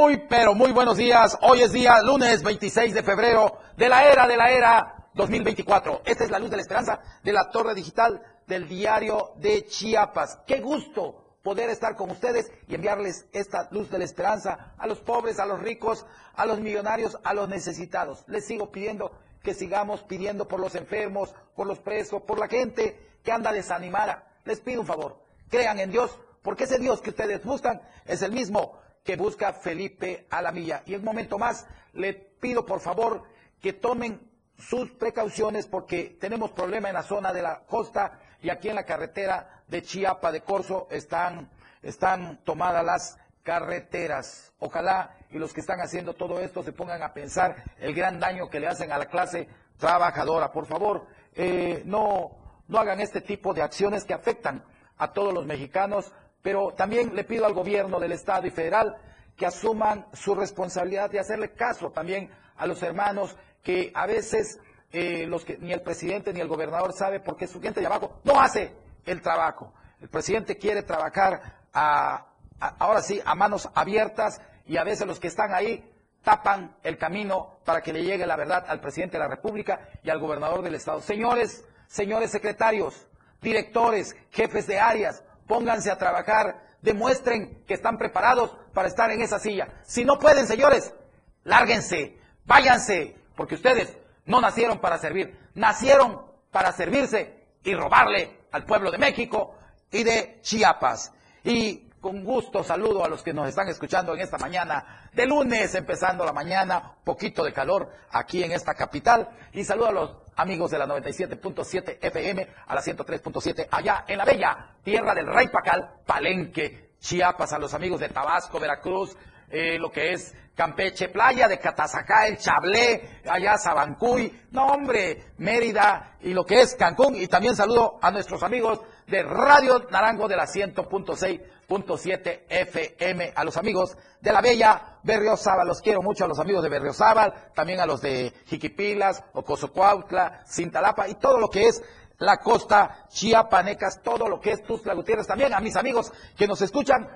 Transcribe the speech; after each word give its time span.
Muy, 0.00 0.16
pero 0.28 0.54
muy 0.54 0.70
buenos 0.70 0.96
días. 0.96 1.36
Hoy 1.42 1.60
es 1.60 1.72
día 1.72 2.00
lunes 2.02 2.44
26 2.44 2.94
de 2.94 3.02
febrero 3.02 3.58
de 3.76 3.88
la 3.88 4.08
era 4.08 4.28
de 4.28 4.36
la 4.36 4.52
era 4.52 5.08
2024. 5.14 6.02
Esta 6.04 6.22
es 6.22 6.30
la 6.30 6.38
luz 6.38 6.50
de 6.50 6.56
la 6.56 6.62
esperanza 6.62 7.00
de 7.24 7.32
la 7.32 7.50
torre 7.50 7.74
digital 7.74 8.22
del 8.46 8.68
diario 8.68 9.32
de 9.38 9.66
Chiapas. 9.66 10.38
Qué 10.46 10.60
gusto 10.60 11.40
poder 11.42 11.68
estar 11.70 11.96
con 11.96 12.12
ustedes 12.12 12.48
y 12.68 12.76
enviarles 12.76 13.26
esta 13.32 13.66
luz 13.72 13.90
de 13.90 13.98
la 13.98 14.04
esperanza 14.04 14.72
a 14.78 14.86
los 14.86 15.00
pobres, 15.00 15.40
a 15.40 15.46
los 15.46 15.60
ricos, 15.60 16.06
a 16.36 16.46
los 16.46 16.60
millonarios, 16.60 17.18
a 17.24 17.34
los 17.34 17.48
necesitados. 17.48 18.22
Les 18.28 18.46
sigo 18.46 18.70
pidiendo 18.70 19.10
que 19.42 19.52
sigamos 19.52 20.04
pidiendo 20.04 20.46
por 20.46 20.60
los 20.60 20.76
enfermos, 20.76 21.34
por 21.56 21.66
los 21.66 21.80
presos, 21.80 22.22
por 22.22 22.38
la 22.38 22.46
gente 22.46 23.18
que 23.24 23.32
anda 23.32 23.50
desanimada. 23.50 24.28
Les 24.44 24.60
pido 24.60 24.80
un 24.80 24.86
favor, 24.86 25.18
crean 25.50 25.80
en 25.80 25.90
Dios, 25.90 26.16
porque 26.42 26.64
ese 26.64 26.78
Dios 26.78 27.02
que 27.02 27.10
ustedes 27.10 27.44
buscan 27.44 27.82
es 28.06 28.22
el 28.22 28.30
mismo 28.30 28.78
que 29.08 29.16
busca 29.16 29.54
Felipe 29.54 30.26
Alamilla. 30.28 30.82
Y 30.84 30.94
un 30.94 31.02
momento 31.02 31.38
más 31.38 31.66
le 31.94 32.12
pido 32.12 32.66
por 32.66 32.80
favor 32.80 33.22
que 33.58 33.72
tomen 33.72 34.20
sus 34.58 34.90
precauciones 34.90 35.66
porque 35.66 36.18
tenemos 36.20 36.50
problema 36.50 36.88
en 36.88 36.94
la 36.94 37.02
zona 37.02 37.32
de 37.32 37.40
la 37.40 37.60
costa 37.60 38.20
y 38.42 38.50
aquí 38.50 38.68
en 38.68 38.74
la 38.74 38.84
carretera 38.84 39.62
de 39.66 39.80
Chiapa 39.80 40.30
de 40.30 40.42
Corzo 40.42 40.88
están, 40.90 41.48
están 41.80 42.44
tomadas 42.44 42.84
las 42.84 43.18
carreteras. 43.42 44.52
Ojalá 44.58 45.16
y 45.30 45.38
los 45.38 45.54
que 45.54 45.60
están 45.60 45.80
haciendo 45.80 46.12
todo 46.12 46.38
esto 46.40 46.62
se 46.62 46.72
pongan 46.72 47.02
a 47.02 47.14
pensar 47.14 47.64
el 47.78 47.94
gran 47.94 48.20
daño 48.20 48.50
que 48.50 48.60
le 48.60 48.66
hacen 48.66 48.92
a 48.92 48.98
la 48.98 49.06
clase 49.06 49.48
trabajadora. 49.78 50.52
Por 50.52 50.66
favor, 50.66 51.06
eh, 51.34 51.80
no, 51.86 52.32
no 52.68 52.78
hagan 52.78 53.00
este 53.00 53.22
tipo 53.22 53.54
de 53.54 53.62
acciones 53.62 54.04
que 54.04 54.12
afectan 54.12 54.62
a 54.98 55.14
todos 55.14 55.32
los 55.32 55.46
mexicanos, 55.46 56.12
pero 56.48 56.72
también 56.72 57.14
le 57.14 57.24
pido 57.24 57.44
al 57.44 57.52
gobierno 57.52 58.00
del 58.00 58.12
Estado 58.12 58.46
y 58.46 58.50
federal 58.50 58.96
que 59.36 59.44
asuman 59.44 60.06
su 60.14 60.34
responsabilidad 60.34 61.10
de 61.10 61.20
hacerle 61.20 61.52
caso 61.52 61.90
también 61.90 62.30
a 62.56 62.66
los 62.66 62.82
hermanos 62.82 63.36
que 63.62 63.92
a 63.94 64.06
veces 64.06 64.58
eh, 64.90 65.26
los 65.26 65.44
que 65.44 65.58
ni 65.58 65.74
el 65.74 65.82
presidente 65.82 66.32
ni 66.32 66.40
el 66.40 66.48
gobernador 66.48 66.94
sabe 66.94 67.20
por 67.20 67.36
qué 67.36 67.46
su 67.46 67.60
gente 67.60 67.80
de 67.80 67.86
abajo 67.86 68.18
no 68.24 68.40
hace 68.40 68.74
el 69.04 69.20
trabajo. 69.20 69.74
El 70.00 70.08
presidente 70.08 70.56
quiere 70.56 70.82
trabajar 70.84 71.66
ahora 71.74 73.02
sí 73.02 73.20
a 73.22 73.34
manos 73.34 73.68
abiertas 73.74 74.40
y 74.64 74.78
a 74.78 74.84
veces 74.84 75.06
los 75.06 75.20
que 75.20 75.28
están 75.28 75.52
ahí 75.52 75.92
tapan 76.22 76.78
el 76.82 76.96
camino 76.96 77.58
para 77.66 77.82
que 77.82 77.92
le 77.92 78.04
llegue 78.04 78.26
la 78.26 78.36
verdad 78.36 78.64
al 78.66 78.80
presidente 78.80 79.18
de 79.18 79.24
la 79.24 79.28
República 79.28 79.90
y 80.02 80.08
al 80.08 80.18
gobernador 80.18 80.62
del 80.62 80.76
Estado. 80.76 81.02
Señores, 81.02 81.66
señores 81.88 82.30
secretarios, 82.30 83.06
directores, 83.42 84.16
jefes 84.30 84.66
de 84.66 84.80
áreas, 84.80 85.24
pónganse 85.48 85.90
a 85.90 85.98
trabajar, 85.98 86.62
demuestren 86.82 87.64
que 87.66 87.74
están 87.74 87.98
preparados 87.98 88.56
para 88.72 88.86
estar 88.86 89.10
en 89.10 89.22
esa 89.22 89.40
silla. 89.40 89.68
Si 89.82 90.04
no 90.04 90.18
pueden, 90.18 90.46
señores, 90.46 90.94
lárguense, 91.42 92.18
váyanse, 92.44 93.16
porque 93.34 93.56
ustedes 93.56 93.96
no 94.26 94.40
nacieron 94.40 94.78
para 94.78 94.98
servir, 94.98 95.36
nacieron 95.54 96.22
para 96.52 96.72
servirse 96.72 97.46
y 97.64 97.74
robarle 97.74 98.38
al 98.52 98.64
pueblo 98.64 98.90
de 98.90 98.98
México 98.98 99.56
y 99.90 100.04
de 100.04 100.38
Chiapas. 100.42 101.12
Y 101.42 101.87
con 102.00 102.24
gusto 102.24 102.62
saludo 102.62 103.04
a 103.04 103.08
los 103.08 103.22
que 103.22 103.32
nos 103.32 103.48
están 103.48 103.68
escuchando 103.68 104.14
en 104.14 104.20
esta 104.20 104.38
mañana 104.38 105.08
de 105.12 105.26
lunes, 105.26 105.74
empezando 105.74 106.24
la 106.24 106.32
mañana, 106.32 106.94
poquito 107.04 107.44
de 107.44 107.52
calor 107.52 107.90
aquí 108.10 108.42
en 108.42 108.52
esta 108.52 108.74
capital. 108.74 109.28
Y 109.52 109.64
saludo 109.64 109.88
a 109.88 109.92
los 109.92 110.16
amigos 110.36 110.70
de 110.70 110.78
la 110.78 110.86
97.7 110.86 111.98
FM, 112.00 112.48
a 112.66 112.74
la 112.74 112.80
103.7 112.80 113.68
allá 113.70 114.04
en 114.06 114.18
la 114.18 114.24
bella 114.24 114.76
tierra 114.82 115.14
del 115.14 115.26
Rey 115.26 115.48
Pacal, 115.48 115.88
Palenque, 116.06 116.92
Chiapas, 117.00 117.52
a 117.52 117.58
los 117.58 117.74
amigos 117.74 118.00
de 118.00 118.08
Tabasco, 118.08 118.60
Veracruz, 118.60 119.16
eh, 119.50 119.78
lo 119.78 119.90
que 119.90 120.12
es 120.12 120.34
Campeche, 120.54 121.08
playa 121.08 121.46
de 121.46 121.58
Catazacá, 121.58 122.26
el 122.26 122.36
Chablé, 122.36 123.20
allá 123.28 123.56
Sabancuy, 123.56 124.46
no 124.50 124.66
hombre, 124.66 125.32
Mérida 125.38 126.16
y 126.20 126.34
lo 126.34 126.44
que 126.44 126.60
es 126.60 126.74
Cancún. 126.74 127.14
Y 127.14 127.28
también 127.28 127.54
saludo 127.54 127.98
a 128.02 128.10
nuestros 128.10 128.42
amigos 128.42 128.80
de 129.08 129.22
Radio 129.22 129.86
Naranjo 129.90 130.28
de 130.28 130.36
la 130.36 130.44
100.6.7 130.44 132.42
FM, 132.48 133.32
a 133.34 133.44
los 133.44 133.56
amigos 133.56 133.96
de 134.20 134.32
la 134.32 134.40
bella 134.40 134.98
Berriozábal, 135.02 135.66
los 135.66 135.80
quiero 135.80 136.02
mucho 136.02 136.24
a 136.24 136.28
los 136.28 136.38
amigos 136.38 136.62
de 136.62 136.68
Berriozábal, 136.68 137.50
también 137.54 137.80
a 137.80 137.86
los 137.86 138.02
de 138.02 138.32
Jiquipilas, 138.46 139.24
Ocosocuautla, 139.32 140.44
Cintalapa 140.46 141.08
y 141.08 141.14
todo 141.14 141.38
lo 141.38 141.48
que 141.48 141.68
es 141.68 141.82
la 142.18 142.38
costa 142.38 143.06
chiapanecas, 143.08 144.02
todo 144.02 144.28
lo 144.28 144.40
que 144.40 144.52
es 144.52 144.62
Tuzla 144.62 144.94
Gutiérrez, 144.94 145.26
también 145.26 145.54
a 145.54 145.60
mis 145.60 145.76
amigos 145.76 146.12
que 146.36 146.46
nos 146.46 146.60
escuchan 146.60 147.08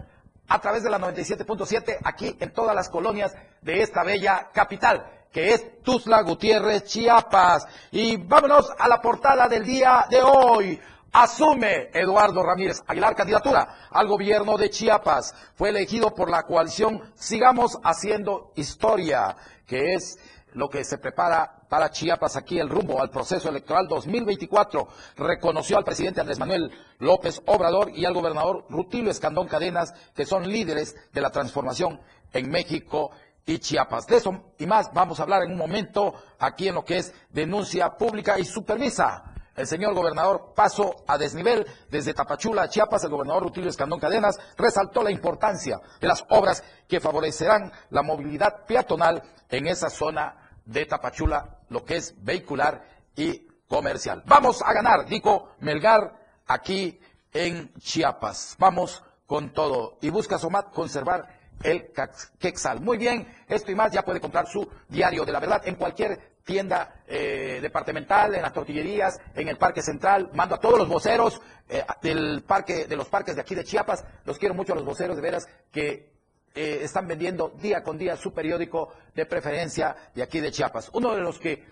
a 0.49 0.61
través 0.61 0.83
de 0.83 0.91
la 0.91 0.99
97.7 0.99 1.99
aquí 2.05 2.37
en 2.41 2.53
todas 2.53 2.75
las 2.75 2.89
colonias 2.89 3.35
de 3.61 3.83
esta 3.83 4.03
bella 4.03 4.51
capital 4.53 5.23
que 5.33 5.55
es 5.55 5.83
Tuzla 5.83 6.23
Gutiérrez, 6.23 6.85
Chiapas. 6.85 7.67
Y 7.91 8.19
vámonos 8.19 8.71
a 8.79 8.87
la 8.87 9.01
portada 9.01 9.49
del 9.49 9.65
día 9.65 10.07
de 10.11 10.21
hoy. 10.23 10.79
Asume 11.13 11.91
Eduardo 11.93 12.43
Ramírez 12.43 12.83
Aguilar 12.87 13.15
candidatura 13.15 13.89
al 13.91 14.09
gobierno 14.09 14.57
de 14.57 14.71
Chiapas. 14.71 15.35
Fue 15.55 15.69
elegido 15.69 16.15
por 16.15 16.31
la 16.31 16.45
coalición 16.45 17.03
Sigamos 17.15 17.79
Haciendo 17.85 18.53
Historia, 18.57 19.37
que 19.67 19.93
es 19.93 20.19
lo 20.55 20.71
que 20.71 20.85
se 20.85 20.97
prepara 20.97 21.67
para 21.69 21.91
Chiapas 21.91 22.37
aquí 22.37 22.59
el 22.59 22.71
rumbo 22.71 22.99
al 22.99 23.11
proceso 23.11 23.51
electoral 23.51 23.89
2024. 23.89 24.89
Reconoció 25.17 25.77
al 25.77 25.85
presidente 25.85 26.23
Andrés 26.23 26.39
Manuel 26.39 26.71
López 26.99 27.43
Obrador 27.45 27.91
y 27.95 28.07
al 28.07 28.15
gobernador 28.15 28.65
Rutilio 28.71 29.11
Escandón 29.11 29.49
Cadenas, 29.49 29.93
que 30.15 30.25
son 30.25 30.49
líderes 30.49 30.97
de 31.13 31.21
la 31.21 31.29
transformación 31.29 32.01
en 32.33 32.49
México 32.49 33.11
y 33.45 33.59
Chiapas. 33.59 34.07
De 34.07 34.17
eso 34.17 34.55
y 34.59 34.65
más 34.65 34.91
vamos 34.95 35.21
a 35.21 35.25
hablar 35.25 35.43
en 35.43 35.53
un 35.53 35.59
momento 35.59 36.15
aquí 36.39 36.69
en 36.69 36.75
lo 36.77 36.87
que 36.87 36.97
es 36.97 37.13
denuncia 37.29 37.99
pública 37.99 38.39
y 38.39 38.47
supervisa 38.47 39.32
el 39.57 39.67
señor 39.67 39.95
gobernador 39.95 40.53
paso 40.55 41.05
a 41.07 41.19
desnivel 41.19 41.67
desde 41.91 42.15
Tapachula 42.15 42.69
Chiapas, 42.69 43.05
el 43.05 43.11
gobernador 43.11 43.45
Rutilio 43.45 43.71
Escandón 43.71 44.01
Cadenas 44.01 44.39
resaltó 44.57 45.03
la 45.03 45.11
importancia 45.11 45.81
de 46.01 46.09
las 46.09 46.25
obras 46.31 46.63
que 46.89 47.01
favorecerán 47.01 47.73
la 47.91 48.03
movilidad 48.03 48.65
peatonal 48.67 49.23
en 49.49 49.67
esa 49.67 49.91
zona 49.91 50.37
de 50.65 50.87
Tapachula, 50.87 51.59
lo 51.69 51.85
que 51.85 51.97
es 51.97 52.15
vehicular 52.23 52.83
y 53.17 53.47
comercial. 53.69 54.23
Vamos 54.27 54.63
a 54.63 54.73
ganar, 54.73 55.07
dijo 55.07 55.51
Melgar, 55.61 56.19
aquí 56.47 57.01
en 57.33 57.73
Chiapas. 57.75 58.57
Vamos 58.59 59.03
con 59.27 59.53
todo. 59.53 59.99
Y 60.01 60.11
busca 60.11 60.39
Somat 60.39 60.73
conservar 60.73 61.42
el 61.63 61.91
Quexal. 62.39 62.81
Muy 62.81 62.99
bien, 62.99 63.27
esto 63.49 63.71
y 63.71 63.75
más 63.75 63.93
ya 63.93 64.03
puede 64.03 64.21
comprar 64.21 64.47
su 64.47 64.69
diario 64.89 65.25
de 65.25 65.33
la 65.33 65.41
verdad 65.41 65.63
en 65.65 65.77
cualquier 65.77 66.33
tienda 66.45 67.03
eh, 67.07 67.59
departamental, 67.63 68.35
en 68.35 68.43
las 68.43 68.53
tortillerías, 68.53 69.21
en 69.35 69.49
el 69.49 69.57
Parque 69.57 69.83
Central. 69.83 70.31
Mando 70.35 70.57
a 70.57 70.61
todos 70.61 70.79
los 70.79 70.89
voceros 70.89 71.41
eh, 71.69 71.85
del 72.03 72.43
parque, 72.43 72.87
de 72.87 72.97
los 72.97 73.09
parques 73.09 73.37
de 73.37 73.43
aquí 73.43 73.55
de 73.55 73.65
Chiapas. 73.65 74.05
Los 74.25 74.39
quiero 74.39 74.55
mucho 74.55 74.73
a 74.73 74.77
los 74.77 74.85
voceros 74.85 75.17
de 75.17 75.23
veras 75.23 75.49
que 75.71 76.13
eh, 76.55 76.81
están 76.83 77.07
vendiendo 77.07 77.51
día 77.61 77.83
con 77.83 77.97
día 77.97 78.17
su 78.17 78.33
periódico 78.33 78.93
de 79.15 79.27
preferencia 79.27 79.97
de 80.15 80.23
aquí 80.23 80.41
de 80.41 80.51
Chiapas. 80.51 80.91
Uno 80.93 81.15
de 81.15 81.23
los 81.23 81.39
que 81.39 81.65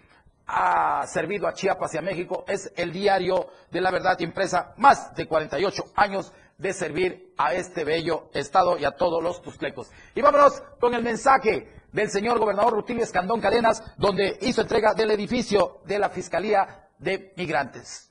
ha 0.46 1.06
servido 1.06 1.46
a 1.46 1.54
Chiapas 1.54 1.94
y 1.94 1.98
a 1.98 2.02
México 2.02 2.44
es 2.48 2.72
el 2.76 2.92
diario 2.92 3.48
de 3.70 3.80
la 3.80 3.90
verdad 3.90 4.18
impresa, 4.20 4.74
más 4.78 5.14
de 5.14 5.26
48 5.26 5.84
años 5.94 6.32
de 6.60 6.72
servir 6.72 7.32
a 7.38 7.54
este 7.54 7.84
bello 7.84 8.28
estado 8.34 8.78
y 8.78 8.84
a 8.84 8.92
todos 8.92 9.22
los 9.22 9.40
tusclecos. 9.42 9.90
Y 10.14 10.20
vámonos 10.20 10.62
con 10.78 10.94
el 10.94 11.02
mensaje 11.02 11.72
del 11.92 12.10
señor 12.10 12.38
gobernador 12.38 12.74
Rutilio 12.74 13.02
Escandón 13.02 13.40
Cadenas, 13.40 13.82
donde 13.96 14.38
hizo 14.42 14.60
entrega 14.60 14.94
del 14.94 15.10
edificio 15.10 15.78
de 15.86 15.98
la 15.98 16.10
Fiscalía 16.10 16.88
de 16.98 17.32
Migrantes. 17.36 18.10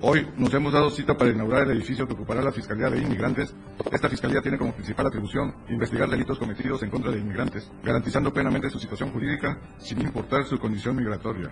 Hoy 0.00 0.28
nos 0.36 0.54
hemos 0.54 0.72
dado 0.72 0.90
cita 0.90 1.16
para 1.16 1.30
inaugurar 1.30 1.64
el 1.64 1.76
edificio 1.76 2.06
que 2.06 2.14
ocupará 2.14 2.40
la 2.40 2.52
Fiscalía 2.52 2.88
de 2.88 2.98
Inmigrantes. 2.98 3.52
Esta 3.90 4.08
Fiscalía 4.08 4.40
tiene 4.40 4.56
como 4.56 4.72
principal 4.72 5.08
atribución 5.08 5.54
investigar 5.68 6.08
delitos 6.08 6.38
cometidos 6.38 6.82
en 6.84 6.90
contra 6.90 7.10
de 7.10 7.18
inmigrantes, 7.18 7.68
garantizando 7.82 8.32
plenamente 8.32 8.70
su 8.70 8.78
situación 8.78 9.12
jurídica 9.12 9.60
sin 9.78 10.00
importar 10.00 10.44
su 10.44 10.58
condición 10.58 10.94
migratoria. 10.94 11.50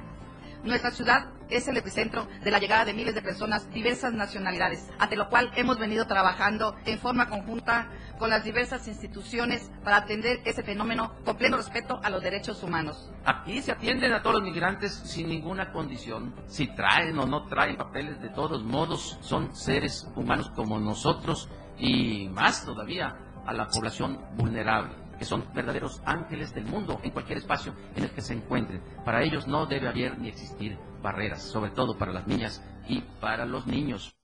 Nuestra 0.67 0.91
ciudad 0.91 1.27
es 1.49 1.69
el 1.69 1.77
epicentro 1.77 2.27
de 2.43 2.51
la 2.51 2.59
llegada 2.59 2.85
de 2.85 2.93
miles 2.93 3.15
de 3.15 3.23
personas, 3.23 3.71
diversas 3.71 4.13
nacionalidades, 4.13 4.91
ante 4.99 5.15
lo 5.15 5.29
cual 5.29 5.53
hemos 5.55 5.79
venido 5.79 6.09
trabajando 6.09 6.75
en 6.85 6.99
forma 6.99 7.29
conjunta 7.29 7.89
con 8.19 8.31
las 8.31 8.43
diversas 8.43 8.89
instituciones 8.89 9.71
para 9.85 9.99
atender 9.99 10.41
ese 10.45 10.65
fenómeno 10.65 11.15
con 11.25 11.37
pleno 11.37 11.57
respeto 11.57 12.01
a 12.03 12.11
los 12.11 12.21
derechos 12.21 12.65
humanos. 12.65 13.13
Aquí 13.25 13.63
se 13.63 13.71
atienden 13.71 14.13
a 14.13 14.23
todos 14.23 14.41
los 14.41 14.43
migrantes 14.43 14.93
sin 14.93 15.29
ninguna 15.29 15.71
condición. 15.71 16.35
Si 16.49 16.67
traen 16.75 17.17
o 17.21 17.27
no 17.27 17.47
traen 17.47 17.77
papeles, 17.77 18.21
de 18.21 18.31
todos 18.31 18.65
modos 18.65 19.19
son 19.21 19.55
seres 19.55 20.11
humanos 20.17 20.51
como 20.57 20.81
nosotros 20.81 21.49
y 21.79 22.29
más 22.31 22.65
todavía 22.65 23.15
a 23.47 23.53
la 23.53 23.69
población 23.69 24.19
vulnerable 24.37 25.06
que 25.19 25.25
son 25.25 25.53
verdaderos 25.55 26.03
ángeles 26.05 26.55
del 26.55 26.65
mundo 26.65 27.01
en 27.03 27.11
cualquier 27.11 27.39
espacio 27.39 27.75
en 27.95 28.05
el 28.05 28.11
que 28.11 28.23
se 28.23 28.35
encuentren. 28.35 28.83
Para 29.05 29.23
ellos 29.23 29.47
no 29.47 29.67
debe 29.67 29.89
haber 29.89 30.19
ni 30.19 30.29
existir 30.29 30.79
barreras, 31.03 31.43
sobre 31.43 31.71
todo 31.71 31.97
para 31.97 32.13
las 32.13 32.27
niñas 32.27 32.63
y 32.89 33.01
para 33.21 33.45
los 33.45 33.67
niños. 33.67 34.17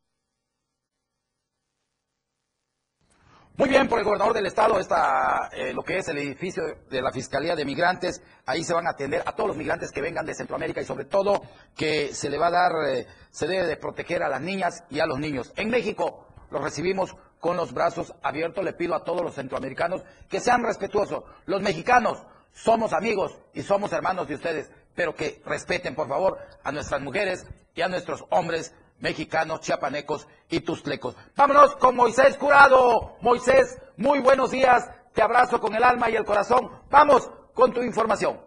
Muy 3.54 3.68
bien, 3.68 3.86
por 3.86 3.98
el 3.98 4.04
gobernador 4.06 4.32
del 4.32 4.46
estado 4.46 4.80
está 4.80 5.50
eh, 5.52 5.74
lo 5.74 5.82
que 5.82 5.98
es 5.98 6.08
el 6.08 6.16
edificio 6.16 6.62
de 6.88 7.02
la 7.02 7.12
Fiscalía 7.12 7.54
de 7.54 7.66
Migrantes. 7.66 8.22
Ahí 8.46 8.64
se 8.64 8.72
van 8.72 8.86
a 8.86 8.90
atender 8.90 9.22
a 9.26 9.32
todos 9.32 9.48
los 9.48 9.58
migrantes 9.58 9.92
que 9.92 10.00
vengan 10.00 10.24
de 10.24 10.34
Centroamérica 10.34 10.80
y 10.80 10.86
sobre 10.86 11.04
todo 11.04 11.42
que 11.76 12.14
se 12.14 12.30
le 12.30 12.38
va 12.38 12.46
a 12.46 12.50
dar, 12.50 12.72
eh, 12.88 13.06
se 13.30 13.46
debe 13.46 13.66
de 13.66 13.76
proteger 13.76 14.22
a 14.22 14.30
las 14.30 14.40
niñas 14.40 14.84
y 14.88 15.00
a 15.00 15.06
los 15.06 15.18
niños. 15.18 15.52
En 15.56 15.68
México 15.68 16.26
los 16.50 16.62
recibimos 16.62 17.14
con 17.42 17.56
los 17.56 17.74
brazos 17.74 18.14
abiertos. 18.22 18.64
Le 18.64 18.72
pido 18.72 18.94
a 18.94 19.02
todos 19.02 19.20
los 19.20 19.34
centroamericanos 19.34 20.02
que 20.28 20.38
sean 20.38 20.62
respetuosos. 20.62 21.24
Los 21.44 21.60
mexicanos 21.60 22.22
somos 22.52 22.92
amigos 22.92 23.36
y 23.52 23.62
somos 23.62 23.92
hermanos 23.92 24.28
de 24.28 24.36
ustedes, 24.36 24.70
pero 24.94 25.16
que 25.16 25.42
respeten, 25.44 25.96
por 25.96 26.06
favor, 26.06 26.38
a 26.62 26.70
nuestras 26.70 27.00
mujeres 27.00 27.44
y 27.74 27.82
a 27.82 27.88
nuestros 27.88 28.24
hombres 28.30 28.72
mexicanos, 29.00 29.60
chiapanecos 29.60 30.28
y 30.50 30.60
tustlecos. 30.60 31.16
Vámonos 31.34 31.74
con 31.74 31.96
Moisés 31.96 32.36
Curado. 32.36 33.16
Moisés, 33.20 33.76
muy 33.96 34.20
buenos 34.20 34.52
días. 34.52 34.88
Te 35.12 35.20
abrazo 35.20 35.60
con 35.60 35.74
el 35.74 35.82
alma 35.82 36.08
y 36.10 36.14
el 36.14 36.24
corazón. 36.24 36.70
Vamos 36.90 37.28
con 37.54 37.72
tu 37.72 37.82
información. 37.82 38.40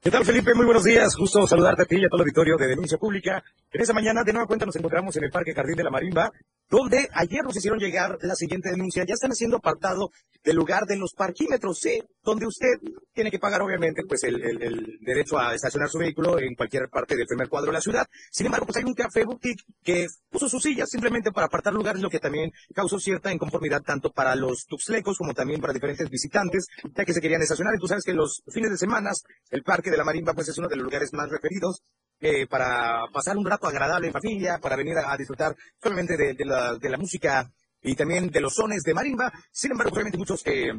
¿Qué 0.00 0.10
tal, 0.10 0.24
Felipe? 0.24 0.52
Muy 0.52 0.64
buenos 0.64 0.82
días. 0.82 1.14
Justo 1.14 1.46
saludarte 1.46 1.82
a 1.82 1.86
ti 1.86 1.96
y 1.96 2.04
a 2.04 2.08
todo 2.08 2.16
el 2.16 2.22
auditorio 2.22 2.56
de 2.56 2.66
Denuncia 2.66 2.98
Pública. 2.98 3.44
En 3.70 3.80
esta 3.80 3.94
mañana, 3.94 4.24
de 4.24 4.32
nueva 4.32 4.48
cuenta, 4.48 4.66
nos 4.66 4.74
encontramos 4.74 5.16
en 5.16 5.24
el 5.24 5.30
Parque 5.30 5.54
Jardín 5.54 5.76
de 5.76 5.84
la 5.84 5.90
Marimba, 5.90 6.32
donde 6.68 7.08
ayer 7.12 7.44
nos 7.44 7.56
hicieron 7.56 7.78
llegar 7.78 8.18
la 8.22 8.34
siguiente 8.34 8.70
denuncia. 8.70 9.04
Ya 9.04 9.14
están 9.14 9.30
haciendo 9.30 9.58
apartado 9.58 10.10
del 10.42 10.56
lugar 10.56 10.84
de 10.86 10.96
los 10.96 11.12
parquímetros, 11.12 11.78
¿sí? 11.80 12.00
donde 12.22 12.46
usted 12.46 12.74
tiene 13.12 13.30
que 13.30 13.38
pagar, 13.38 13.62
obviamente, 13.62 14.02
pues 14.06 14.22
el, 14.24 14.98
derecho 15.00 15.38
a 15.38 15.54
estacionar 15.54 15.88
su 15.88 15.98
vehículo 15.98 16.38
en 16.38 16.54
cualquier 16.54 16.88
parte 16.88 17.16
del 17.16 17.26
primer 17.26 17.48
cuadro 17.48 17.68
de 17.68 17.74
la 17.74 17.80
ciudad. 17.80 18.06
Sin 18.30 18.46
embargo, 18.46 18.66
pues 18.66 18.76
hay 18.76 18.84
un 18.84 18.94
café 18.94 19.24
boutique 19.24 19.62
que 19.82 20.06
puso 20.30 20.48
sus 20.48 20.62
sillas 20.62 20.88
simplemente 20.88 21.32
para 21.32 21.46
apartar 21.46 21.72
lugares, 21.72 22.02
lo 22.02 22.10
que 22.10 22.20
también 22.20 22.52
causó 22.74 22.98
cierta 22.98 23.32
inconformidad 23.32 23.82
tanto 23.82 24.12
para 24.12 24.34
los 24.36 24.66
tuxlecos 24.66 25.18
como 25.18 25.34
también 25.34 25.60
para 25.60 25.72
diferentes 25.72 26.08
visitantes, 26.10 26.66
ya 26.94 27.04
que 27.04 27.12
se 27.12 27.20
querían 27.20 27.42
estacionar. 27.42 27.74
Y 27.74 27.78
tú 27.78 27.88
sabes 27.88 28.04
que 28.04 28.12
los 28.12 28.42
fines 28.48 28.70
de 28.70 28.78
semana, 28.78 29.10
el 29.50 29.62
Parque 29.62 29.90
de 29.90 29.96
la 29.96 30.04
Marimba, 30.04 30.34
pues 30.34 30.48
es 30.48 30.58
uno 30.58 30.68
de 30.68 30.76
los 30.76 30.84
lugares 30.84 31.12
más 31.12 31.28
referidos 31.28 31.82
para 32.48 33.02
pasar 33.12 33.36
un 33.36 33.46
rato 33.46 33.66
agradable 33.66 34.08
en 34.08 34.12
familia, 34.12 34.58
para 34.58 34.76
venir 34.76 34.94
a, 34.98 35.16
disfrutar 35.16 35.54
solamente 35.82 36.16
de, 36.16 36.44
la, 36.44 36.74
de, 36.74 36.88
la, 36.88 36.96
música 36.96 37.50
y 37.82 37.94
también 37.94 38.30
de 38.30 38.40
los 38.40 38.54
sones 38.54 38.82
de 38.82 38.94
marimba. 38.94 39.32
Sin 39.52 39.72
embargo, 39.72 39.92
obviamente 39.92 40.18
muchos, 40.18 40.42
eh, 40.46 40.72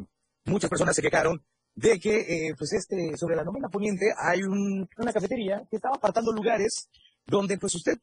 muchas 0.44 0.68
personas 0.68 0.96
se 0.96 1.02
quejaron 1.02 1.42
de 1.74 2.00
que, 2.00 2.20
eh, 2.48 2.54
pues 2.58 2.72
este, 2.72 3.16
sobre 3.16 3.36
la 3.36 3.44
novena 3.44 3.68
poniente 3.68 4.06
hay 4.18 4.42
un, 4.42 4.88
una 4.96 5.12
cafetería 5.12 5.62
que 5.70 5.76
estaba 5.76 5.94
apartando 5.96 6.32
lugares 6.32 6.88
donde, 7.24 7.56
pues 7.56 7.74
usted 7.74 7.98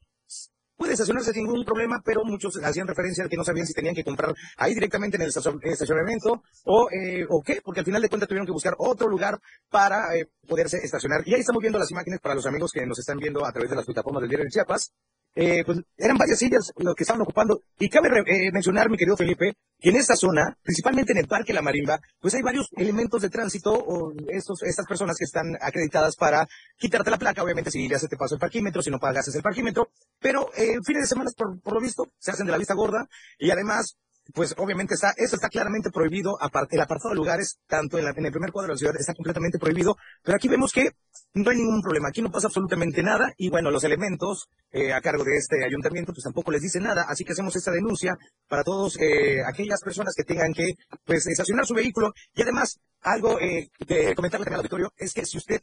puede 0.76 0.92
estacionarse 0.92 1.32
sin 1.32 1.44
ningún 1.44 1.64
problema, 1.64 2.02
pero 2.04 2.24
muchos 2.24 2.56
hacían 2.62 2.86
referencia 2.86 3.24
a 3.24 3.28
que 3.28 3.36
no 3.36 3.44
sabían 3.44 3.66
si 3.66 3.72
tenían 3.72 3.94
que 3.94 4.04
comprar 4.04 4.34
ahí 4.56 4.74
directamente 4.74 5.16
en 5.16 5.22
el 5.22 5.28
estacionamiento 5.28 6.42
o, 6.64 6.88
eh, 6.90 7.26
o 7.28 7.42
qué, 7.42 7.60
porque 7.64 7.80
al 7.80 7.86
final 7.86 8.02
de 8.02 8.08
cuentas 8.08 8.28
tuvieron 8.28 8.46
que 8.46 8.52
buscar 8.52 8.74
otro 8.78 9.08
lugar 9.08 9.40
para 9.70 10.14
eh, 10.16 10.28
poderse 10.46 10.78
estacionar. 10.78 11.22
Y 11.26 11.34
ahí 11.34 11.40
estamos 11.40 11.60
viendo 11.60 11.78
las 11.78 11.90
imágenes 11.90 12.20
para 12.20 12.34
los 12.34 12.46
amigos 12.46 12.72
que 12.72 12.86
nos 12.86 12.98
están 12.98 13.18
viendo 13.18 13.44
a 13.44 13.52
través 13.52 13.70
de 13.70 13.76
las 13.76 13.84
plataformas 13.84 14.22
del 14.22 14.30
diario 14.30 14.44
de 14.44 14.50
Chiapas. 14.50 14.92
Eh, 15.38 15.64
pues 15.66 15.78
eran 15.98 16.16
varias 16.16 16.38
sillas 16.38 16.72
lo 16.78 16.94
que 16.94 17.04
estaban 17.04 17.20
ocupando. 17.20 17.60
Y 17.78 17.90
cabe 17.90 18.08
eh, 18.26 18.50
mencionar, 18.52 18.88
mi 18.88 18.96
querido 18.96 19.18
Felipe, 19.18 19.52
que 19.78 19.90
en 19.90 19.96
esta 19.96 20.16
zona, 20.16 20.56
principalmente 20.62 21.12
en 21.12 21.18
el 21.18 21.28
Parque 21.28 21.52
La 21.52 21.60
Marimba, 21.60 22.00
pues 22.18 22.34
hay 22.34 22.40
varios 22.40 22.68
elementos 22.74 23.20
de 23.20 23.28
tránsito 23.28 23.72
o 23.72 24.12
estos, 24.28 24.62
estas 24.62 24.86
personas 24.86 25.16
que 25.18 25.24
están 25.24 25.54
acreditadas 25.60 26.16
para 26.16 26.46
quitarte 26.78 27.10
la 27.10 27.18
placa, 27.18 27.42
obviamente 27.42 27.70
si 27.70 27.86
ya 27.86 27.98
se 27.98 28.08
te 28.08 28.16
pasó 28.16 28.36
el 28.36 28.40
parquímetro, 28.40 28.80
si 28.80 28.90
no 28.90 28.98
pagas 28.98 29.28
el 29.34 29.42
parquímetro, 29.42 29.90
pero 30.18 30.48
eh, 30.56 30.78
fines 30.82 31.02
de 31.02 31.06
semana, 31.06 31.30
por, 31.36 31.60
por 31.60 31.74
lo 31.74 31.80
visto, 31.82 32.04
se 32.18 32.30
hacen 32.30 32.46
de 32.46 32.52
la 32.52 32.58
vista 32.58 32.72
gorda 32.72 33.06
y 33.38 33.50
además 33.50 33.98
pues 34.34 34.54
obviamente 34.58 34.94
está, 34.94 35.12
eso 35.16 35.36
está 35.36 35.48
claramente 35.48 35.90
prohibido, 35.90 36.36
aparte, 36.40 36.76
el 36.76 36.82
apartado 36.82 37.10
de 37.10 37.16
lugares, 37.16 37.58
tanto 37.66 37.98
en, 37.98 38.06
el 38.06 38.32
primer 38.32 38.52
cuadro 38.52 38.68
de 38.68 38.74
la 38.74 38.78
ciudad, 38.78 38.94
está 38.98 39.14
completamente 39.14 39.58
prohibido, 39.58 39.96
pero 40.22 40.36
aquí 40.36 40.48
vemos 40.48 40.72
que 40.72 40.90
no 41.34 41.50
hay 41.50 41.58
ningún 41.58 41.82
problema, 41.82 42.08
aquí 42.08 42.22
no 42.22 42.30
pasa 42.30 42.48
absolutamente 42.48 43.02
nada, 43.02 43.32
y 43.36 43.50
bueno, 43.50 43.70
los 43.70 43.84
elementos 43.84 44.48
eh, 44.72 44.92
a 44.92 45.00
cargo 45.00 45.24
de 45.24 45.36
este 45.36 45.64
ayuntamiento, 45.64 46.12
pues 46.12 46.24
tampoco 46.24 46.50
les 46.50 46.62
dicen 46.62 46.82
nada, 46.82 47.04
así 47.08 47.24
que 47.24 47.32
hacemos 47.32 47.54
esta 47.56 47.70
denuncia 47.70 48.16
para 48.48 48.64
todos 48.64 48.98
eh, 49.00 49.38
aquellas 49.46 49.80
personas 49.82 50.14
que 50.16 50.24
tengan 50.24 50.52
que, 50.52 50.74
pues, 51.04 51.26
estacionar 51.26 51.66
su 51.66 51.74
vehículo, 51.74 52.12
y 52.34 52.42
además, 52.42 52.78
algo 53.02 53.40
eh, 53.40 53.70
de 53.86 54.14
comentarle 54.14 54.46
al 54.48 54.56
auditorio, 54.56 54.92
es 54.96 55.12
que 55.12 55.24
si 55.24 55.38
usted, 55.38 55.60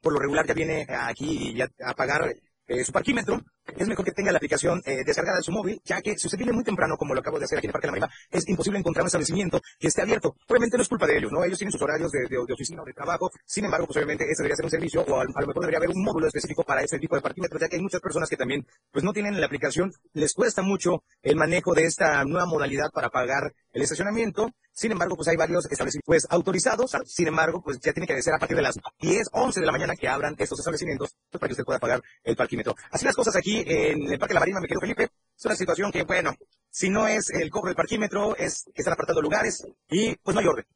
por 0.00 0.12
lo 0.12 0.20
regular, 0.20 0.46
ya 0.46 0.54
viene 0.54 0.86
aquí 0.88 1.60
a 1.60 1.94
pagar 1.94 2.34
eh, 2.66 2.84
su 2.84 2.92
parquímetro, 2.92 3.40
es 3.76 3.88
mejor 3.88 4.04
que 4.04 4.12
tenga 4.12 4.32
la 4.32 4.38
aplicación 4.38 4.82
eh, 4.84 5.02
descargada 5.04 5.38
de 5.38 5.42
su 5.42 5.52
móvil, 5.52 5.80
ya 5.84 6.00
que 6.00 6.16
si 6.16 6.26
usted 6.26 6.38
viene 6.38 6.52
muy 6.52 6.64
temprano, 6.64 6.96
como 6.96 7.14
lo 7.14 7.20
acabo 7.20 7.38
de 7.38 7.44
hacer 7.44 7.58
aquí 7.58 7.66
en 7.66 7.72
Parque 7.72 7.86
de 7.86 7.92
la 7.92 8.00
Marina, 8.00 8.18
es 8.30 8.48
imposible 8.48 8.78
encontrar 8.78 9.02
un 9.02 9.08
establecimiento 9.08 9.60
que 9.78 9.88
esté 9.88 10.02
abierto. 10.02 10.36
Obviamente 10.48 10.76
no 10.76 10.82
es 10.82 10.88
culpa 10.88 11.06
de 11.06 11.18
ellos, 11.18 11.32
¿no? 11.32 11.44
Ellos 11.44 11.58
tienen 11.58 11.72
sus 11.72 11.82
horarios 11.82 12.10
de, 12.10 12.38
oficina 12.38 12.82
o 12.82 12.84
de 12.84 12.92
trabajo, 12.92 13.30
sin 13.44 13.64
embargo, 13.64 13.86
pues 13.86 13.98
ese 13.98 14.06
debería 14.06 14.56
ser 14.56 14.64
un 14.64 14.70
servicio, 14.70 15.02
o 15.02 15.20
a, 15.20 15.24
lo 15.24 15.46
mejor 15.46 15.60
debería 15.60 15.78
haber 15.78 15.90
un 15.90 16.02
módulo 16.02 16.26
específico 16.26 16.62
para 16.64 16.82
ese 16.82 16.98
tipo 16.98 17.16
de 17.16 17.22
parquímetros, 17.22 17.60
ya 17.60 17.68
que 17.68 17.76
hay 17.76 17.82
muchas 17.82 18.00
personas 18.00 18.28
que 18.28 18.36
también, 18.36 18.66
pues 18.92 19.04
no 19.04 19.12
tienen 19.12 19.40
la 19.40 19.46
aplicación, 19.46 19.92
les 20.12 20.32
cuesta 20.32 20.62
mucho 20.62 21.02
el 21.22 21.36
manejo 21.36 21.74
de 21.74 21.84
esta 21.84 22.24
nueva 22.24 22.46
modalidad 22.46 22.90
para 22.92 23.10
pagar 23.10 23.52
el 23.72 23.82
estacionamiento, 23.82 24.50
sin 24.74 24.90
embargo, 24.90 25.14
pues 25.14 25.28
hay 25.28 25.36
varios 25.36 25.64
establecimientos 25.70 26.04
pues, 26.04 26.26
autorizados. 26.28 26.90
Sin 27.06 27.28
embargo, 27.28 27.62
pues 27.62 27.78
ya 27.78 27.92
tiene 27.92 28.08
que 28.08 28.20
ser 28.20 28.34
a 28.34 28.38
partir 28.38 28.56
de 28.56 28.62
las 28.62 28.74
10, 28.98 29.28
11 29.30 29.60
de 29.60 29.66
la 29.66 29.72
mañana 29.72 29.94
que 29.94 30.08
abran 30.08 30.34
estos 30.36 30.58
establecimientos 30.58 31.14
para 31.30 31.46
que 31.46 31.52
usted 31.52 31.64
pueda 31.64 31.78
pagar 31.78 32.02
el 32.24 32.34
parquímetro. 32.34 32.74
Así 32.90 33.04
las 33.04 33.14
cosas 33.14 33.36
aquí 33.36 33.62
en 33.64 34.12
el 34.12 34.18
Parque 34.18 34.32
de 34.32 34.34
la 34.34 34.40
Marina, 34.40 34.60
me 34.60 34.66
quedo 34.66 34.80
Felipe. 34.80 35.04
Es 35.36 35.44
una 35.44 35.54
situación 35.54 35.92
que, 35.92 36.02
bueno, 36.02 36.34
si 36.70 36.90
no 36.90 37.06
es 37.06 37.30
el 37.30 37.50
cobro 37.50 37.68
del 37.68 37.76
parquímetro, 37.76 38.36
es 38.36 38.64
que 38.74 38.82
están 38.82 38.94
apartando 38.94 39.22
lugares 39.22 39.64
y 39.88 40.16
pues 40.16 40.34
no 40.34 40.40
hay 40.40 40.46
orden. 40.48 40.66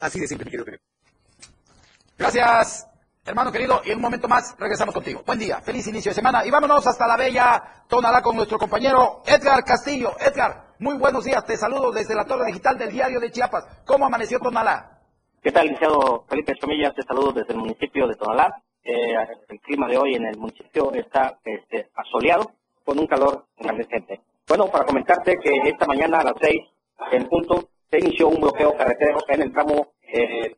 Así 0.00 0.18
de 0.18 0.26
simple, 0.26 0.44
me 0.44 0.50
querido 0.50 0.64
Felipe. 0.64 0.84
Gracias, 2.18 2.86
hermano 3.26 3.52
querido. 3.52 3.82
Y 3.84 3.90
en 3.90 3.96
un 3.96 4.02
momento 4.02 4.28
más 4.28 4.56
regresamos 4.58 4.94
contigo. 4.94 5.22
Buen 5.26 5.38
día, 5.38 5.60
feliz 5.60 5.86
inicio 5.88 6.10
de 6.10 6.14
semana. 6.14 6.46
Y 6.46 6.50
vámonos 6.50 6.86
hasta 6.86 7.06
la 7.06 7.16
bella 7.16 7.62
Tonalá 7.88 8.22
con 8.22 8.36
nuestro 8.36 8.58
compañero 8.58 9.22
Edgar 9.26 9.62
Castillo. 9.64 10.12
Edgar, 10.20 10.74
muy 10.78 10.96
buenos 10.96 11.24
días, 11.24 11.44
te 11.44 11.56
saludo 11.56 11.90
desde 11.92 12.14
la 12.14 12.24
torre 12.24 12.46
digital 12.46 12.78
del 12.78 12.90
diario 12.90 13.20
de 13.20 13.30
Chiapas. 13.30 13.82
¿Cómo 13.84 14.06
amaneció 14.06 14.38
Tonalá? 14.38 15.00
¿Qué 15.42 15.52
tal, 15.52 15.64
licenciado 15.64 16.24
Felipe 16.28 16.52
Escomillas? 16.52 16.94
Te 16.94 17.02
saludo 17.02 17.32
desde 17.32 17.52
el 17.52 17.58
municipio 17.58 18.06
de 18.06 18.14
Tonalá. 18.14 18.62
Eh, 18.82 19.14
el 19.48 19.60
clima 19.60 19.88
de 19.88 19.98
hoy 19.98 20.14
en 20.14 20.26
el 20.26 20.38
municipio 20.38 20.92
está 20.92 21.38
este, 21.44 21.90
asoleado 21.94 22.52
con 22.84 22.98
un 22.98 23.06
calor 23.06 23.46
incandescente. 23.58 24.20
Bueno, 24.46 24.68
para 24.68 24.84
comentarte 24.84 25.36
que 25.42 25.68
esta 25.68 25.86
mañana 25.86 26.20
a 26.20 26.24
las 26.24 26.34
seis 26.40 26.62
en 27.10 27.28
punto 27.28 27.68
se 27.90 27.98
inició 27.98 28.28
un 28.28 28.40
bloqueo 28.40 28.76
carretero 28.76 29.18
en 29.28 29.42
el 29.42 29.52
tramo 29.52 29.92
eh, 30.02 30.56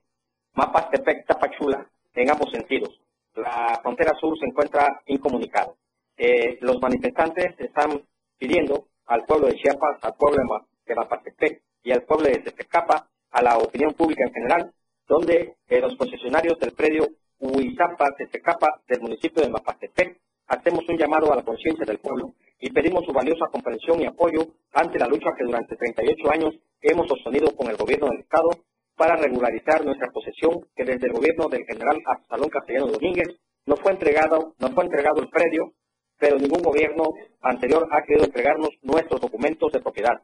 Mapastepec-Tapachula 0.54 1.86
en 2.18 2.30
ambos 2.30 2.50
sentidos. 2.50 3.00
La 3.34 3.78
frontera 3.82 4.12
sur 4.18 4.36
se 4.38 4.46
encuentra 4.46 5.02
incomunicada. 5.06 5.72
Eh, 6.16 6.58
los 6.60 6.80
manifestantes 6.80 7.54
están 7.58 8.02
pidiendo 8.36 8.88
al 9.06 9.24
pueblo 9.24 9.46
de 9.46 9.54
Chiapas, 9.54 9.98
al 10.02 10.14
pueblo 10.14 10.42
de 10.84 10.94
Mapastepec 10.94 11.62
y 11.84 11.92
al 11.92 12.02
pueblo 12.02 12.26
de 12.26 12.38
Tepecapa, 12.38 13.08
a 13.30 13.42
la 13.42 13.58
opinión 13.58 13.94
pública 13.94 14.24
en 14.24 14.32
general, 14.32 14.72
donde 15.06 15.56
eh, 15.68 15.80
los 15.80 15.96
concesionarios 15.96 16.58
del 16.58 16.72
predio 16.72 17.08
Huizapa, 17.38 18.10
Tepecapa 18.16 18.80
del 18.88 19.00
municipio 19.00 19.42
de 19.42 19.50
Mapastepec 19.50 20.20
hacemos 20.48 20.88
un 20.88 20.98
llamado 20.98 21.32
a 21.32 21.36
la 21.36 21.44
conciencia 21.44 21.86
del 21.86 21.98
pueblo 21.98 22.34
y 22.58 22.70
pedimos 22.72 23.04
su 23.04 23.12
valiosa 23.12 23.46
comprensión 23.52 24.00
y 24.00 24.06
apoyo 24.06 24.48
ante 24.72 24.98
la 24.98 25.06
lucha 25.06 25.30
que 25.36 25.44
durante 25.44 25.76
38 25.76 26.30
años 26.32 26.54
hemos 26.80 27.06
sostenido 27.06 27.54
con 27.54 27.68
el 27.68 27.76
gobierno 27.76 28.08
del 28.08 28.20
Estado 28.20 28.50
para 28.98 29.16
regularizar 29.16 29.84
nuestra 29.84 30.10
posesión 30.10 30.66
que 30.76 30.84
desde 30.84 31.06
el 31.06 31.14
gobierno 31.14 31.48
del 31.48 31.64
general 31.64 32.02
Absalón 32.04 32.50
Castellano 32.50 32.88
Domínguez 32.88 33.28
nos 33.64 33.80
fue 33.80 33.92
entregado, 33.92 34.54
nos 34.58 34.72
fue 34.72 34.84
entregado 34.84 35.22
el 35.22 35.28
predio 35.28 35.72
pero 36.18 36.38
ningún 36.38 36.62
gobierno 36.62 37.04
anterior 37.40 37.88
ha 37.90 38.02
querido 38.02 38.26
entregarnos 38.26 38.70
nuestros 38.82 39.20
documentos 39.20 39.72
de 39.72 39.80
propiedad. 39.80 40.20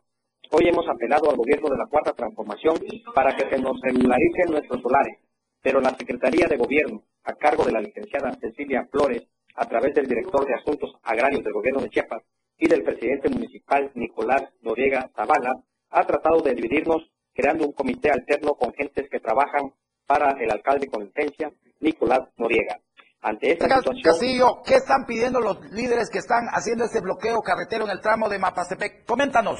Hoy 0.51 0.69
hemos 0.69 0.87
apelado 0.89 1.31
al 1.31 1.37
gobierno 1.37 1.69
de 1.69 1.79
la 1.79 1.87
Cuarta 1.87 2.13
Transformación 2.13 2.77
para 3.15 3.35
que 3.35 3.49
se 3.49 3.63
nos 3.63 3.81
regularicen 3.81 4.51
nuestros 4.51 4.83
solares, 4.83 5.19
pero 5.63 5.81
la 5.81 5.95
Secretaría 5.97 6.47
de 6.47 6.57
Gobierno, 6.57 7.03
a 7.25 7.35
cargo 7.35 7.65
de 7.65 7.73
la 7.73 7.81
licenciada 7.81 8.37
Cecilia 8.41 8.87
Flores, 8.91 9.23
a 9.55 9.67
través 9.67 9.95
del 9.95 10.07
director 10.07 10.45
de 10.47 10.55
Asuntos 10.55 10.95
Agrarios 11.05 11.43
del 11.45 11.53
Gobierno 11.53 11.81
de 11.81 11.91
Chiapas 11.91 12.23
y 12.59 12.69
del 12.69 12.83
presidente 12.83 13.31
municipal 13.31 13.91
Nicolás 13.95 14.43
Noriega 14.63 15.11
Zavala, 15.15 15.63
ha 15.91 16.07
tratado 16.07 16.41
de 16.41 16.55
dividirnos 16.55 17.09
creando 17.35 17.67
un 17.67 17.73
comité 17.73 18.11
alterno 18.11 18.55
con 18.55 18.73
gentes 18.73 19.09
que 19.11 19.21
trabajan 19.21 19.73
para 20.07 20.33
el 20.41 20.51
alcalde 20.51 20.89
con 20.89 21.05
licencia, 21.05 21.51
Nicolás 21.81 22.21
Noriega. 22.37 22.79
Ante 23.23 23.53
esta 23.53 23.65
situación... 23.79 24.03
Castillo, 24.03 24.63
¿qué 24.67 24.75
están 24.75 25.07
pidiendo 25.07 25.41
los 25.41 25.59
líderes 25.73 26.11
que 26.11 26.19
están 26.19 26.47
haciendo 26.53 26.85
este 26.85 27.01
bloqueo 27.01 27.41
carretero 27.41 27.85
en 27.85 27.91
el 27.91 28.01
tramo 28.01 28.29
de 28.29 28.39
Mapastepec? 28.39 29.07
Coméntanos. 29.07 29.59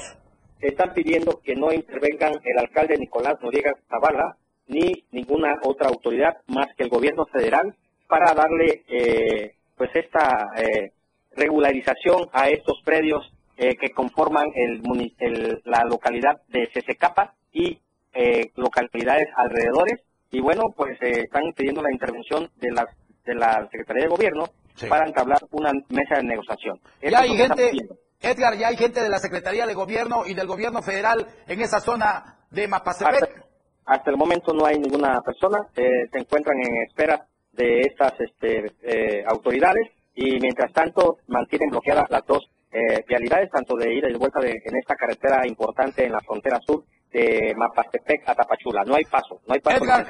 Están 0.61 0.93
pidiendo 0.93 1.41
que 1.43 1.55
no 1.55 1.71
intervengan 1.71 2.33
el 2.43 2.57
alcalde 2.59 2.97
Nicolás 2.97 3.35
Noriega 3.41 3.71
Zavala 3.89 4.37
ni 4.67 5.03
ninguna 5.11 5.59
otra 5.63 5.89
autoridad 5.89 6.37
más 6.47 6.67
que 6.77 6.83
el 6.83 6.89
gobierno 6.89 7.25
federal 7.25 7.75
para 8.07 8.33
darle 8.33 8.83
eh, 8.87 9.55
pues 9.75 9.89
esta 9.95 10.51
eh, 10.57 10.91
regularización 11.35 12.29
a 12.33 12.49
estos 12.49 12.81
predios 12.83 13.31
eh, 13.57 13.75
que 13.77 13.91
conforman 13.91 14.47
el, 14.55 15.61
la 15.65 15.83
localidad 15.85 16.41
de 16.49 16.69
Cesecapa 16.73 17.33
y 17.55 17.79
eh, 18.13 18.51
localidades 18.55 19.27
alrededores. 19.35 20.01
Y 20.29 20.41
bueno, 20.41 20.63
pues 20.75 21.01
eh, 21.01 21.21
están 21.23 21.43
pidiendo 21.55 21.81
la 21.81 21.91
intervención 21.91 22.49
de 22.57 22.71
la, 22.71 22.85
de 23.25 23.35
la 23.35 23.67
Secretaría 23.71 24.03
de 24.03 24.09
Gobierno 24.09 24.45
para 24.89 25.07
entablar 25.07 25.39
una 25.51 25.71
mesa 25.89 26.17
de 26.17 26.23
negociación. 26.23 26.79
Ya 27.01 27.19
hay 27.19 27.37
gente, 27.37 27.71
Edgar, 28.19 28.57
ya 28.57 28.67
hay 28.67 28.75
gente 28.75 29.01
de 29.01 29.09
la 29.09 29.19
Secretaría 29.19 29.65
de 29.65 29.73
Gobierno 29.73 30.23
y 30.25 30.33
del 30.33 30.47
Gobierno 30.47 30.81
Federal 30.81 31.25
en 31.47 31.61
esa 31.61 31.79
zona 31.79 32.39
de 32.51 32.67
Mapastepec. 32.67 33.45
Hasta, 33.85 34.11
el 34.11 34.17
momento 34.17 34.53
no 34.53 34.65
hay 34.65 34.77
ninguna 34.79 35.21
persona, 35.21 35.59
eh, 35.75 36.09
se 36.11 36.17
encuentran 36.17 36.57
en 36.59 36.83
espera 36.87 37.25
de 37.53 37.81
estas 37.81 38.13
este, 38.19 38.65
eh, 38.81 39.23
autoridades 39.27 39.91
y 40.15 40.39
mientras 40.39 40.73
tanto 40.73 41.19
mantienen 41.27 41.69
bloqueadas 41.69 42.09
las 42.09 42.25
dos 42.25 42.49
eh, 42.71 43.03
vialidades, 43.07 43.49
tanto 43.51 43.75
de 43.77 43.93
ida 43.93 44.09
y 44.09 44.13
de 44.13 44.17
vuelta 44.17 44.41
de, 44.41 44.51
en 44.51 44.75
esta 44.75 44.95
carretera 44.95 45.47
importante 45.47 46.03
en 46.03 46.11
la 46.11 46.19
frontera 46.19 46.59
sur 46.65 46.83
de 47.15 47.55
Mapastepec 47.55 48.27
a 48.27 48.35
Tapachula. 48.35 48.83
No 48.83 48.95
hay 48.95 49.05
paso, 49.05 49.39
no 49.47 49.53
hay 49.53 49.61
paso 49.61 49.77
Edgar, 49.77 50.05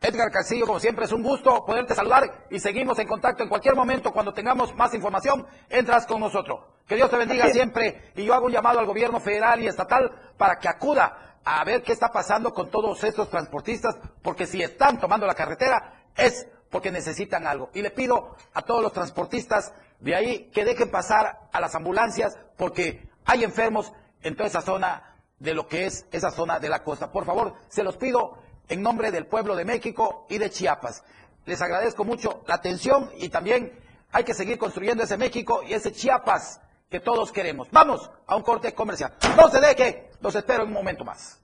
Edgar 0.00 0.30
Castillo, 0.32 0.66
como 0.66 0.80
siempre, 0.80 1.04
es 1.04 1.12
un 1.12 1.22
gusto 1.22 1.64
poderte 1.64 1.94
saludar 1.94 2.46
y 2.50 2.58
seguimos 2.58 2.98
en 2.98 3.06
contacto 3.06 3.44
en 3.44 3.48
cualquier 3.48 3.76
momento. 3.76 4.12
Cuando 4.12 4.32
tengamos 4.32 4.74
más 4.74 4.92
información, 4.94 5.46
entras 5.68 6.06
con 6.06 6.20
nosotros. 6.20 6.60
Que 6.88 6.96
Dios 6.96 7.08
te 7.10 7.18
bendiga 7.18 7.48
siempre. 7.50 8.10
Y 8.16 8.24
yo 8.24 8.34
hago 8.34 8.46
un 8.46 8.52
llamado 8.52 8.80
al 8.80 8.86
gobierno 8.86 9.20
federal 9.20 9.60
y 9.60 9.68
estatal 9.68 10.10
para 10.36 10.58
que 10.58 10.68
acuda 10.68 11.38
a 11.44 11.64
ver 11.64 11.82
qué 11.82 11.92
está 11.92 12.10
pasando 12.10 12.52
con 12.52 12.68
todos 12.68 13.02
estos 13.04 13.30
transportistas, 13.30 13.96
porque 14.22 14.46
si 14.46 14.60
están 14.60 14.98
tomando 14.98 15.26
la 15.26 15.34
carretera 15.34 16.02
es 16.16 16.48
porque 16.68 16.90
necesitan 16.90 17.46
algo. 17.46 17.70
Y 17.74 17.82
le 17.82 17.90
pido 17.90 18.36
a 18.54 18.62
todos 18.62 18.82
los 18.82 18.92
transportistas 18.92 19.72
de 20.00 20.16
ahí 20.16 20.50
que 20.52 20.64
dejen 20.64 20.90
pasar 20.90 21.48
a 21.52 21.60
las 21.60 21.74
ambulancias, 21.76 22.36
porque 22.56 23.08
hay 23.24 23.44
enfermos 23.44 23.92
en 24.22 24.34
toda 24.34 24.48
esa 24.48 24.62
zona 24.62 25.07
de 25.38 25.54
lo 25.54 25.66
que 25.66 25.86
es 25.86 26.06
esa 26.12 26.30
zona 26.30 26.58
de 26.58 26.68
la 26.68 26.82
costa. 26.82 27.10
Por 27.10 27.24
favor, 27.24 27.54
se 27.68 27.82
los 27.82 27.96
pido 27.96 28.38
en 28.68 28.82
nombre 28.82 29.10
del 29.10 29.26
pueblo 29.26 29.56
de 29.56 29.64
México 29.64 30.26
y 30.28 30.38
de 30.38 30.50
Chiapas. 30.50 31.02
Les 31.46 31.60
agradezco 31.62 32.04
mucho 32.04 32.42
la 32.46 32.54
atención 32.54 33.10
y 33.18 33.28
también 33.28 33.72
hay 34.12 34.24
que 34.24 34.34
seguir 34.34 34.58
construyendo 34.58 35.04
ese 35.04 35.16
México 35.16 35.62
y 35.66 35.74
ese 35.74 35.92
Chiapas 35.92 36.60
que 36.90 37.00
todos 37.00 37.32
queremos. 37.32 37.68
Vamos 37.70 38.10
a 38.26 38.36
un 38.36 38.42
corte 38.42 38.72
comercial. 38.74 39.14
No 39.36 39.48
se 39.48 39.60
deje, 39.60 40.10
los 40.20 40.34
espero 40.34 40.62
en 40.62 40.68
un 40.68 40.74
momento 40.74 41.04
más. 41.04 41.40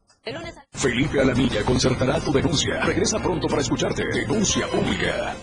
Felipe 0.73 1.21
Alamilla 1.21 1.63
concertará 1.65 2.19
tu 2.19 2.33
denuncia. 2.33 2.81
Regresa 2.81 3.19
pronto 3.19 3.47
para 3.47 3.61
escucharte. 3.61 4.05
Denuncia 4.05 4.67
pública. 4.69 5.35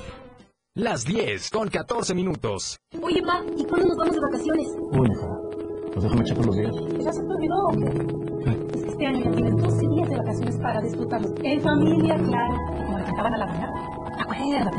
Las 0.73 1.05
10 1.05 1.51
con 1.51 1.69
14 1.69 2.15
minutos. 2.15 2.79
Oye, 2.99 3.21
pa, 3.21 3.43
¿y 3.55 3.65
cuándo 3.65 3.89
nos 3.89 3.97
vamos 3.97 4.15
de 4.15 4.21
vacaciones? 4.21 4.67
Uy, 4.79 5.07
hijo. 5.11 5.49
Pues 5.93 6.03
déjame 6.03 6.23
checar 6.23 6.45
los 6.45 6.55
días. 6.55 6.71
¿Ya 7.03 7.11
se 7.11 7.21
te 7.21 7.27
olvidó 7.27 8.30
este 8.47 9.05
año 9.05 9.23
ya 9.23 9.31
tienes 9.31 9.55
12 9.55 9.87
días 9.95 10.09
de 10.09 10.17
vacaciones 10.17 10.57
para 10.57 10.81
disfrutarlos. 10.81 11.31
En 11.43 11.61
familia, 11.61 12.15
claro. 12.15 12.55
Como 12.85 12.97
le 12.97 13.03
cantaban 13.05 13.33
a 13.33 13.37
la 13.37 13.45
mañana. 13.45 13.73
Acuérdate. 14.19 14.77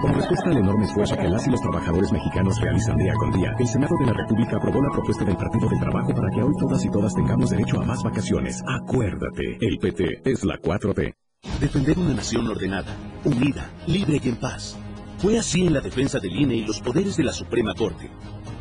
Como 0.00 0.14
respuesta 0.14 0.50
al 0.50 0.56
enorme 0.58 0.84
esfuerzo 0.84 1.16
que 1.16 1.28
las 1.28 1.46
y 1.46 1.50
los 1.50 1.60
trabajadores 1.62 2.12
mexicanos 2.12 2.60
realizan 2.60 2.96
día 2.98 3.14
con 3.14 3.32
día, 3.32 3.54
el 3.58 3.66
Senado 3.66 3.96
de 3.98 4.06
la 4.06 4.12
República 4.12 4.56
aprobó 4.56 4.82
la 4.82 4.90
propuesta 4.90 5.24
del 5.24 5.36
Partido 5.36 5.68
del 5.68 5.80
Trabajo 5.80 6.14
para 6.14 6.28
que 6.30 6.42
hoy 6.42 6.52
todas 6.60 6.84
y 6.84 6.90
todas 6.90 7.14
tengamos 7.14 7.50
derecho 7.50 7.80
a 7.80 7.84
más 7.84 8.02
vacaciones. 8.02 8.62
Acuérdate, 8.66 9.56
el 9.60 9.78
PT 9.78 10.20
es 10.24 10.44
la 10.44 10.58
4T. 10.58 11.14
Defender 11.60 11.98
una 11.98 12.14
nación 12.14 12.46
ordenada, 12.46 12.94
unida, 13.24 13.70
libre 13.86 14.20
y 14.22 14.28
en 14.28 14.36
paz. 14.36 14.76
Fue 15.18 15.38
así 15.38 15.66
en 15.66 15.72
la 15.72 15.80
defensa 15.80 16.18
del 16.18 16.36
INE 16.36 16.56
y 16.56 16.66
los 16.66 16.80
poderes 16.80 17.16
de 17.16 17.24
la 17.24 17.32
Suprema 17.32 17.74
Corte. 17.74 18.10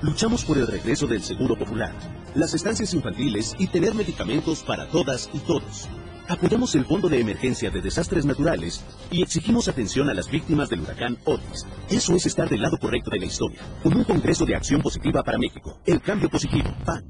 Luchamos 0.03 0.43
por 0.43 0.57
el 0.57 0.67
regreso 0.67 1.07
del 1.07 1.23
Seguro 1.23 1.57
Popular, 1.57 1.93
las 2.35 2.53
estancias 2.53 2.93
infantiles 2.93 3.55
y 3.57 3.67
tener 3.67 3.95
medicamentos 3.95 4.61
para 4.61 4.85
todas 4.89 5.29
y 5.33 5.39
todos. 5.39 5.87
Apoyamos 6.27 6.75
el 6.75 6.83
Fondo 6.83 7.07
de 7.07 7.21
Emergencia 7.21 7.69
de 7.69 7.81
Desastres 7.81 8.25
Naturales 8.25 8.83
y 9.09 9.23
exigimos 9.23 9.69
atención 9.69 10.09
a 10.09 10.13
las 10.13 10.29
víctimas 10.29 10.69
del 10.69 10.81
huracán 10.81 11.17
Otis. 11.23 11.65
Eso 11.89 12.15
es 12.15 12.25
estar 12.25 12.49
del 12.49 12.61
lado 12.61 12.77
correcto 12.77 13.11
de 13.11 13.19
la 13.19 13.27
historia, 13.27 13.61
con 13.81 13.95
un 13.95 14.03
Congreso 14.03 14.45
de 14.45 14.57
Acción 14.57 14.81
Positiva 14.81 15.23
para 15.23 15.37
México. 15.37 15.79
El 15.85 16.01
cambio 16.01 16.29
positivo. 16.29 16.69
PAN. 16.83 17.09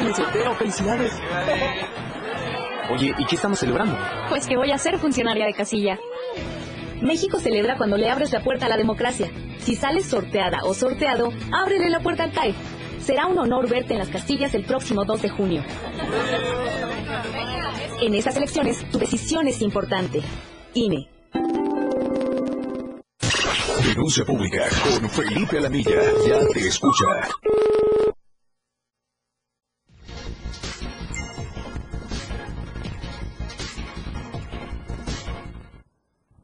¿Viste 0.00 0.22
el 0.22 0.26
sorteo? 0.26 0.54
¡Felicidades! 0.54 1.12
Oye, 2.90 3.14
¿y 3.18 3.24
qué 3.26 3.36
estamos 3.36 3.58
celebrando? 3.58 3.98
Pues 4.30 4.46
que 4.46 4.56
voy 4.56 4.70
a 4.70 4.78
ser 4.78 4.98
funcionaria 4.98 5.44
de 5.44 5.52
casilla. 5.52 5.98
México 7.02 7.38
celebra 7.38 7.76
cuando 7.76 7.96
le 7.96 8.10
abres 8.10 8.32
la 8.32 8.42
puerta 8.42 8.66
a 8.66 8.68
la 8.68 8.76
democracia. 8.76 9.30
Si 9.58 9.76
sales 9.76 10.06
sorteada 10.06 10.60
o 10.64 10.74
sorteado, 10.74 11.32
ábrele 11.52 11.90
la 11.90 12.00
puerta 12.00 12.24
al 12.24 12.32
TAE. 12.32 12.54
Será 12.98 13.26
un 13.26 13.38
honor 13.38 13.68
verte 13.68 13.92
en 13.92 13.98
las 13.98 14.08
castillas 14.08 14.54
el 14.54 14.64
próximo 14.64 15.04
2 15.04 15.22
de 15.22 15.28
junio. 15.28 15.64
En 18.00 18.14
esas 18.14 18.36
elecciones, 18.36 18.82
tu 18.90 18.98
decisión 18.98 19.46
es 19.48 19.60
importante. 19.60 20.22
INE. 20.74 21.08
Denuncia 23.84 24.24
pública 24.24 24.64
con 24.82 25.10
Felipe 25.10 25.58
Alamilla. 25.58 26.00
Ya 26.26 26.38
te 26.52 26.60
escucha. 26.60 27.04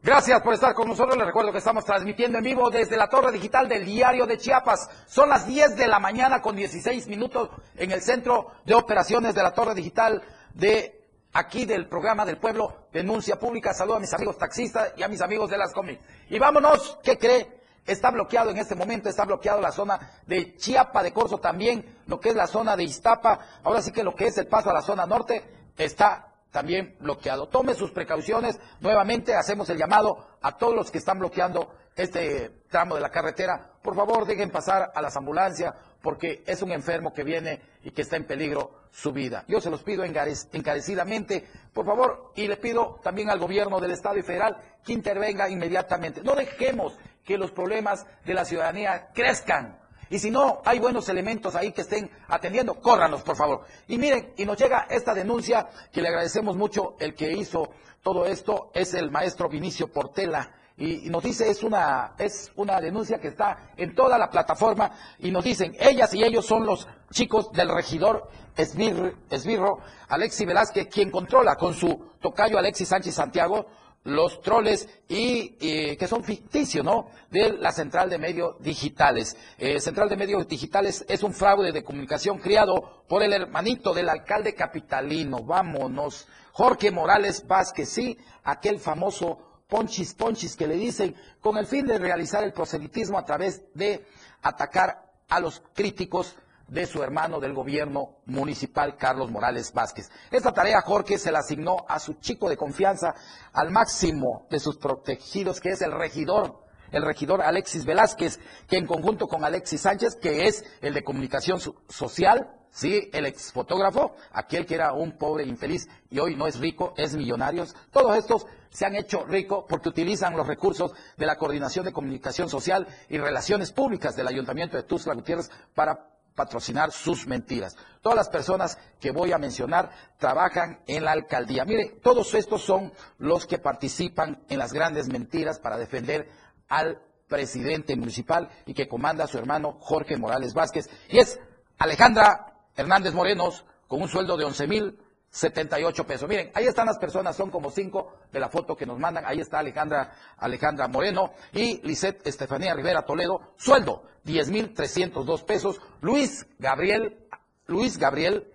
Gracias 0.07 0.41
por 0.41 0.55
estar 0.55 0.73
con 0.73 0.87
nosotros. 0.87 1.17
Les 1.17 1.27
recuerdo 1.27 1.51
que 1.51 1.59
estamos 1.59 1.85
transmitiendo 1.85 2.39
en 2.39 2.45
vivo 2.45 2.71
desde 2.71 2.97
la 2.97 3.09
torre 3.09 3.33
digital 3.33 3.69
del 3.69 3.85
diario 3.85 4.25
de 4.25 4.39
Chiapas. 4.39 4.89
Son 5.09 5.29
las 5.29 5.49
10 5.49 5.75
de 5.75 5.89
la 5.89 5.99
mañana 5.99 6.41
con 6.41 6.55
16 6.55 7.09
minutos 7.09 7.51
en 7.75 7.91
el 7.91 8.01
centro 8.01 8.53
de 8.65 8.75
operaciones 8.75 9.35
de 9.35 9.43
la 9.43 9.53
torre 9.53 9.75
digital 9.75 10.23
de 10.55 11.09
aquí 11.33 11.65
del 11.65 11.89
programa 11.89 12.25
del 12.25 12.39
pueblo 12.39 12.87
Denuncia 12.93 13.37
Pública. 13.37 13.75
Saludo 13.75 13.97
a 13.97 13.99
mis 13.99 14.15
amigos 14.15 14.39
taxistas 14.39 14.93
y 14.97 15.03
a 15.03 15.09
mis 15.09 15.21
amigos 15.21 15.51
de 15.51 15.59
las 15.59 15.73
comis. 15.73 15.99
Y 16.31 16.39
vámonos, 16.39 17.01
¿qué 17.03 17.19
cree? 17.19 17.63
Está 17.85 18.13
bloqueado 18.13 18.51
en 18.51 18.59
este 18.59 18.77
momento, 18.77 19.09
está 19.09 19.25
bloqueado 19.25 19.61
la 19.61 19.73
zona 19.73 20.21
de 20.25 20.55
Chiapa 20.55 21.03
de 21.03 21.13
Corzo 21.13 21.39
también, 21.39 21.99
lo 22.07 22.21
que 22.21 22.29
es 22.29 22.37
la 22.37 22.47
zona 22.47 22.77
de 22.77 22.85
Iztapa. 22.85 23.41
Ahora 23.65 23.83
sí 23.83 23.91
que 23.91 24.05
lo 24.05 24.15
que 24.15 24.29
es 24.29 24.39
el 24.39 24.47
paso 24.47 24.71
a 24.71 24.73
la 24.73 24.83
zona 24.83 25.05
norte 25.05 25.73
está 25.77 26.36
también 26.57 26.97
bloqueado. 27.01 27.49
Tome 27.49 27.75
sus 27.75 27.91
precauciones. 27.91 28.59
Nuevamente 28.81 29.35
hacemos 29.35 29.69
el 29.69 29.77
llamado 29.77 30.27
a 30.41 30.57
todos 30.57 30.75
los 30.75 30.91
que 30.91 30.97
están 30.97 31.19
bloqueando 31.19 31.71
este 31.95 32.63
tramo 32.71 32.95
de 32.95 33.03
la 33.03 33.11
carretera. 33.11 33.73
Por 33.83 33.95
favor, 33.95 34.27
dejen 34.27 34.49
pasar 34.49 34.91
a 34.95 35.03
las 35.03 35.15
ambulancias 35.19 35.75
porque 36.01 36.43
es 36.47 36.63
un 36.63 36.73
enfermo 36.73 37.13
que 37.13 37.25
viene 37.25 37.61
y 37.83 37.91
que 37.91 38.01
está 38.01 38.17
en 38.17 38.25
peligro 38.25 38.85
su 38.91 39.13
vida. 39.13 39.45
Yo 39.49 39.61
se 39.61 39.69
los 39.69 39.83
pido 39.83 40.03
encarecidamente, 40.03 41.47
por 41.75 41.85
favor, 41.85 42.33
y 42.35 42.49
le 42.49 42.57
pido 42.57 43.01
también 43.03 43.29
al 43.29 43.39
gobierno 43.39 43.79
del 43.79 43.91
Estado 43.91 44.17
y 44.17 44.23
federal 44.23 44.57
que 44.83 44.95
intervenga 44.95 45.51
inmediatamente. 45.51 46.23
No 46.23 46.35
dejemos 46.35 46.97
que 47.23 47.37
los 47.37 47.51
problemas 47.51 48.07
de 48.25 48.33
la 48.33 48.47
ciudadanía 48.47 49.09
crezcan 49.13 49.79
y 50.11 50.19
si 50.19 50.31
no 50.31 50.63
hay 50.65 50.79
buenos 50.79 51.09
elementos 51.09 51.55
ahí 51.55 51.73
que 51.73 51.81
estén 51.83 52.11
atendiendo, 52.29 52.75
córranos, 52.81 53.23
por 53.23 53.37
favor. 53.37 53.65
Y 53.89 53.99
miren, 53.99 54.33
y 54.37 54.45
nos 54.45 54.57
llega 54.57 54.87
esta 54.89 55.15
denuncia 55.15 55.69
que 55.93 56.01
le 56.01 56.09
agradecemos 56.09 56.57
mucho 56.57 56.97
el 57.01 57.15
que 57.15 57.33
hizo 57.33 57.71
todo 58.03 58.25
esto, 58.27 58.71
es 58.73 58.95
el 58.95 59.11
maestro 59.11 59.49
Vinicio 59.49 59.89
Portela. 59.89 60.53
Y, 60.79 61.09
nos 61.09 61.23
dice, 61.23 61.51
es 61.51 61.63
una, 61.63 62.15
es 62.19 62.53
una 62.55 62.81
denuncia 62.81 63.19
que 63.19 63.29
está 63.29 63.71
en 63.77 63.95
toda 63.95 64.19
la 64.19 64.29
plataforma, 64.29 64.93
y 65.19 65.31
nos 65.31 65.43
dicen, 65.43 65.75
ellas 65.81 66.13
y 66.15 66.23
ellos 66.23 66.45
son 66.47 66.67
los 66.67 66.87
chicos 67.11 67.51
del 67.53 67.71
regidor 67.71 68.29
Esbirro, 68.57 69.79
Alexi 70.09 70.45
Velázquez, 70.45 70.89
quien 70.89 71.11
controla 71.11 71.57
con 71.57 71.75
su 71.75 72.11
tocayo 72.21 72.59
Alexis 72.59 72.89
Sánchez 72.89 73.15
Santiago 73.15 73.67
los 74.07 74.41
troles 74.41 74.89
y 75.09 75.51
que 75.97 76.07
son 76.09 76.25
ficticios, 76.25 76.85
¿no? 76.85 77.11
De 77.31 77.53
la 77.53 77.73
Central 77.73 78.09
de 78.09 78.19
Medios 78.19 78.57
Digitales. 78.61 79.37
Eh, 79.59 79.81
Central 79.81 80.09
de 80.09 80.17
Medios 80.17 80.47
Digitales 80.47 81.05
es 81.09 81.23
un 81.23 81.35
fraude 81.35 81.73
de 81.73 81.85
comunicación 81.85 82.39
criado 82.39 83.05
por 83.09 83.23
el 83.23 83.33
hermanito 83.33 83.93
del 83.93 84.09
alcalde 84.09 84.55
capitalino. 84.55 85.43
Vámonos. 85.43 86.29
Jorge 86.53 86.91
Morales 86.91 87.47
Vázquez, 87.47 87.89
sí, 87.89 88.17
aquel 88.45 88.79
famoso 88.79 89.63
Ponchis 89.69 90.15
Ponchis 90.15 90.57
que 90.57 90.67
le 90.67 90.77
dicen 90.77 91.15
con 91.41 91.59
el 91.59 91.67
fin 91.67 91.87
de 91.87 91.99
realizar 91.99 92.45
el 92.45 92.53
proselitismo 92.53 93.19
a 93.19 93.25
través 93.25 93.65
de 93.75 94.07
atacar 94.43 95.11
a 95.29 95.41
los 95.41 95.63
críticos 95.75 96.37
de 96.69 96.87
su 96.87 97.03
hermano 97.03 97.41
del 97.41 97.55
gobierno 97.55 98.17
municipal, 98.27 98.97
Carlos 98.97 99.31
Morales 99.31 99.73
Vázquez. 99.73 100.11
Esta 100.31 100.53
tarea 100.53 100.81
Jorge 100.83 101.19
se 101.19 101.33
la 101.33 101.41
asignó 101.41 101.85
a 101.89 101.99
su 101.99 102.15
chico 102.15 102.49
de 102.49 102.57
confianza, 102.57 103.15
al 103.53 103.71
máximo 103.71 104.47
de 104.51 104.59
sus 104.59 104.77
protegidos, 104.77 105.61
que 105.61 105.71
es 105.71 105.83
el 105.83 105.93
regidor 105.93 106.67
el 106.93 107.05
regidor 107.05 107.43
Alexis 107.43 107.85
Velázquez, 107.85 108.39
que 108.69 108.77
en 108.77 108.87
conjunto 108.87 109.27
con 109.27 109.45
Alexis 109.45 109.81
Sánchez, 109.81 110.17
que 110.17 110.47
es 110.47 110.65
el 110.81 110.95
de 110.95 111.03
comunicación 111.03 111.59
social, 111.89 112.49
sí, 112.71 113.11
el 113.13 113.27
exfotógrafo, 113.27 114.15
aquel 114.33 114.67
que 114.67 114.77
era 114.77 114.93
un 114.93 115.19
pobre 115.19 115.45
infeliz 115.45 115.89
y 116.11 116.19
hoy 116.19 116.37
no 116.37 116.47
es 116.47 116.59
rico, 116.59 116.95
es 116.97 117.15
millonario, 117.15 117.65
todos 117.91 118.17
estos 118.17 118.47
se 118.71 118.87
han 118.87 118.95
hecho 118.95 119.25
ricos 119.25 119.65
porque 119.69 119.89
utilizan 119.89 120.37
los 120.37 120.47
recursos 120.47 120.93
de 121.17 121.27
la 121.27 121.37
Coordinación 121.37 121.85
de 121.85 121.93
Comunicación 121.93 122.49
Social 122.49 122.87
y 123.09 123.19
Relaciones 123.19 123.73
Públicas 123.73 124.17
del 124.17 124.29
Ayuntamiento 124.29 124.77
de 124.77 124.83
Tuxtla 124.83 125.15
Gutiérrez 125.15 125.51
para 125.75 126.16
patrocinar 126.37 126.93
sus 126.93 127.27
mentiras. 127.27 127.77
Todas 128.01 128.17
las 128.17 128.29
personas 128.29 128.79
que 129.01 129.11
voy 129.11 129.33
a 129.33 129.39
mencionar 129.39 129.91
trabajan 130.19 130.81
en 130.87 131.05
la 131.05 131.13
alcaldía. 131.13 131.65
Mire, 131.65 131.99
todos 132.03 132.35
estos 132.35 132.63
son 132.63 132.93
los 133.19 133.47
que 133.47 133.59
participan 133.59 134.45
en 134.49 134.59
las 134.59 134.73
grandes 134.73 135.09
mentiras 135.09 135.59
para 135.59 135.79
defender 135.79 136.29
al 136.69 137.01
presidente 137.27 137.97
municipal 137.97 138.49
y 138.67 138.75
que 138.75 138.87
comanda 138.87 139.27
su 139.27 139.39
hermano 139.39 139.79
Jorge 139.81 140.17
Morales 140.17 140.55
Vázquez. 140.55 140.89
Y 141.09 141.19
es 141.19 141.41
Alejandra 141.79 142.55
Hernández 142.77 143.15
Morenos 143.15 143.65
con 143.89 144.03
un 144.03 144.09
sueldo 144.09 144.37
de 144.37 144.45
11 144.45 144.67
mil 144.69 144.99
78 145.37 146.07
pesos. 146.07 146.27
Miren, 146.27 146.51
ahí 146.55 146.67
están 146.67 146.87
las 146.87 146.99
personas, 146.99 147.37
son 147.37 147.51
como 147.51 147.71
cinco 147.71 148.15
de 148.33 148.41
la 148.41 148.49
foto 148.49 148.75
que 148.75 148.87
nos 148.87 148.99
mandan. 148.99 149.27
Ahí 149.27 149.41
está 149.41 149.59
Alejandra, 149.59 150.13
Alejandra 150.39 150.89
Moreno 150.89 151.33
y 151.53 151.87
Lisette 151.87 152.27
Estefanía 152.27 152.73
Rivera 152.73 153.03
Toledo, 153.03 153.53
sueldo 153.59 154.05
10 154.25 154.51
mil 154.51 154.73
302 154.73 155.43
pesos. 155.43 155.81
Luis 156.01 156.47
Gabriel, 156.59 157.19
Luis 157.67 157.99
Gabriel 157.99 158.51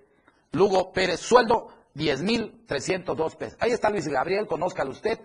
Lugo 0.54 0.92
Pérez, 0.92 1.20
sueldo 1.20 1.70
10 1.94 2.24
mil 2.24 2.64
302 2.66 3.36
pesos. 3.36 3.58
Ahí 3.62 3.72
está 3.72 3.92
Luis 3.92 4.08
Gabriel, 4.08 4.48
conózcalo 4.48 4.90
usted 4.90 5.20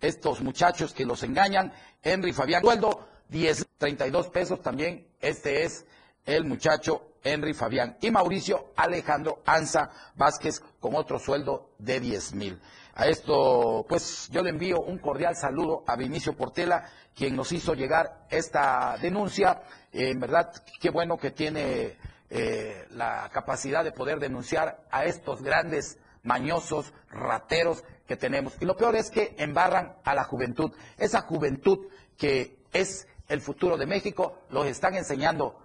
estos 0.00 0.40
muchachos 0.40 0.94
que 0.94 1.04
los 1.04 1.22
engañan. 1.22 1.72
Henry 2.02 2.32
Fabián 2.32 2.62
Sueldo, 2.62 3.06
10, 3.28 3.66
32 3.78 4.28
pesos 4.30 4.62
también. 4.62 5.06
Este 5.20 5.64
es 5.64 5.84
el 6.24 6.44
muchacho 6.44 7.12
Henry 7.22 7.54
Fabián. 7.54 7.96
Y 8.00 8.10
Mauricio 8.10 8.72
Alejandro 8.76 9.42
Anza 9.46 9.90
Vázquez 10.14 10.60
con 10.80 10.94
otro 10.94 11.18
sueldo 11.18 11.70
de 11.78 12.00
10 12.00 12.34
mil. 12.34 12.60
A 12.94 13.06
esto, 13.06 13.86
pues 13.88 14.28
yo 14.30 14.42
le 14.42 14.50
envío 14.50 14.80
un 14.80 14.98
cordial 14.98 15.34
saludo 15.34 15.82
a 15.86 15.96
Vinicio 15.96 16.36
Portela, 16.36 16.90
quien 17.14 17.36
nos 17.36 17.50
hizo 17.52 17.74
llegar 17.74 18.26
esta 18.28 18.96
denuncia. 19.00 19.62
en 19.92 20.20
verdad, 20.20 20.52
qué 20.80 20.90
bueno 20.90 21.16
que 21.16 21.30
tiene 21.30 21.96
eh, 22.28 22.86
la 22.90 23.30
capacidad 23.32 23.84
de 23.84 23.92
poder 23.92 24.18
denunciar 24.18 24.84
a 24.90 25.04
estos 25.04 25.42
grandes 25.42 25.98
mañosos, 26.22 26.92
rateros 27.10 27.82
que 28.06 28.16
tenemos. 28.16 28.54
Y 28.60 28.64
lo 28.64 28.76
peor 28.76 28.96
es 28.96 29.10
que 29.10 29.34
embarran 29.38 29.96
a 30.04 30.14
la 30.14 30.24
juventud. 30.24 30.72
Esa 30.98 31.22
juventud 31.22 31.88
que 32.18 32.58
es 32.72 33.06
el 33.28 33.40
futuro 33.40 33.76
de 33.76 33.86
México, 33.86 34.38
los 34.50 34.66
están 34.66 34.94
enseñando 34.94 35.61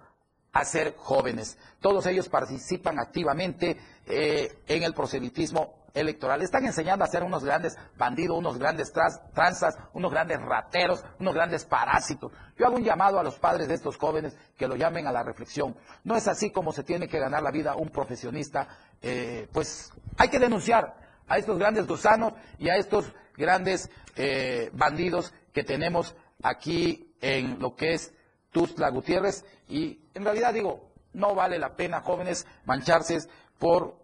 a 0.52 0.64
ser 0.64 0.94
jóvenes. 0.96 1.58
Todos 1.80 2.06
ellos 2.06 2.28
participan 2.28 2.98
activamente 2.98 3.76
eh, 4.06 4.62
en 4.66 4.82
el 4.82 4.94
proselitismo 4.94 5.78
electoral. 5.94 6.42
Están 6.42 6.64
enseñando 6.64 7.04
a 7.04 7.08
ser 7.08 7.22
unos 7.22 7.44
grandes 7.44 7.76
bandidos, 7.96 8.38
unos 8.38 8.58
grandes 8.58 8.92
tranzas, 8.92 9.76
unos 9.92 10.10
grandes 10.10 10.40
rateros, 10.40 11.04
unos 11.18 11.34
grandes 11.34 11.64
parásitos. 11.64 12.32
Yo 12.56 12.66
hago 12.66 12.76
un 12.76 12.84
llamado 12.84 13.18
a 13.18 13.22
los 13.22 13.38
padres 13.38 13.68
de 13.68 13.74
estos 13.74 13.96
jóvenes 13.96 14.36
que 14.56 14.68
lo 14.68 14.76
llamen 14.76 15.06
a 15.06 15.12
la 15.12 15.22
reflexión. 15.22 15.76
No 16.04 16.16
es 16.16 16.28
así 16.28 16.50
como 16.50 16.72
se 16.72 16.84
tiene 16.84 17.08
que 17.08 17.18
ganar 17.18 17.42
la 17.42 17.50
vida 17.50 17.76
un 17.76 17.90
profesionista. 17.90 18.68
Eh, 19.02 19.48
pues 19.52 19.92
hay 20.16 20.28
que 20.28 20.38
denunciar 20.38 20.94
a 21.26 21.38
estos 21.38 21.58
grandes 21.58 21.86
gusanos 21.86 22.32
y 22.58 22.68
a 22.68 22.76
estos 22.76 23.12
grandes 23.36 23.90
eh, 24.16 24.70
bandidos 24.72 25.32
que 25.52 25.62
tenemos 25.62 26.14
aquí 26.42 27.14
en 27.20 27.58
lo 27.58 27.74
que 27.74 27.94
es 27.94 28.12
Tuzla 28.50 28.90
Gutiérrez. 28.90 29.44
Y 29.68 29.98
en 30.14 30.24
realidad 30.24 30.54
digo, 30.54 30.90
no 31.12 31.34
vale 31.34 31.58
la 31.58 31.76
pena, 31.76 32.00
jóvenes, 32.00 32.46
mancharse 32.64 33.18
por 33.58 33.96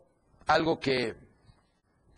algo 0.46 0.78
que, 0.80 1.14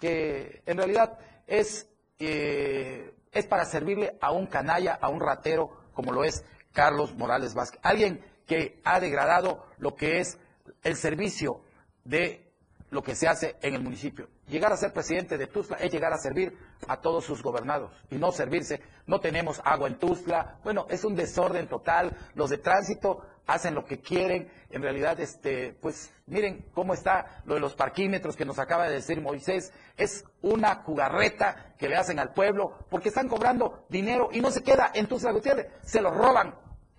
que 0.00 0.62
en 0.66 0.78
realidad 0.78 1.18
es, 1.46 1.88
eh, 2.18 3.14
es 3.32 3.46
para 3.46 3.64
servirle 3.64 4.16
a 4.20 4.32
un 4.32 4.46
canalla, 4.46 4.98
a 5.00 5.08
un 5.08 5.20
ratero, 5.20 5.70
como 5.94 6.12
lo 6.12 6.24
es 6.24 6.44
Carlos 6.72 7.14
Morales 7.14 7.54
Vázquez. 7.54 7.80
Alguien 7.82 8.24
que 8.46 8.80
ha 8.84 9.00
degradado 9.00 9.66
lo 9.78 9.94
que 9.94 10.20
es 10.20 10.38
el 10.82 10.96
servicio 10.96 11.60
de 12.04 12.52
lo 12.90 13.02
que 13.02 13.14
se 13.14 13.28
hace 13.28 13.56
en 13.62 13.74
el 13.74 13.82
municipio. 13.82 14.28
Llegar 14.48 14.72
a 14.72 14.76
ser 14.76 14.92
presidente 14.92 15.36
de 15.36 15.48
Tuzla 15.48 15.76
es 15.78 15.90
llegar 15.90 16.12
a 16.12 16.18
servir 16.18 16.56
a 16.86 17.00
todos 17.00 17.24
sus 17.24 17.42
gobernados 17.42 17.90
y 18.10 18.16
no 18.16 18.30
servirse. 18.30 18.80
No 19.06 19.18
tenemos 19.18 19.60
agua 19.64 19.88
en 19.88 19.98
Tuzla. 19.98 20.60
Bueno, 20.62 20.86
es 20.88 21.04
un 21.04 21.16
desorden 21.16 21.66
total. 21.66 22.16
Los 22.34 22.50
de 22.50 22.58
tránsito 22.58 23.26
hacen 23.46 23.74
lo 23.74 23.84
que 23.84 24.00
quieren. 24.00 24.48
En 24.70 24.82
realidad, 24.82 25.18
este, 25.18 25.76
pues 25.80 26.12
miren 26.26 26.70
cómo 26.74 26.94
está 26.94 27.42
lo 27.44 27.54
de 27.54 27.60
los 27.60 27.74
parquímetros 27.74 28.36
que 28.36 28.44
nos 28.44 28.60
acaba 28.60 28.86
de 28.86 28.94
decir 28.94 29.20
Moisés. 29.20 29.72
Es 29.96 30.24
una 30.42 30.76
jugarreta 30.76 31.74
que 31.76 31.88
le 31.88 31.96
hacen 31.96 32.20
al 32.20 32.32
pueblo 32.32 32.86
porque 32.88 33.08
están 33.08 33.28
cobrando 33.28 33.86
dinero 33.88 34.28
y 34.30 34.40
no 34.40 34.52
se 34.52 34.62
queda 34.62 34.92
en 34.94 35.08
Tuzla 35.08 35.32
Gutiérrez. 35.32 35.72
Se 35.82 36.00
lo 36.00 36.12
roban 36.12 36.54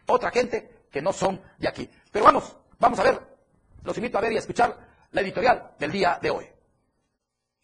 otra 0.06 0.32
gente 0.32 0.84
que 0.92 1.02
no 1.02 1.14
son 1.14 1.42
de 1.60 1.70
aquí. 1.70 1.90
Pero 2.12 2.26
vamos, 2.26 2.58
vamos 2.78 3.00
a 3.00 3.04
ver. 3.04 3.20
Los 3.84 3.96
invito 3.98 4.18
a 4.18 4.22
ver 4.22 4.34
y 4.34 4.36
a 4.36 4.40
escuchar 4.40 4.78
la 5.12 5.22
editorial 5.22 5.72
del 5.80 5.94
día 5.94 6.20
de 6.22 6.30
hoy. 6.30 6.57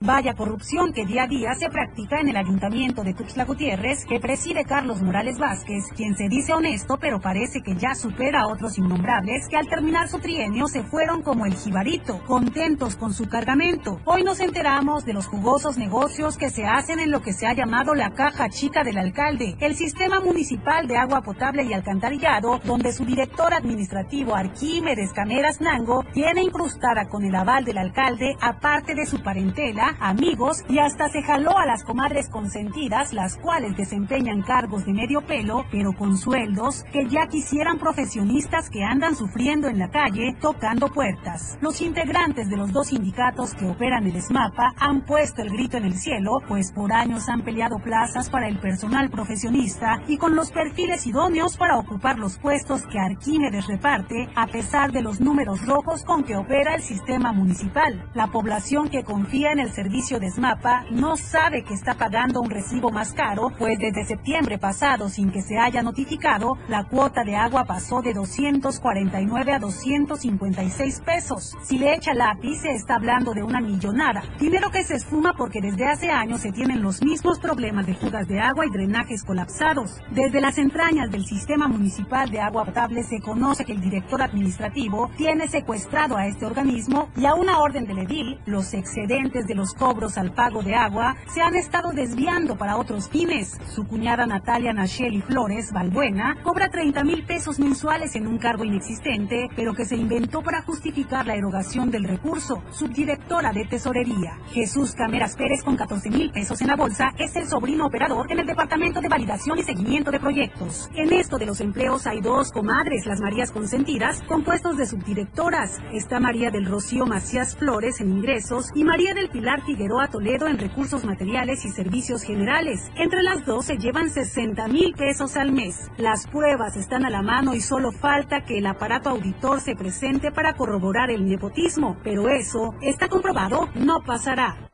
Vaya 0.00 0.34
corrupción 0.34 0.92
que 0.92 1.04
día 1.04 1.24
a 1.24 1.26
día 1.26 1.54
se 1.56 1.68
practica 1.70 2.20
en 2.20 2.28
el 2.28 2.36
ayuntamiento 2.36 3.02
de 3.02 3.14
Tuxtla 3.14 3.44
Gutiérrez, 3.44 4.04
que 4.04 4.20
preside 4.20 4.64
Carlos 4.64 5.02
Morales 5.02 5.38
Vázquez, 5.40 5.86
quien 5.96 6.14
se 6.14 6.28
dice 6.28 6.52
honesto, 6.52 6.98
pero 7.00 7.20
parece 7.20 7.62
que 7.62 7.74
ya 7.74 7.96
supera 7.96 8.42
a 8.42 8.46
otros 8.46 8.78
innombrables 8.78 9.48
que 9.48 9.56
al 9.56 9.66
terminar 9.66 10.06
su 10.06 10.20
trienio 10.20 10.68
se 10.68 10.84
fueron 10.84 11.22
como 11.22 11.46
el 11.46 11.54
jibarito, 11.56 12.24
contentos 12.26 12.94
con 12.94 13.12
su 13.12 13.28
cargamento. 13.28 14.00
Hoy 14.04 14.22
nos 14.22 14.38
enteramos 14.38 15.04
de 15.04 15.14
los 15.14 15.26
jugosos 15.26 15.76
negocios 15.78 16.38
que 16.38 16.50
se 16.50 16.64
hacen 16.64 17.00
en 17.00 17.10
lo 17.10 17.20
que 17.20 17.32
se 17.32 17.48
ha 17.48 17.54
llamado 17.54 17.96
la 17.96 18.10
caja 18.10 18.48
chica 18.50 18.84
del 18.84 18.98
alcalde, 18.98 19.56
el 19.58 19.74
sistema 19.74 20.20
municipal 20.20 20.86
de 20.86 20.96
agua 20.96 21.22
potable 21.22 21.64
y 21.64 21.72
alcantarillado, 21.72 22.60
donde 22.64 22.92
su 22.92 23.04
director 23.04 23.52
administrativo 23.52 24.36
Arquímedes 24.36 25.12
Cameras 25.12 25.60
Nango 25.60 26.04
tiene 26.12 26.44
incrustada 26.44 27.08
con 27.08 27.24
el 27.24 27.34
aval 27.34 27.64
del 27.64 27.78
alcalde, 27.78 28.36
aparte 28.40 28.94
de 28.94 29.04
su 29.04 29.20
parentela, 29.24 29.87
amigos 30.00 30.64
y 30.68 30.78
hasta 30.78 31.08
se 31.08 31.22
jaló 31.22 31.56
a 31.58 31.66
las 31.66 31.84
comadres 31.84 32.28
consentidas, 32.28 33.12
las 33.12 33.36
cuales 33.36 33.76
desempeñan 33.76 34.42
cargos 34.42 34.84
de 34.84 34.92
medio 34.92 35.20
pelo, 35.22 35.64
pero 35.70 35.92
con 35.92 36.16
sueldos 36.16 36.84
que 36.92 37.06
ya 37.08 37.26
quisieran 37.26 37.78
profesionistas 37.78 38.70
que 38.70 38.84
andan 38.84 39.16
sufriendo 39.16 39.68
en 39.68 39.78
la 39.78 39.90
calle 39.90 40.36
tocando 40.40 40.88
puertas. 40.88 41.58
Los 41.60 41.80
integrantes 41.80 42.48
de 42.48 42.56
los 42.56 42.72
dos 42.72 42.88
sindicatos 42.88 43.54
que 43.54 43.66
operan 43.66 44.06
el 44.06 44.20
SMAPA 44.20 44.74
han 44.78 45.04
puesto 45.04 45.42
el 45.42 45.50
grito 45.50 45.76
en 45.76 45.84
el 45.84 45.94
cielo, 45.94 46.40
pues 46.46 46.72
por 46.72 46.92
años 46.92 47.28
han 47.28 47.42
peleado 47.42 47.78
plazas 47.78 48.30
para 48.30 48.48
el 48.48 48.58
personal 48.58 49.10
profesionista 49.10 50.02
y 50.06 50.16
con 50.16 50.34
los 50.34 50.50
perfiles 50.50 51.06
idóneos 51.06 51.56
para 51.56 51.78
ocupar 51.78 52.18
los 52.18 52.38
puestos 52.38 52.82
que 52.86 52.98
Arquímedes 52.98 53.66
reparte, 53.66 54.28
a 54.34 54.46
pesar 54.46 54.92
de 54.92 55.02
los 55.02 55.20
números 55.20 55.64
rojos 55.66 56.04
con 56.04 56.24
que 56.24 56.36
opera 56.36 56.74
el 56.74 56.82
sistema 56.82 57.32
municipal. 57.32 58.08
La 58.14 58.28
población 58.28 58.88
que 58.88 59.04
confía 59.04 59.52
en 59.52 59.60
el 59.60 59.72
servicio 59.78 60.18
de 60.18 60.28
SMAPA 60.28 60.86
no 60.90 61.16
sabe 61.16 61.62
que 61.62 61.72
está 61.72 61.94
pagando 61.94 62.40
un 62.40 62.50
recibo 62.50 62.90
más 62.90 63.12
caro, 63.12 63.52
pues 63.56 63.78
desde 63.78 64.04
septiembre 64.04 64.58
pasado, 64.58 65.08
sin 65.08 65.30
que 65.30 65.40
se 65.40 65.56
haya 65.56 65.82
notificado, 65.82 66.58
la 66.66 66.82
cuota 66.82 67.22
de 67.22 67.36
agua 67.36 67.64
pasó 67.64 68.02
de 68.02 68.12
249 68.12 69.52
a 69.52 69.60
256 69.60 71.00
pesos. 71.06 71.54
Si 71.62 71.78
le 71.78 71.94
echa 71.94 72.12
lápiz, 72.12 72.56
se 72.56 72.72
está 72.72 72.96
hablando 72.96 73.34
de 73.34 73.44
una 73.44 73.60
millonada. 73.60 74.24
Dinero 74.40 74.72
que 74.72 74.82
se 74.82 74.96
esfuma 74.96 75.34
porque 75.34 75.60
desde 75.60 75.86
hace 75.86 76.10
años 76.10 76.40
se 76.40 76.50
tienen 76.50 76.82
los 76.82 77.00
mismos 77.00 77.38
problemas 77.38 77.86
de 77.86 77.94
fugas 77.94 78.26
de 78.26 78.40
agua 78.40 78.66
y 78.66 78.70
drenajes 78.70 79.22
colapsados. 79.22 80.00
Desde 80.10 80.40
las 80.40 80.58
entrañas 80.58 81.08
del 81.12 81.24
sistema 81.24 81.68
municipal 81.68 82.32
de 82.32 82.40
agua 82.40 82.64
potable 82.64 83.04
se 83.04 83.20
conoce 83.20 83.64
que 83.64 83.74
el 83.74 83.80
director 83.80 84.22
administrativo 84.22 85.08
tiene 85.16 85.46
secuestrado 85.46 86.16
a 86.16 86.26
este 86.26 86.46
organismo 86.46 87.10
y 87.16 87.26
a 87.26 87.34
una 87.34 87.60
orden 87.60 87.86
del 87.86 87.98
edil 87.98 88.40
los 88.44 88.74
excedentes 88.74 89.46
de 89.46 89.54
los 89.54 89.67
los 89.68 89.74
cobros 89.74 90.16
al 90.16 90.32
pago 90.32 90.62
de 90.62 90.74
agua 90.74 91.14
se 91.34 91.42
han 91.42 91.54
estado 91.54 91.90
desviando 91.92 92.56
para 92.56 92.78
otros 92.78 93.10
fines. 93.10 93.58
Su 93.68 93.86
cuñada 93.86 94.24
Natalia 94.24 94.72
Nacheli 94.72 95.20
Flores 95.20 95.72
Valbuena 95.72 96.36
cobra 96.42 96.70
30 96.70 97.04
mil 97.04 97.26
pesos 97.26 97.58
mensuales 97.58 98.16
en 98.16 98.26
un 98.26 98.38
cargo 98.38 98.64
inexistente, 98.64 99.48
pero 99.54 99.74
que 99.74 99.84
se 99.84 99.96
inventó 99.96 100.42
para 100.42 100.62
justificar 100.62 101.26
la 101.26 101.34
erogación 101.34 101.90
del 101.90 102.04
recurso. 102.04 102.62
Subdirectora 102.70 103.52
de 103.52 103.66
Tesorería. 103.66 104.38
Jesús 104.52 104.94
Cameras 104.94 105.36
Pérez 105.36 105.62
con 105.62 105.76
14 105.76 106.08
mil 106.08 106.30
pesos 106.30 106.62
en 106.62 106.68
la 106.68 106.76
bolsa 106.76 107.12
es 107.18 107.36
el 107.36 107.46
sobrino 107.46 107.86
operador 107.86 108.32
en 108.32 108.38
el 108.38 108.46
Departamento 108.46 109.02
de 109.02 109.08
Validación 109.08 109.58
y 109.58 109.64
Seguimiento 109.64 110.10
de 110.10 110.20
Proyectos. 110.20 110.88
En 110.94 111.12
esto 111.12 111.36
de 111.36 111.44
los 111.44 111.60
empleos 111.60 112.06
hay 112.06 112.22
dos 112.22 112.52
comadres, 112.52 113.04
las 113.04 113.20
Marías 113.20 113.50
Consentidas, 113.50 114.22
con 114.22 114.44
puestos 114.44 114.78
de 114.78 114.86
subdirectoras. 114.86 115.78
Está 115.92 116.20
María 116.20 116.50
del 116.50 116.64
Rocío 116.64 117.04
Macías 117.04 117.54
Flores 117.54 118.00
en 118.00 118.12
ingresos 118.12 118.70
y 118.74 118.84
María 118.84 119.12
del 119.12 119.28
Pilar 119.28 119.57
Figueroa 119.62 120.08
Toledo 120.08 120.46
en 120.46 120.58
recursos 120.58 121.04
materiales 121.04 121.64
y 121.64 121.70
servicios 121.70 122.22
generales. 122.22 122.90
Entre 122.96 123.22
las 123.22 123.44
dos 123.46 123.66
se 123.66 123.76
llevan 123.76 124.10
60 124.10 124.68
mil 124.68 124.94
pesos 124.94 125.36
al 125.36 125.52
mes. 125.52 125.90
Las 125.96 126.26
pruebas 126.26 126.76
están 126.76 127.04
a 127.04 127.10
la 127.10 127.22
mano 127.22 127.54
y 127.54 127.60
solo 127.60 127.92
falta 127.92 128.44
que 128.44 128.58
el 128.58 128.66
aparato 128.66 129.10
auditor 129.10 129.60
se 129.60 129.74
presente 129.74 130.32
para 130.32 130.54
corroborar 130.54 131.10
el 131.10 131.26
nepotismo, 131.26 131.96
pero 132.02 132.28
eso 132.28 132.74
está 132.82 133.08
comprobado, 133.08 133.68
no 133.74 134.02
pasará. 134.04 134.68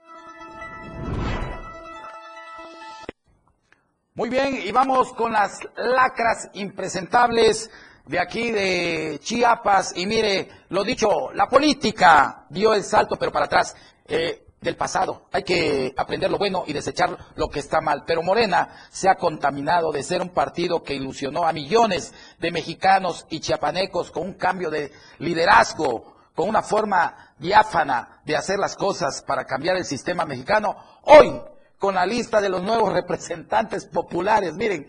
Muy 4.15 4.29
bien, 4.31 4.61
y 4.65 4.71
vamos 4.71 5.13
con 5.13 5.33
las 5.33 5.59
lacras 5.77 6.49
impresentables 6.55 7.69
de 8.07 8.21
aquí 8.21 8.51
de 8.53 9.19
Chiapas. 9.21 9.93
Y 9.97 10.07
mire, 10.07 10.49
lo 10.69 10.85
dicho, 10.85 11.33
la 11.33 11.49
política 11.49 12.47
dio 12.49 12.75
el 12.75 12.85
salto, 12.85 13.17
pero 13.17 13.33
para 13.33 13.47
atrás. 13.47 13.75
Eh, 14.07 14.44
del 14.65 14.77
pasado. 14.77 15.27
Hay 15.31 15.45
que 15.45 15.95
aprender 15.97 16.31
lo 16.31 16.39
bueno 16.39 16.65
y 16.67 16.73
desechar 16.73 17.17
lo 17.37 17.49
que 17.49 17.61
está 17.61 17.81
mal. 17.81 18.03
Pero 18.07 18.23
Morena 18.23 18.69
se 18.91 19.09
ha 19.09 19.15
contaminado 19.15 19.93
de 19.93 20.03
ser 20.03 20.23
un 20.23 20.31
partido 20.31 20.83
que 20.83 20.95
ilusionó 20.95 21.47
a 21.47 21.53
millones 21.53 22.13
de 22.41 22.51
mexicanos 22.51 23.27
y 23.29 23.41
chiapanecos 23.41 24.11
con 24.11 24.25
un 24.25 24.35
cambio 24.35 24.71
de 24.71 24.91
liderazgo, 25.19 26.15
con 26.35 26.49
una 26.49 26.63
forma 26.63 27.35
diáfana 27.39 28.23
de 28.25 28.37
hacer 28.37 28.59
las 28.59 28.75
cosas 28.75 29.23
para 29.23 29.45
cambiar 29.45 29.77
el 29.77 29.85
sistema 29.85 30.25
mexicano. 30.25 30.75
Hoy, 31.03 31.41
con 31.79 31.95
la 31.95 32.07
lista 32.07 32.41
de 32.41 32.49
los 32.49 32.63
nuevos 32.63 32.93
representantes 32.93 33.85
populares, 33.85 34.55
miren, 34.55 34.89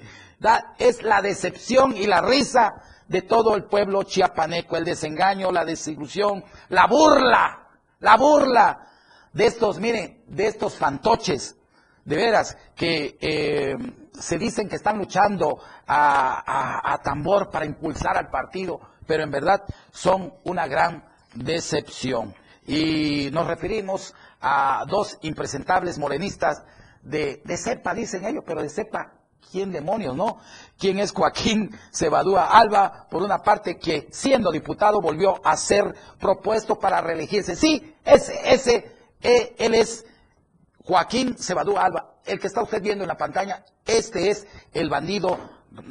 es 0.79 1.03
la 1.03 1.21
decepción 1.21 1.95
y 1.97 2.07
la 2.07 2.21
risa 2.21 2.81
de 3.07 3.21
todo 3.21 3.55
el 3.55 3.65
pueblo 3.65 4.03
chiapaneco, 4.03 4.77
el 4.77 4.85
desengaño, 4.85 5.51
la 5.51 5.65
desilusión, 5.65 6.43
la 6.69 6.87
burla, 6.87 7.67
la 7.99 8.17
burla 8.17 8.85
de 9.35 9.45
estos, 9.45 9.79
miren, 9.79 10.23
de 10.27 10.47
estos 10.47 10.75
fantoches, 10.75 11.57
de 12.05 12.15
veras, 12.15 12.57
que 12.73 13.17
eh, 13.19 13.75
se 14.17 14.37
dicen 14.37 14.69
que 14.69 14.77
están 14.77 14.97
luchando 14.97 15.59
a, 15.85 16.99
tambor 17.03 17.49
para 17.51 17.65
impulsar 17.65 18.17
al 18.17 18.29
partido, 18.29 18.79
pero 19.05 19.23
en 19.23 19.31
verdad 19.31 19.61
son 19.91 20.33
una 20.45 20.67
gran 20.67 21.05
decepción. 21.33 22.33
Y 22.65 23.29
nos 23.33 23.45
referimos 23.47 24.15
a 24.39 24.85
dos 24.87 25.17
impresentables 25.21 25.99
morenistas 25.99 26.63
de, 27.01 27.41
de 27.43 27.57
cepa, 27.57 27.93
dicen 27.93 28.25
ellos, 28.25 28.43
pero 28.47 28.61
de 28.61 28.69
cepa, 28.69 29.15
¿quién 29.51 29.73
demonios, 29.73 30.15
no? 30.15 30.39
¿Quién 30.79 30.97
es 30.99 31.11
Joaquín 31.11 31.77
Cebadúa 31.91 32.57
Alba? 32.57 33.05
Por 33.11 33.21
una 33.21 33.43
parte, 33.43 33.77
que 33.77 34.07
siendo 34.11 34.49
diputado 34.49 35.01
volvió 35.01 35.45
a 35.45 35.57
ser 35.57 35.93
propuesto 36.19 36.79
para 36.79 37.01
reelegirse. 37.01 37.55
Sí, 37.55 37.95
ese, 38.05 38.33
ese 38.45 38.94
él 39.25 39.75
es 39.75 40.05
Joaquín 40.83 41.35
Cebadú 41.37 41.77
Alba, 41.77 42.15
el 42.25 42.39
que 42.39 42.47
está 42.47 42.61
usted 42.61 42.81
viendo 42.81 43.03
en 43.03 43.07
la 43.07 43.17
pantalla. 43.17 43.63
Este 43.85 44.29
es 44.29 44.47
el 44.73 44.89
bandido 44.89 45.37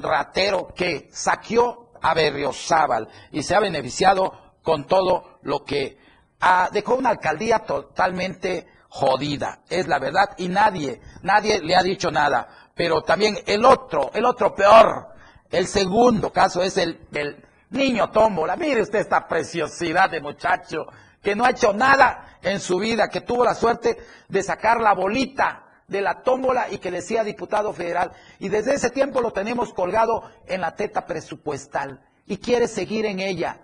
ratero 0.01 0.73
que 0.75 1.09
saqueó 1.12 1.90
a 2.01 2.14
Berriozábal 2.14 3.09
y 3.33 3.42
se 3.42 3.55
ha 3.55 3.61
beneficiado 3.61 4.33
con 4.62 4.87
todo 4.87 5.38
lo 5.42 5.64
que 5.64 5.99
ha, 6.40 6.68
dejó 6.73 6.97
una 6.97 7.11
alcaldía 7.11 7.61
totalmente 7.61 8.66
jodida, 8.88 9.61
es 9.68 9.88
la 9.88 9.99
verdad, 9.99 10.35
y 10.38 10.49
nadie, 10.49 11.01
nadie 11.23 11.61
le 11.61 11.75
ha 11.75 11.83
dicho 11.83 12.11
nada. 12.11 12.49
Pero 12.75 13.03
también 13.03 13.37
el 13.47 13.64
otro, 13.64 14.11
el 14.14 14.25
otro 14.25 14.55
peor, 14.55 15.09
el 15.51 15.66
segundo 15.66 16.33
caso 16.33 16.62
es 16.62 16.77
el 16.77 17.07
del 17.11 17.44
niño 17.70 18.11
tómbola. 18.11 18.57
Mire 18.57 18.83
usted 18.83 19.01
esta 19.01 19.27
preciosidad 19.27 20.11
de 20.11 20.20
muchacho 20.20 20.87
que 21.24 21.34
no 21.34 21.44
ha 21.44 21.50
hecho 21.50 21.72
nada 21.72 22.38
en 22.42 22.60
su 22.60 22.78
vida, 22.78 23.08
que 23.08 23.22
tuvo 23.22 23.44
la 23.44 23.54
suerte 23.54 23.96
de 24.28 24.42
sacar 24.42 24.80
la 24.80 24.92
bolita 24.92 25.64
de 25.88 26.02
la 26.02 26.22
tómbola 26.22 26.70
y 26.70 26.78
que 26.78 26.90
le 26.90 27.00
sea 27.00 27.24
diputado 27.24 27.72
federal. 27.72 28.12
Y 28.38 28.50
desde 28.50 28.74
ese 28.74 28.90
tiempo 28.90 29.20
lo 29.20 29.32
tenemos 29.32 29.72
colgado 29.72 30.30
en 30.46 30.60
la 30.60 30.74
teta 30.76 31.06
presupuestal 31.06 32.04
y 32.26 32.37
quiere 32.37 32.68
seguir 32.68 33.06
en 33.06 33.20
ella. 33.20 33.60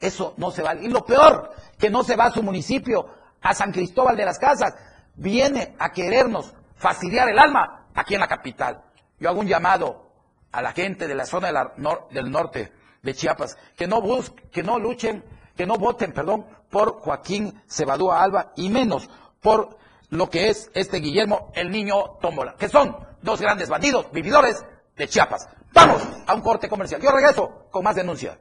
Eso 0.00 0.34
no 0.38 0.50
se 0.50 0.62
vale. 0.62 0.84
Y 0.84 0.88
lo 0.88 1.04
peor, 1.04 1.52
que 1.78 1.90
no 1.90 2.02
se 2.02 2.16
va 2.16 2.26
a 2.26 2.32
su 2.32 2.42
municipio, 2.42 3.06
a 3.42 3.54
San 3.54 3.72
Cristóbal 3.72 4.16
de 4.16 4.24
las 4.24 4.38
Casas, 4.38 4.74
viene 5.14 5.76
a 5.78 5.92
querernos 5.92 6.54
fastidiar 6.76 7.28
el 7.28 7.38
alma 7.38 7.88
aquí 7.94 8.14
en 8.14 8.20
la 8.20 8.28
capital. 8.28 8.82
Yo 9.20 9.28
hago 9.28 9.40
un 9.40 9.46
llamado 9.46 10.10
a 10.50 10.62
la 10.62 10.72
gente 10.72 11.06
de 11.06 11.14
la 11.14 11.26
zona 11.26 11.72
del 12.10 12.30
norte 12.30 12.72
de 13.02 13.14
Chiapas, 13.14 13.58
que 13.76 13.86
no 13.86 14.00
busquen, 14.00 14.48
que 14.50 14.62
no 14.62 14.78
luchen, 14.78 15.24
que 15.56 15.66
no 15.66 15.76
voten, 15.76 16.12
perdón, 16.12 16.46
por 16.72 16.94
Joaquín 17.00 17.62
Cebadúa 17.68 18.20
Alba 18.20 18.52
y 18.56 18.70
menos 18.70 19.08
por 19.40 19.76
lo 20.08 20.28
que 20.28 20.48
es 20.48 20.70
este 20.74 20.98
Guillermo 20.98 21.52
el 21.54 21.70
Niño 21.70 22.18
Tómbola, 22.20 22.56
que 22.58 22.68
son 22.68 22.96
dos 23.20 23.40
grandes 23.40 23.68
bandidos, 23.68 24.10
vividores 24.10 24.64
de 24.96 25.06
Chiapas. 25.06 25.48
Vamos 25.72 26.02
a 26.26 26.34
un 26.34 26.40
corte 26.40 26.68
comercial. 26.68 27.00
Yo 27.00 27.10
regreso 27.10 27.68
con 27.70 27.84
más 27.84 27.94
denuncias. 27.94 28.38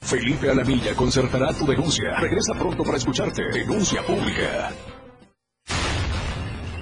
Felipe 0.00 0.50
Alamilla 0.50 0.94
concertará 0.94 1.52
tu 1.52 1.66
denuncia. 1.66 2.16
Regresa 2.18 2.54
pronto 2.54 2.82
para 2.82 2.96
escucharte. 2.96 3.42
Denuncia 3.52 4.02
pública. 4.02 4.70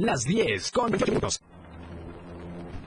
Las 0.00 0.24
10 0.24 0.72
con 0.72 0.90
28 0.90 1.12
minutos. 1.12 1.42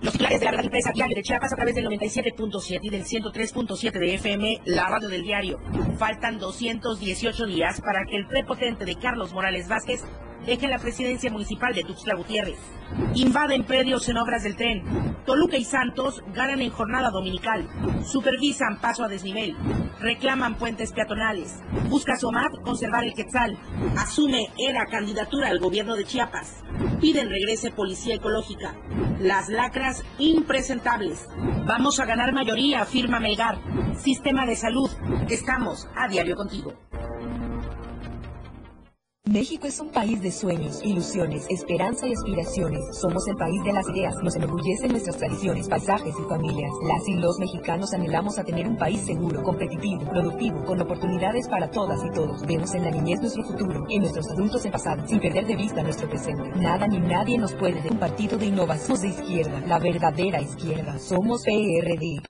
Los 0.02 0.14
titulares 0.14 0.40
de 0.40 0.46
la 0.46 0.52
verdad 0.52 0.64
impresa 0.64 0.92
diario 0.92 1.16
de 1.16 1.22
Chiapas 1.22 1.54
a 1.54 1.56
través 1.56 1.76
del 1.76 1.86
97.7 1.86 2.80
y 2.82 2.90
del 2.90 3.06
103.7 3.06 3.92
de 3.92 4.16
FM, 4.16 4.62
la 4.66 4.90
radio 4.90 5.10
del 5.10 5.22
diario. 5.22 5.60
Faltan 6.00 6.40
218 6.40 7.46
días 7.46 7.82
para 7.82 8.04
que 8.06 8.18
el 8.18 8.26
prepotente 8.26 8.84
de 8.84 8.96
Carlos 8.96 9.32
Morales 9.32 9.68
Vázquez 9.68 10.04
deje 10.46 10.68
la 10.68 10.80
presidencia 10.80 11.32
municipal 11.32 11.74
de 11.74 11.84
Tuxtla 11.84 12.16
Gutiérrez. 12.16 12.60
Invaden 13.16 13.64
predios 13.64 14.08
en 14.10 14.18
obras 14.18 14.44
del 14.44 14.56
tren. 14.56 14.84
Toluca 15.26 15.58
y 15.58 15.64
Santos 15.64 16.22
ganan 16.34 16.62
en 16.62 16.70
jornada 16.70 17.10
dominical. 17.10 17.68
Supervisan 18.06 18.80
paso 18.82 19.04
a 19.04 19.08
desnivel. 19.08 19.56
Reclaman 20.00 20.56
puentes 20.56 20.92
peatonales. 20.92 21.60
Busca 21.90 22.18
Somad 22.18 22.52
conservar 22.64 23.04
el 23.04 23.14
Quetzal. 23.14 23.58
Asume 23.98 24.48
ERA 24.58 24.86
candidatura 24.88 25.50
al 25.50 25.60
gobierno 25.60 25.96
de 25.96 26.06
Chiapas. 26.06 26.64
Piden 27.00 27.30
regrese 27.30 27.72
policía 27.72 28.16
ecológica. 28.16 28.76
Las 29.20 29.50
lacras 29.50 30.04
impresentables. 30.20 31.28
Vamos 31.66 32.00
a 32.00 32.06
ganar 32.06 32.34
mayoría, 32.34 32.82
afirma 32.82 33.20
Melgar. 33.20 33.58
Sistema 33.98 34.46
de 34.46 34.56
salud. 34.56 34.90
Estamos 35.30 35.88
a 35.96 36.08
diario 36.08 36.36
contigo. 36.36 36.74
México 39.30 39.68
es 39.68 39.80
un 39.80 39.88
país 39.88 40.22
de 40.22 40.34
sueños, 40.34 40.82
ilusiones, 40.84 41.46
esperanza 41.50 42.06
y 42.06 42.12
aspiraciones. 42.12 42.82
Somos 43.00 43.26
el 43.30 43.38
país 43.38 43.64
de 43.64 43.72
las 43.72 43.88
ideas. 43.88 44.14
Nos 44.22 44.36
enorgullecen 44.36 44.92
nuestras 44.92 45.16
tradiciones, 45.16 45.70
paisajes 45.70 46.14
y 46.20 46.24
familias. 46.28 46.70
Las 46.86 47.08
y 47.08 47.14
los 47.14 47.40
mexicanos 47.40 47.94
anhelamos 47.94 48.38
a 48.38 48.44
tener 48.44 48.68
un 48.68 48.76
país 48.76 49.00
seguro, 49.06 49.42
competitivo, 49.42 50.04
productivo, 50.10 50.66
con 50.66 50.82
oportunidades 50.82 51.48
para 51.48 51.72
todas 51.72 52.04
y 52.04 52.12
todos. 52.12 52.46
Vemos 52.46 52.76
en 52.76 52.84
la 52.84 52.92
niñez 52.92 53.22
nuestro 53.22 53.46
futuro, 53.46 53.86
en 53.90 54.02
nuestros 54.02 54.30
adultos 54.30 54.66
el 54.66 54.74
pasado, 54.74 55.08
sin 55.08 55.22
perder 55.22 55.48
de 55.48 55.56
vista 55.56 55.82
nuestro 55.82 56.10
presente. 56.10 56.60
Nada 56.60 56.86
ni 56.86 57.00
nadie 57.00 57.38
nos 57.38 57.54
puede 57.54 57.82
de 57.82 57.92
un 57.92 58.00
partido 58.00 58.38
de 58.38 58.48
innovación 58.48 59.00
de 59.00 59.08
izquierda, 59.08 59.62
la 59.66 59.80
verdadera 59.80 60.42
izquierda. 60.42 61.00
Somos 61.00 61.44
PRD. 61.46 62.24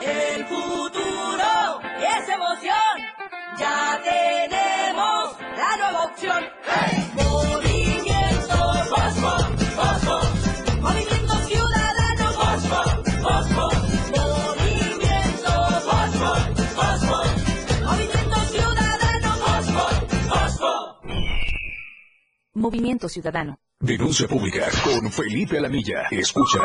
El 0.00 0.44
futuro 0.46 1.80
es 2.00 2.26
emoción. 2.26 3.12
Ya 3.58 4.00
tenemos 4.02 4.21
Movimiento 22.54 23.08
Ciudadano. 23.08 23.58
Denuncia 23.80 24.28
pública 24.28 24.68
con 24.84 25.10
Felipe 25.10 25.58
Alamilla. 25.58 26.06
Escucha. 26.10 26.60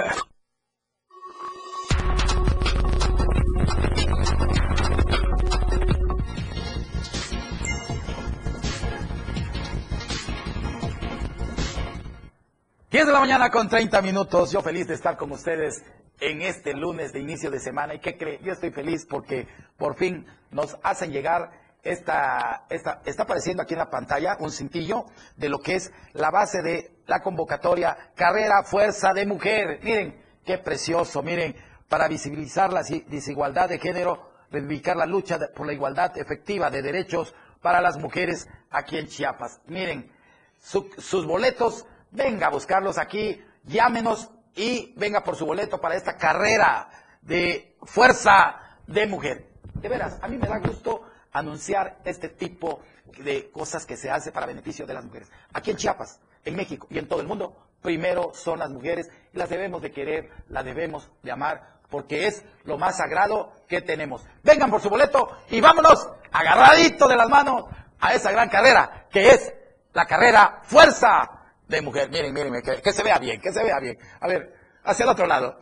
De 13.08 13.14
la 13.14 13.20
mañana 13.20 13.50
con 13.50 13.70
30 13.70 14.02
minutos. 14.02 14.52
Yo 14.52 14.62
feliz 14.62 14.88
de 14.88 14.94
estar 14.94 15.16
con 15.18 15.32
ustedes 15.32 15.82
en 16.20 16.42
este 16.42 16.74
lunes 16.74 17.14
de 17.14 17.20
inicio 17.20 17.50
de 17.50 17.60
semana. 17.60 17.94
¿Y 17.94 18.00
qué 18.00 18.18
cree? 18.18 18.40
Yo 18.44 18.52
estoy 18.54 18.72
feliz 18.72 19.06
porque 19.10 19.48
por 19.78 19.96
fin 19.96 20.26
nos 20.52 20.78
hacen 20.84 21.12
llegar 21.12 21.52
esta, 21.84 22.66
esta, 22.70 23.02
está 23.06 23.24
apareciendo 23.24 23.64
aquí 23.64 23.74
en 23.76 23.80
la 23.80 23.90
pantalla 23.90 24.36
un 24.40 24.52
cintillo 24.52 25.06
de 25.38 25.48
lo 25.50 25.60
que 25.60 25.76
es 25.76 25.92
la 26.14 26.32
base 26.32 26.62
de 26.62 26.98
la 27.06 27.22
convocatoria 27.22 27.98
Carrera 28.16 28.64
Fuerza 28.64 29.14
de 29.14 29.26
Mujer. 29.26 29.80
Miren, 29.84 30.22
qué 30.46 30.58
precioso, 30.58 31.22
miren, 31.24 31.56
para 31.88 32.08
visibilizar 32.10 32.74
la 32.74 32.84
si- 32.84 33.06
desigualdad 33.08 33.70
de 33.70 33.80
género, 33.80 34.32
reivindicar 34.52 34.98
la 34.98 35.06
lucha 35.06 35.40
por 35.56 35.66
la 35.66 35.74
igualdad 35.74 36.18
efectiva 36.18 36.70
de 36.70 36.82
derechos 36.82 37.34
para 37.62 37.80
las 37.80 37.98
mujeres 37.98 38.48
aquí 38.70 38.98
en 38.98 39.08
Chiapas. 39.08 39.62
Miren, 39.68 40.12
su- 40.60 40.90
sus 40.98 41.26
boletos, 41.26 41.86
venga 42.18 42.48
a 42.48 42.50
buscarlos 42.50 42.98
aquí, 42.98 43.42
llámenos 43.64 44.30
y 44.56 44.94
venga 44.98 45.24
por 45.24 45.36
su 45.36 45.46
boleto 45.46 45.80
para 45.80 45.96
esta 45.96 46.18
carrera 46.18 46.90
de 47.22 47.78
fuerza 47.84 48.60
de 48.88 49.06
mujer. 49.06 49.48
De 49.76 49.88
veras, 49.88 50.18
a 50.22 50.28
mí 50.28 50.38
me 50.38 50.48
da 50.48 50.58
gusto 50.58 51.04
anunciar 51.32 52.00
este 52.04 52.30
tipo 52.30 52.82
de 53.20 53.52
cosas 53.52 53.86
que 53.86 53.96
se 53.96 54.10
hace 54.10 54.32
para 54.32 54.48
beneficio 54.48 54.88
de 54.88 54.96
las 54.96 55.06
mujeres. 55.06 55.32
Aquí 55.54 55.72
en 55.72 55.78
Chiapas, 55.78 56.20
en 56.44 56.56
México 56.56 56.88
y 56.90 56.98
en 56.98 57.08
todo 57.08 57.22
el 57.22 57.28
mundo, 57.28 57.56
primero 57.84 58.32
son 58.34 58.58
las 58.58 58.72
mujeres 58.72 59.10
y 59.32 59.38
las 59.38 59.50
debemos 59.50 59.82
de 59.84 59.92
querer, 59.92 60.32
las 60.50 60.66
debemos 60.66 61.12
de 61.22 61.32
amar, 61.32 61.78
porque 61.90 62.26
es 62.26 62.44
lo 62.64 62.80
más 62.80 62.98
sagrado 62.98 63.54
que 63.68 63.82
tenemos. 63.82 64.26
Vengan 64.44 64.72
por 64.72 64.82
su 64.82 64.90
boleto 64.90 65.38
y 65.50 65.62
vámonos 65.62 66.10
agarradito 66.32 67.08
de 67.08 67.16
las 67.16 67.30
manos 67.30 67.66
a 68.00 68.14
esa 68.16 68.32
gran 68.32 68.50
carrera 68.50 69.06
que 69.12 69.30
es 69.30 69.54
la 69.94 70.06
carrera 70.06 70.62
Fuerza 70.64 71.37
de 71.68 71.82
Mujer. 71.82 72.10
Miren, 72.10 72.34
miren, 72.34 72.62
que, 72.62 72.82
que 72.82 72.94
se 72.94 73.04
vea 73.04 73.18
bien, 73.20 73.40
que 73.42 73.52
se 73.52 73.64
vea 73.64 73.80
bien. 73.80 73.98
A 74.20 74.28
ver, 74.28 74.54
hacia 74.84 75.04
el 75.04 75.10
otro 75.10 75.26
lado. 75.28 75.60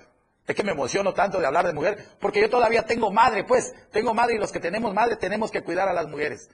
Es 0.48 0.56
que 0.56 0.64
me 0.64 0.74
emociono 0.74 1.14
tanto 1.14 1.40
de 1.40 1.48
hablar 1.48 1.66
de 1.66 1.74
mujer, 1.74 2.06
porque 2.20 2.40
yo 2.40 2.50
todavía 2.52 2.86
tengo 2.86 3.12
madre, 3.12 3.44
pues, 3.46 3.74
tengo 3.92 4.14
madre 4.14 4.36
y 4.36 4.38
los 4.38 4.52
que 4.52 4.60
tenemos 4.60 4.94
madre 4.94 5.16
tenemos 5.16 5.50
que 5.50 5.64
cuidar 5.64 5.90
a 5.90 5.94
las 5.94 6.08
mujeres. 6.08 6.50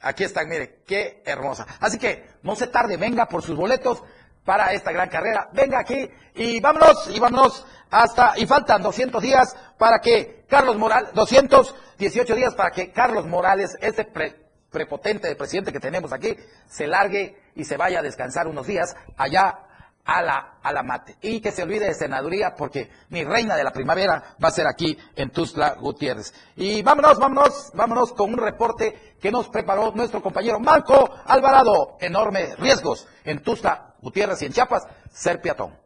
Aquí 0.00 0.24
están, 0.24 0.48
mire, 0.48 0.80
qué 0.86 1.22
hermosa. 1.26 1.66
Así 1.78 1.98
que 1.98 2.26
no 2.42 2.56
se 2.56 2.68
tarde, 2.68 2.96
venga 2.96 3.26
por 3.26 3.42
sus 3.42 3.54
boletos 3.54 4.02
para 4.46 4.72
esta 4.72 4.92
gran 4.92 5.10
carrera. 5.10 5.48
Venga 5.52 5.78
aquí 5.80 6.08
y 6.34 6.58
vámonos, 6.60 7.08
y 7.14 7.20
vámonos 7.20 7.66
hasta, 7.90 8.32
y 8.38 8.46
faltan 8.46 8.82
200 8.82 9.22
días 9.22 9.54
para 9.78 10.00
que 10.00 10.46
Carlos 10.48 10.78
Morales, 10.78 11.10
218 11.12 12.34
días 12.34 12.54
para 12.54 12.70
que 12.70 12.92
Carlos 12.92 13.26
Morales, 13.26 13.76
ese 13.82 14.04
pre- 14.04 14.41
prepotente 14.72 15.36
presidente 15.36 15.72
que 15.72 15.78
tenemos 15.78 16.12
aquí, 16.12 16.36
se 16.66 16.86
largue 16.86 17.36
y 17.54 17.64
se 17.64 17.76
vaya 17.76 18.00
a 18.00 18.02
descansar 18.02 18.48
unos 18.48 18.66
días 18.66 18.96
allá 19.16 19.60
a 20.04 20.22
la, 20.22 20.58
a 20.62 20.72
la 20.72 20.82
mate. 20.82 21.16
Y 21.20 21.40
que 21.40 21.52
se 21.52 21.62
olvide 21.62 21.86
de 21.86 21.94
senaduría 21.94 22.54
porque 22.56 22.90
mi 23.10 23.24
reina 23.24 23.56
de 23.56 23.64
la 23.64 23.72
primavera 23.72 24.34
va 24.42 24.48
a 24.48 24.52
ser 24.52 24.66
aquí 24.66 24.98
en 25.14 25.30
Tuzla 25.30 25.74
Gutiérrez. 25.74 26.34
Y 26.56 26.82
vámonos, 26.82 27.18
vámonos, 27.18 27.70
vámonos 27.74 28.12
con 28.12 28.32
un 28.32 28.38
reporte 28.38 29.16
que 29.20 29.30
nos 29.30 29.48
preparó 29.48 29.92
nuestro 29.92 30.22
compañero 30.22 30.58
Marco 30.58 31.10
Alvarado. 31.26 31.96
Enormes 32.00 32.58
riesgos 32.58 33.06
en 33.24 33.42
Tuzla 33.42 33.94
Gutiérrez 34.00 34.42
y 34.42 34.46
en 34.46 34.52
Chiapas, 34.52 34.86
ser 35.12 35.40
peatón. 35.40 35.82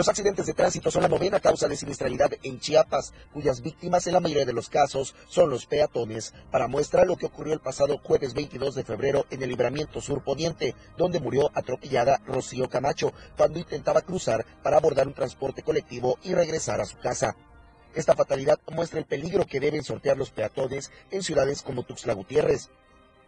Los 0.00 0.08
accidentes 0.08 0.46
de 0.46 0.54
tránsito 0.54 0.90
son 0.90 1.02
la 1.02 1.10
novena 1.10 1.40
causa 1.40 1.68
de 1.68 1.76
siniestralidad 1.76 2.30
en 2.42 2.58
Chiapas, 2.58 3.12
cuyas 3.34 3.60
víctimas 3.60 4.06
en 4.06 4.14
la 4.14 4.20
mayoría 4.20 4.46
de 4.46 4.54
los 4.54 4.70
casos 4.70 5.14
son 5.28 5.50
los 5.50 5.66
peatones. 5.66 6.32
Para 6.50 6.68
muestra 6.68 7.04
lo 7.04 7.18
que 7.18 7.26
ocurrió 7.26 7.52
el 7.52 7.60
pasado 7.60 7.98
jueves 7.98 8.32
22 8.32 8.74
de 8.74 8.82
febrero 8.82 9.26
en 9.28 9.42
el 9.42 9.50
libramiento 9.50 10.00
sur 10.00 10.24
poniente, 10.24 10.74
donde 10.96 11.20
murió 11.20 11.50
atropellada 11.52 12.22
Rocío 12.24 12.70
Camacho 12.70 13.12
cuando 13.36 13.58
intentaba 13.58 14.00
cruzar 14.00 14.46
para 14.62 14.78
abordar 14.78 15.06
un 15.06 15.12
transporte 15.12 15.62
colectivo 15.62 16.18
y 16.22 16.32
regresar 16.32 16.80
a 16.80 16.86
su 16.86 16.96
casa. 16.96 17.36
Esta 17.94 18.14
fatalidad 18.14 18.58
muestra 18.72 19.00
el 19.00 19.04
peligro 19.04 19.44
que 19.44 19.60
deben 19.60 19.84
sortear 19.84 20.16
los 20.16 20.30
peatones 20.30 20.90
en 21.10 21.22
ciudades 21.22 21.60
como 21.60 21.82
Tuxtla 21.82 22.14
Gutiérrez, 22.14 22.70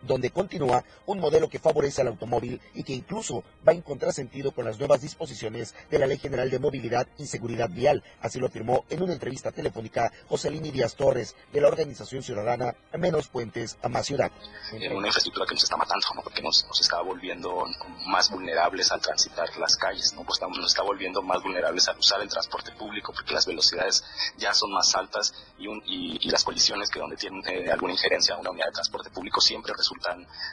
donde 0.03 0.31
continúa 0.31 0.85
un 1.07 1.19
modelo 1.21 1.49
que 1.49 1.59
favorece 1.59 2.01
al 2.03 2.09
automóvil 2.09 2.61
y 2.75 2.83
que 2.83 2.93
incluso 2.93 3.45
va 3.67 3.73
en 3.73 3.83
contrasentido 3.83 4.53
con 4.53 4.65
las 4.65 4.79
nuevas 4.79 5.01
disposiciones 5.01 5.75
de 5.91 5.99
la 5.99 6.07
Ley 6.07 6.19
General 6.19 6.51
de 6.51 6.59
Movilidad 6.59 7.07
y 7.19 7.27
Seguridad 7.27 7.69
Vial. 7.71 8.03
Así 8.21 8.39
lo 8.39 8.47
afirmó 8.47 8.85
en 8.91 9.03
una 9.03 9.13
entrevista 9.13 9.53
telefónica 9.53 10.13
Joselini 10.29 10.71
Díaz 10.71 10.95
Torres, 10.97 11.37
de 11.53 11.61
la 11.61 11.69
organización 11.69 12.23
ciudadana 12.23 12.75
Menos 12.99 13.29
Puentes 13.29 13.77
a 13.83 13.89
Más 13.89 14.07
Ciudad. 14.07 14.31
en 14.73 14.93
una 14.97 15.07
infraestructura 15.07 15.47
que 15.47 15.55
nos 15.55 15.65
está 15.65 15.77
matando, 15.77 16.07
¿no? 16.15 16.23
porque 16.23 16.43
nos, 16.43 16.67
está 16.81 17.01
volviendo 17.03 17.65
más 18.07 18.31
vulnerables 18.31 18.91
al 18.91 19.01
transitar 19.01 19.49
las 19.59 19.77
calles, 19.77 20.13
¿no? 20.15 20.25
pues 20.25 20.41
nos 20.41 20.67
está 20.67 20.83
volviendo 20.83 21.23
más 21.23 21.43
vulnerables 21.43 21.89
al 21.89 21.99
usar 21.99 22.21
el 22.21 22.29
transporte 22.29 22.73
público 22.73 23.13
porque 23.13 23.35
las 23.35 23.47
velocidades 23.47 24.05
ya 24.39 24.53
son 24.53 24.73
más 24.73 24.95
altas 24.95 25.33
y, 25.59 25.67
un- 25.69 25.83
y 25.87 26.29
las 26.31 26.45
colisiones 26.45 26.91
que 26.91 26.99
donde 26.99 27.17
tienen 27.17 27.43
eh, 27.47 27.71
alguna 27.71 27.93
injerencia 27.93 28.37
una 28.37 28.51
unidad 28.51 28.67
de 28.67 28.73
transporte 28.73 29.11
público 29.11 29.41
siempre 29.41 29.73
resultan 29.77 29.92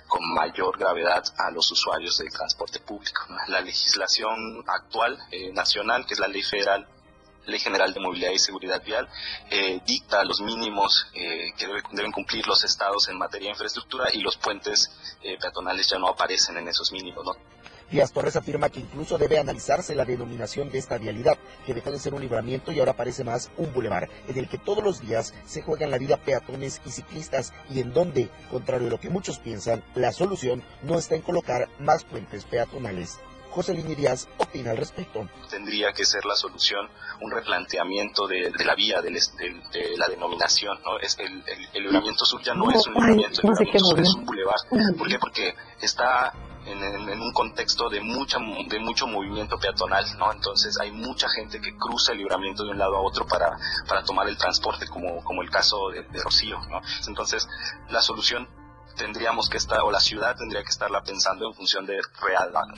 con 0.08 0.34
mayor 0.34 0.78
gravedad 0.78 1.24
a 1.38 1.52
los 1.52 1.72
usuarios 1.72 2.18
del 2.18 2.30
transporte 2.30 2.80
público. 2.80 3.22
La 3.48 3.62
legislación 3.62 4.64
actual 4.68 5.18
eh, 5.32 5.52
nacional, 5.54 6.06
que 6.06 6.14
es 6.14 6.20
la 6.20 6.28
ley 6.28 6.44
federal 6.44 6.88
Ley 7.46 7.60
General 7.60 7.92
de 7.92 8.00
Movilidad 8.00 8.32
y 8.32 8.38
Seguridad 8.38 8.84
Vial 8.84 9.08
eh, 9.50 9.80
dicta 9.84 10.24
los 10.24 10.40
mínimos 10.40 11.08
eh, 11.14 11.52
que 11.58 11.68
debe- 11.68 11.82
deben 11.94 12.12
cumplir 12.12 12.46
los 12.46 12.64
estados 12.64 13.08
en 13.08 13.18
materia 13.18 13.48
de 13.48 13.52
infraestructura 13.54 14.10
y 14.14 14.20
los 14.22 14.38
puentes 14.38 14.92
peatonales 15.42 15.90
ya 15.90 15.98
no 15.98 16.10
aparecen 16.10 16.58
en 16.58 16.68
esos 16.68 16.92
mínimos. 16.92 17.26
Díaz 17.92 18.12
Torres 18.12 18.36
afirma 18.36 18.70
que 18.70 18.80
incluso 18.80 19.18
debe 19.18 19.40
analizarse 19.40 19.96
la 19.96 20.06
denominación 20.06 20.70
de 20.70 20.78
esta 20.78 20.98
vialidad, 20.98 21.38
que 21.66 21.74
dejó 21.74 21.92
de 21.92 22.00
ser 22.00 22.14
un 22.14 22.22
libramiento 22.22 22.72
y 22.72 22.80
ahora 22.80 22.94
parece 22.94 23.24
más 23.24 23.50
un 23.58 23.74
bulevar, 23.74 24.10
en 24.28 24.38
el 24.38 24.48
que 24.48 24.58
todos 24.60 24.84
los 24.84 25.02
días 25.02 25.34
se 25.46 25.62
juegan 25.62 25.90
la 25.92 25.98
vida 25.98 26.18
peatones 26.18 26.82
y 26.86 26.92
ciclistas 26.92 27.54
y 27.70 27.80
en 27.80 27.94
donde, 27.94 28.30
contrario 28.52 28.88
a 28.88 28.92
lo 28.92 29.00
que 29.00 29.10
muchos 29.10 29.40
piensan, 29.40 29.84
la 29.96 30.12
solución 30.12 30.64
no 30.84 30.98
está 31.00 31.16
en 31.16 31.22
colocar 31.22 31.68
más 31.80 32.04
puentes 32.04 32.46
peatonales. 32.46 33.20
José 33.52 33.74
Lini 33.74 33.96
Díaz 33.96 34.28
opina 34.38 34.70
al 34.70 34.78
respecto. 34.78 35.28
tendría 35.50 35.92
que 35.92 36.06
ser 36.06 36.24
la 36.26 36.36
solución 36.36 36.88
un 37.22 37.32
replanteamiento 37.32 38.28
de, 38.28 38.52
de 38.56 38.64
la 38.64 38.76
vía, 38.76 39.02
del 39.02 39.16
es- 39.18 39.36
del- 39.38 39.60
de, 39.72 39.98
la 39.98 40.08
denominación. 40.08 40.78
¿no? 40.86 41.00
Es 41.00 41.18
el, 41.18 41.26
el, 41.48 41.68
el 41.74 41.84
libramiento 41.86 42.26
sur 42.26 42.44
ya 42.44 42.54
no 42.54 42.70
es 42.70 42.86
un 42.86 42.94
libramiento, 42.94 43.42
no 43.44 43.56
sé 43.56 43.66
qué 43.66 43.80
libramiento 43.80 43.90
sur 43.90 44.00
es 44.02 44.14
un 44.16 44.26
bulevar. 44.26 44.56
¿Por 44.96 45.08
qué? 45.08 45.18
Porque 45.20 45.56
está 45.82 46.32
en, 46.66 46.84
en- 46.84 47.20
un 47.22 47.34
contexto 47.34 47.90
de 47.90 48.02
mucha 48.02 48.38
de 48.40 48.80
mucho 48.80 49.06
movimiento 49.08 49.58
peatonal, 49.60 50.06
¿no? 50.18 50.32
Entonces 50.32 50.80
hay 50.80 50.92
mucha 50.92 51.28
gente 51.30 51.60
que 51.62 51.76
cruza 51.78 52.12
el 52.14 52.20
libramiento 52.20 52.64
de 52.64 52.72
un 52.72 52.78
lado 52.78 52.96
a 52.98 53.02
otro 53.02 53.26
para, 53.28 53.58
para 53.88 54.04
tomar 54.04 54.28
el 54.28 54.38
transporte, 54.38 54.88
como, 54.88 55.24
como 55.24 55.42
el 55.42 55.50
caso 55.50 55.90
de, 55.90 56.04
de 56.04 56.22
Rocío, 56.22 56.60
¿no? 56.70 56.82
Entonces, 57.08 57.48
la 57.90 58.02
solución 58.02 58.48
tendríamos 58.98 59.50
que 59.50 59.58
estar, 59.58 59.80
o 59.82 59.92
la 59.92 60.00
ciudad 60.02 60.36
tendría 60.36 60.62
que 60.64 60.70
estarla 60.70 61.02
pensando 61.04 61.48
en 61.48 61.54
función 61.54 61.86
de 61.86 62.02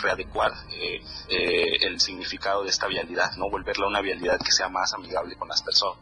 readecuar 0.02 0.52
eh, 0.70 1.02
eh, 1.30 1.78
el 1.82 2.00
significado 2.00 2.64
de 2.64 2.70
esta 2.70 2.88
vialidad, 2.88 3.32
no 3.38 3.50
volverla 3.50 3.88
una 3.88 4.02
vialidad 4.02 4.38
que 4.40 4.52
sea 4.52 4.70
más 4.70 4.94
amigable 4.94 5.36
con 5.36 5.48
las 5.48 5.62
personas. 5.64 5.98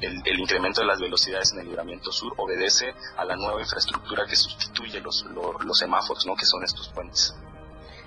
El, 0.00 0.22
el 0.24 0.38
incremento 0.40 0.80
de 0.80 0.86
las 0.86 1.00
velocidades 1.00 1.52
en 1.52 1.60
el 1.60 1.66
libramiento 1.66 2.10
sur 2.12 2.32
obedece 2.36 2.86
a 3.16 3.24
la 3.24 3.36
nueva 3.36 3.60
infraestructura 3.60 4.24
que 4.28 4.36
sustituye 4.36 5.00
los, 5.00 5.24
lo- 5.34 5.58
los 5.58 5.78
semáforos, 5.78 6.24
¿no? 6.26 6.36
que 6.36 6.46
son 6.46 6.62
estos 6.64 6.88
puentes. 6.90 7.34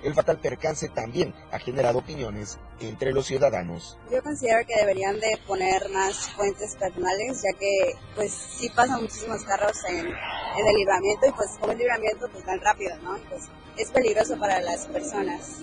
El 0.02 0.12
fatal 0.12 0.38
percance 0.38 0.88
también 0.90 1.34
ha 1.50 1.58
generado 1.58 1.98
opiniones 2.00 2.58
entre 2.80 3.12
los 3.12 3.24
ciudadanos. 3.24 3.96
Yo 4.10 4.22
considero 4.22 4.66
que 4.66 4.76
deberían 4.76 5.18
de 5.18 5.38
poner 5.46 5.88
más 5.90 6.30
puentes 6.36 6.76
peatonales, 6.76 7.40
ya 7.42 7.58
que 7.58 7.94
pues 8.14 8.30
sí 8.32 8.68
pasan 8.68 9.00
muchísimos 9.00 9.42
carros 9.44 9.78
en, 9.88 10.06
en 10.06 10.66
el 10.68 10.76
libramiento 10.76 11.26
y 11.26 11.32
pues 11.32 11.48
como 11.58 11.72
el 11.72 11.78
libramiento 11.78 12.28
pues 12.30 12.44
tan 12.44 12.60
rápido, 12.60 12.94
¿no? 13.02 13.16
Y, 13.16 13.20
Pues 13.30 13.44
es 13.78 13.90
peligroso 13.90 14.38
para 14.38 14.60
las 14.60 14.86
personas. 14.88 15.60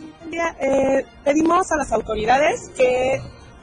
Eh, 0.60 1.06
pedimos 1.24 1.72
a 1.72 1.78
las 1.78 1.91
autoridades 1.91 2.70
que 2.76 3.22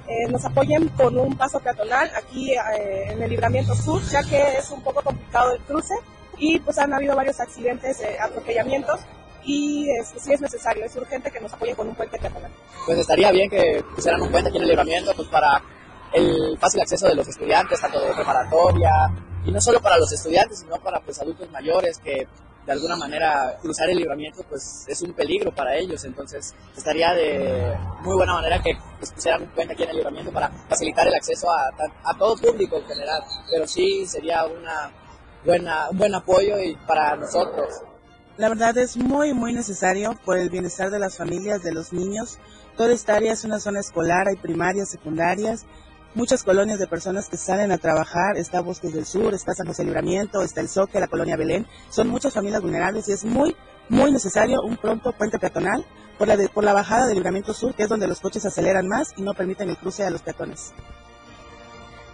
eh, 0.09 0.27
nos 0.31 0.45
apoyen 0.45 0.89
con 0.89 1.19
un 1.19 1.37
paso 1.37 1.61
peatonal 1.61 2.11
aquí 2.17 2.53
eh, 2.53 3.11
en 3.11 3.23
el 3.23 3.29
libramiento 3.29 3.75
sur, 3.75 4.03
ya 4.05 4.23
que 4.23 4.57
es 4.57 4.71
un 4.71 4.81
poco 4.83 5.03
complicado 5.03 5.53
el 5.53 5.61
cruce 5.61 5.95
y 6.39 6.59
pues 6.61 6.79
han 6.79 6.95
habido 6.95 7.15
varios 7.15 7.39
accidentes, 7.41 8.01
eh, 8.01 8.17
atropellamientos 8.19 9.01
y 9.45 9.87
este, 10.01 10.19
sí 10.19 10.33
es 10.33 10.41
necesario, 10.41 10.85
es 10.85 10.97
urgente 10.97 11.31
que 11.31 11.41
nos 11.41 11.53
apoyen 11.53 11.77
con 11.77 11.89
un 11.89 11.95
puente 11.95 12.19
peatonal. 12.19 12.51
Pues 12.87 12.99
estaría 12.99 13.31
bien 13.33 13.51
que 13.51 13.85
pusieran 13.95 14.23
un 14.23 14.31
puente 14.31 14.49
aquí 14.49 14.57
en 14.57 14.63
el 14.63 14.69
libramiento 14.69 15.13
pues 15.15 15.29
para 15.29 15.63
el 16.15 16.57
fácil 16.59 16.81
acceso 16.81 17.07
de 17.07 17.15
los 17.15 17.29
estudiantes, 17.29 17.79
tanto 17.79 18.01
de 18.01 18.15
preparatoria, 18.15 18.91
y 19.45 19.53
no 19.53 19.61
solo 19.61 19.81
para 19.81 19.99
los 19.99 20.11
estudiantes, 20.11 20.61
sino 20.61 20.77
para 20.77 21.01
pues 21.01 21.21
adultos 21.21 21.51
mayores 21.51 21.99
que 21.99 22.27
de 22.69 22.75
alguna 22.75 22.97
manera 22.97 23.57
cruzar 23.63 23.89
el 23.89 23.97
libramiento 23.97 24.43
pues 24.47 24.85
es 24.87 25.01
un 25.01 25.15
peligro 25.15 25.55
para 25.55 25.75
ellos, 25.75 26.05
entonces 26.05 26.55
estaría 26.77 27.15
de 27.15 27.75
muy 28.03 28.15
buena 28.15 28.35
manera 28.35 28.63
que 28.63 28.77
pues, 28.99 29.11
pusieran 29.11 29.45
un 29.45 29.49
puente 29.49 29.73
aquí 29.73 29.85
en 29.85 29.89
el 29.89 29.97
libramiento 29.97 30.31
para 30.31 30.51
facilitar 30.69 31.09
el 31.09 31.15
acceso 31.15 31.51
a, 31.51 31.71
a 32.05 32.19
todo 32.19 32.37
público 32.37 32.77
en 32.77 32.85
general, 32.85 33.23
pero 33.51 33.67
sí 33.67 34.05
sería 34.05 34.45
una 34.45 34.93
buena, 35.47 35.89
un 35.89 35.97
buen 35.97 36.15
apoyo 36.15 36.61
y 36.61 36.77
para 36.87 37.17
nosotros. 37.17 37.81
La 38.37 38.51
verdad 38.51 38.77
es 38.77 38.99
muy, 38.99 39.33
muy 39.33 39.55
necesario 39.55 40.15
por 40.27 40.37
el 40.37 40.51
bienestar 40.51 40.91
de 40.91 40.99
las 40.99 41.17
familias, 41.17 41.63
de 41.63 41.73
los 41.73 41.95
niños. 41.95 42.39
Toda 42.77 42.93
esta 42.93 43.17
área 43.17 43.33
es 43.33 43.45
una 43.45 43.61
zona 43.61 43.81
escolar, 43.81 44.29
hay 44.29 44.37
primarias, 44.37 44.91
secundarias, 44.91 45.65
muchas 46.15 46.43
colonias 46.43 46.79
de 46.79 46.87
personas 46.87 47.29
que 47.29 47.37
salen 47.37 47.71
a 47.73 47.79
trabajar, 47.79 48.37
está 48.37 48.61
Bosques 48.61 48.93
del 48.93 49.07
Sur, 49.07 49.35
está 49.35 49.53
San 49.55 49.67
José 49.67 49.85
Libramiento, 49.85 50.43
está 50.43 50.61
El 50.61 50.69
Soque, 50.69 51.01
la 51.01 51.09
colonia 51.09 51.37
Belén, 51.37 51.67
son 51.91 52.09
muchas 52.09 52.35
familias 52.35 52.63
vulnerables 52.63 53.09
y 53.09 53.13
es 53.13 53.25
muy, 53.25 53.57
muy 53.89 54.11
necesario 54.11 54.63
un 54.63 54.77
pronto 54.77 55.13
puente 55.13 55.39
peatonal 55.39 55.85
por 56.19 56.27
la, 56.29 56.37
de- 56.37 56.49
por 56.49 56.65
la 56.65 56.73
bajada 56.73 57.07
del 57.07 57.15
Libramiento 57.17 57.53
Sur, 57.55 57.75
que 57.75 57.85
es 57.85 57.89
donde 57.89 58.09
los 58.09 58.21
coches 58.21 58.45
aceleran 58.45 58.89
más 58.89 59.09
y 59.17 59.23
no 59.23 59.35
permiten 59.35 59.69
el 59.71 59.77
cruce 59.77 60.05
a 60.05 60.11
los 60.11 60.23
peatones. 60.23 60.73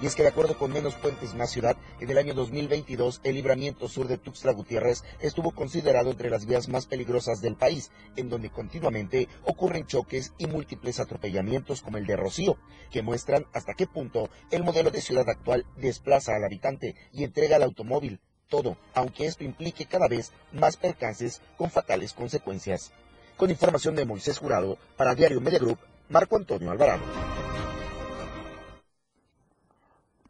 Y 0.04 0.06
es 0.06 0.14
que 0.14 0.22
de 0.22 0.28
acuerdo 0.28 0.58
con 0.58 0.70
Menos 0.70 0.96
Puentes 0.96 1.32
Más 1.32 1.50
Ciudad, 1.50 1.78
en 1.98 2.10
el 2.10 2.18
año 2.18 2.34
2022 2.34 3.22
el 3.24 3.36
libramiento 3.36 3.88
sur 3.88 4.06
de 4.06 4.18
Tuxtla 4.18 4.52
Gutiérrez 4.52 5.02
estuvo 5.18 5.52
considerado 5.52 6.10
entre 6.10 6.28
las 6.28 6.44
vías 6.44 6.68
más 6.68 6.84
peligrosas 6.84 7.40
del 7.40 7.56
país, 7.56 7.90
en 8.14 8.28
donde 8.28 8.50
continuamente 8.50 9.28
ocurren 9.46 9.86
choques 9.86 10.34
y 10.36 10.46
múltiples 10.46 11.00
atropellamientos 11.00 11.80
como 11.80 11.96
el 11.96 12.04
de 12.04 12.16
Rocío, 12.16 12.58
que 12.90 13.00
muestran 13.00 13.46
hasta 13.54 13.72
qué 13.72 13.86
punto 13.86 14.28
el 14.50 14.62
modelo 14.62 14.90
de 14.90 15.00
ciudad 15.00 15.26
actual 15.26 15.64
desplaza 15.78 16.36
al 16.36 16.44
habitante 16.44 16.96
y 17.10 17.24
entrega 17.24 17.56
al 17.56 17.62
automóvil. 17.62 18.20
Todo, 18.50 18.76
aunque 18.92 19.24
esto 19.24 19.42
implique 19.42 19.86
cada 19.86 20.06
vez 20.06 20.32
más 20.52 20.76
percances 20.76 21.40
con 21.56 21.70
fatales 21.70 22.12
consecuencias. 22.12 22.92
Con 23.38 23.48
información 23.48 23.94
de 23.94 24.04
Moisés 24.04 24.36
Jurado, 24.36 24.76
para 24.98 25.14
Diario 25.14 25.40
Media 25.40 25.60
Group, 25.60 25.78
Marco 26.10 26.36
Antonio 26.36 26.70
Alvarado. 26.70 27.04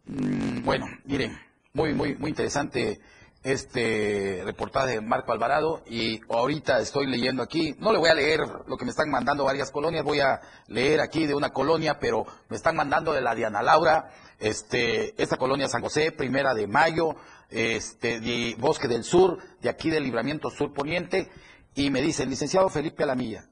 Mm, 0.07 0.65
Bueno, 0.65 0.87
miren, 1.05 1.39
muy, 1.73 1.95
muy, 1.95 2.15
muy 2.17 2.31
interesante 2.31 3.01
este 3.43 4.43
reportaje 4.45 4.93
de 4.95 5.01
Marco 5.03 5.33
Alvarado 5.33 5.83
y 5.87 6.21
ahorita 6.31 6.81
estoy 6.81 7.07
leyendo 7.07 7.43
aquí, 7.43 7.75
no 7.79 7.93
le 7.93 7.99
voy 7.99 8.09
a 8.09 8.15
leer 8.15 8.41
lo 8.67 8.77
que 8.79 8.87
me 8.87 8.91
están 8.91 9.11
mandando 9.11 9.45
varias 9.45 9.71
colonias, 9.71 10.03
voy 10.03 10.21
a 10.21 10.41
leer 10.69 11.01
aquí 11.01 11.27
de 11.27 11.35
una 11.35 11.51
colonia, 11.51 11.99
pero 11.99 12.25
me 12.49 12.57
están 12.57 12.75
mandando 12.77 13.13
de 13.13 13.21
la 13.21 13.35
Diana 13.35 13.63
Laura, 13.63 14.11
este, 14.39 15.21
esta 15.23 15.37
colonia 15.37 15.69
San 15.69 15.83
José, 15.83 16.11
primera 16.13 16.55
de 16.55 16.67
mayo, 16.67 17.17
este, 17.51 18.21
de 18.21 18.57
Bosque 18.59 18.89
del 18.89 19.05
Sur, 19.05 19.39
de 19.61 19.69
aquí 19.69 19.91
del 19.91 20.05
Libramiento 20.05 20.49
Sur 20.49 20.73
Poniente, 20.73 21.31
y 21.75 21.91
me 21.91 22.01
dicen, 22.01 22.31
licenciado 22.31 22.71
Felipe 22.71 23.03
Alamilla, 23.03 23.45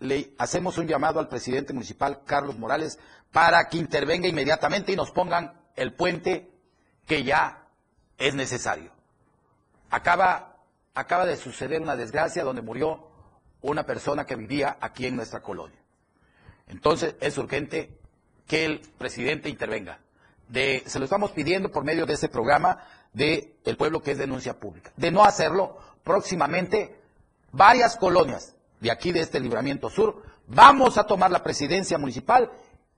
le 0.00 0.34
hacemos 0.38 0.76
un 0.78 0.88
llamado 0.88 1.20
al 1.20 1.28
presidente 1.28 1.72
municipal 1.72 2.22
Carlos 2.26 2.58
Morales 2.58 2.98
para 3.30 3.68
que 3.68 3.78
intervenga 3.78 4.26
inmediatamente 4.26 4.92
y 4.92 4.96
nos 4.96 5.12
pongan 5.12 5.63
el 5.76 5.92
puente 5.92 6.50
que 7.06 7.24
ya 7.24 7.66
es 8.18 8.34
necesario. 8.34 8.90
Acaba, 9.90 10.56
acaba 10.94 11.26
de 11.26 11.36
suceder 11.36 11.80
una 11.80 11.96
desgracia 11.96 12.44
donde 12.44 12.62
murió 12.62 13.08
una 13.60 13.84
persona 13.84 14.26
que 14.26 14.36
vivía 14.36 14.76
aquí 14.80 15.06
en 15.06 15.16
nuestra 15.16 15.40
colonia. 15.40 15.78
Entonces 16.66 17.14
es 17.20 17.36
urgente 17.38 17.98
que 18.46 18.64
el 18.64 18.80
presidente 18.98 19.48
intervenga. 19.48 20.00
Se 20.52 20.98
lo 20.98 21.04
estamos 21.04 21.32
pidiendo 21.32 21.70
por 21.70 21.84
medio 21.84 22.06
de 22.06 22.14
ese 22.14 22.28
programa 22.28 22.84
de 23.12 23.56
Pueblo 23.78 24.02
que 24.02 24.12
es 24.12 24.18
denuncia 24.18 24.58
pública. 24.58 24.92
De 24.96 25.10
no 25.10 25.24
hacerlo, 25.24 25.78
próximamente 26.02 27.00
varias 27.52 27.96
colonias 27.96 28.54
de 28.80 28.90
aquí 28.90 29.12
de 29.12 29.20
este 29.20 29.40
libramiento 29.40 29.88
sur 29.88 30.22
vamos 30.46 30.98
a 30.98 31.06
tomar 31.06 31.30
la 31.30 31.42
presidencia 31.42 31.96
municipal 31.96 32.50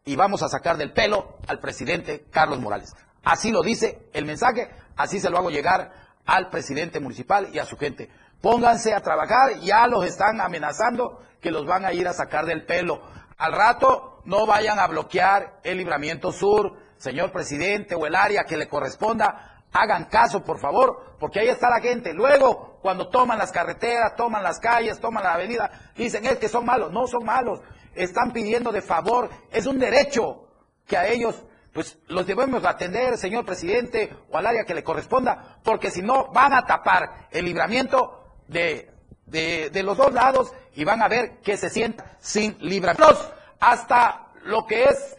y 0.07 0.15
vamos 0.15 0.43
a 0.43 0.49
sacar 0.49 0.79
del 0.79 0.93
pelo 0.93 1.37
al 1.49 1.59
presidente 1.59 2.25
Carlos 2.31 2.61
Morales. 2.61 2.95
Así 3.25 3.51
lo 3.51 3.63
dice 3.63 4.09
el 4.13 4.25
mensaje, 4.25 4.71
así 4.97 5.19
se 5.19 5.29
lo 5.29 5.37
hago 5.37 5.51
llegar 5.51 5.93
al 6.25 6.49
presidente 6.49 7.01
municipal 7.01 7.49
y 7.53 7.59
a 7.59 7.67
su 7.67 7.77
gente. 7.77 8.09
Pónganse 8.41 8.95
a 8.95 9.01
trabajar, 9.01 9.59
ya 9.61 9.87
los 9.89 10.07
están 10.07 10.41
amenazando 10.41 11.21
que 11.41 11.51
los 11.51 11.67
van 11.67 11.85
a 11.85 11.93
ir 11.93 12.07
a 12.07 12.13
sacar 12.13 12.47
del 12.47 12.65
pelo. 12.65 13.03
Al 13.37 13.53
rato 13.53 14.23
no 14.25 14.47
vayan 14.47 14.79
a 14.79 14.87
bloquear 14.87 15.59
el 15.65 15.77
libramiento 15.79 16.31
sur, 16.31 16.75
señor 16.99 17.33
presidente, 17.33 17.97
o 17.97 18.07
el 18.07 18.15
área 18.15 18.45
que 18.45 18.57
le 18.57 18.69
corresponda. 18.69 19.65
Hagan 19.73 20.05
caso, 20.05 20.45
por 20.45 20.61
favor, 20.61 21.17
porque 21.19 21.41
ahí 21.41 21.49
está 21.49 21.69
la 21.69 21.81
gente. 21.81 22.15
Luego, 22.15 22.79
cuando 22.81 23.09
toman 23.09 23.39
las 23.39 23.51
carreteras, 23.51 24.15
toman 24.17 24.45
las 24.45 24.61
calles, 24.61 25.01
toman 25.01 25.25
la 25.25 25.35
avenida, 25.35 25.71
dicen 25.97 26.25
es 26.25 26.39
que 26.39 26.49
son 26.49 26.65
malos. 26.65 26.93
No 26.93 27.09
son 27.09 27.25
malos. 27.25 27.61
Están 27.97 28.33
pidiendo 28.33 28.71
de 28.73 28.83
favor. 28.83 29.31
Es 29.51 29.67
un 29.67 29.79
derecho 29.79 30.49
que 30.87 30.97
a 30.97 31.09
ellos, 31.09 31.35
pues, 31.73 31.99
los 32.09 32.27
debemos 32.27 32.65
atender, 32.65 33.17
señor 33.19 33.45
presidente, 33.45 34.15
o 34.31 34.37
al 34.37 34.47
área 34.47 34.65
que 34.65 34.75
le 34.75 34.85
corresponda, 34.85 35.59
porque 35.65 35.91
si 35.91 36.03
no, 36.03 36.33
van 36.33 36.53
a 36.53 36.65
tapar 36.65 37.29
el 37.31 37.45
libramiento 37.45 38.25
de, 38.47 38.91
de, 39.27 39.83
los 39.83 39.97
dos 39.97 40.13
lados 40.13 40.53
y 40.75 40.85
van 40.85 41.03
a 41.03 41.09
ver 41.09 41.41
que 41.41 41.57
se 41.57 41.71
sienta 41.71 42.17
sin 42.21 42.57
libramientos 42.61 43.29
hasta 43.59 44.29
lo 44.45 44.67
que 44.67 44.85
es 44.85 45.17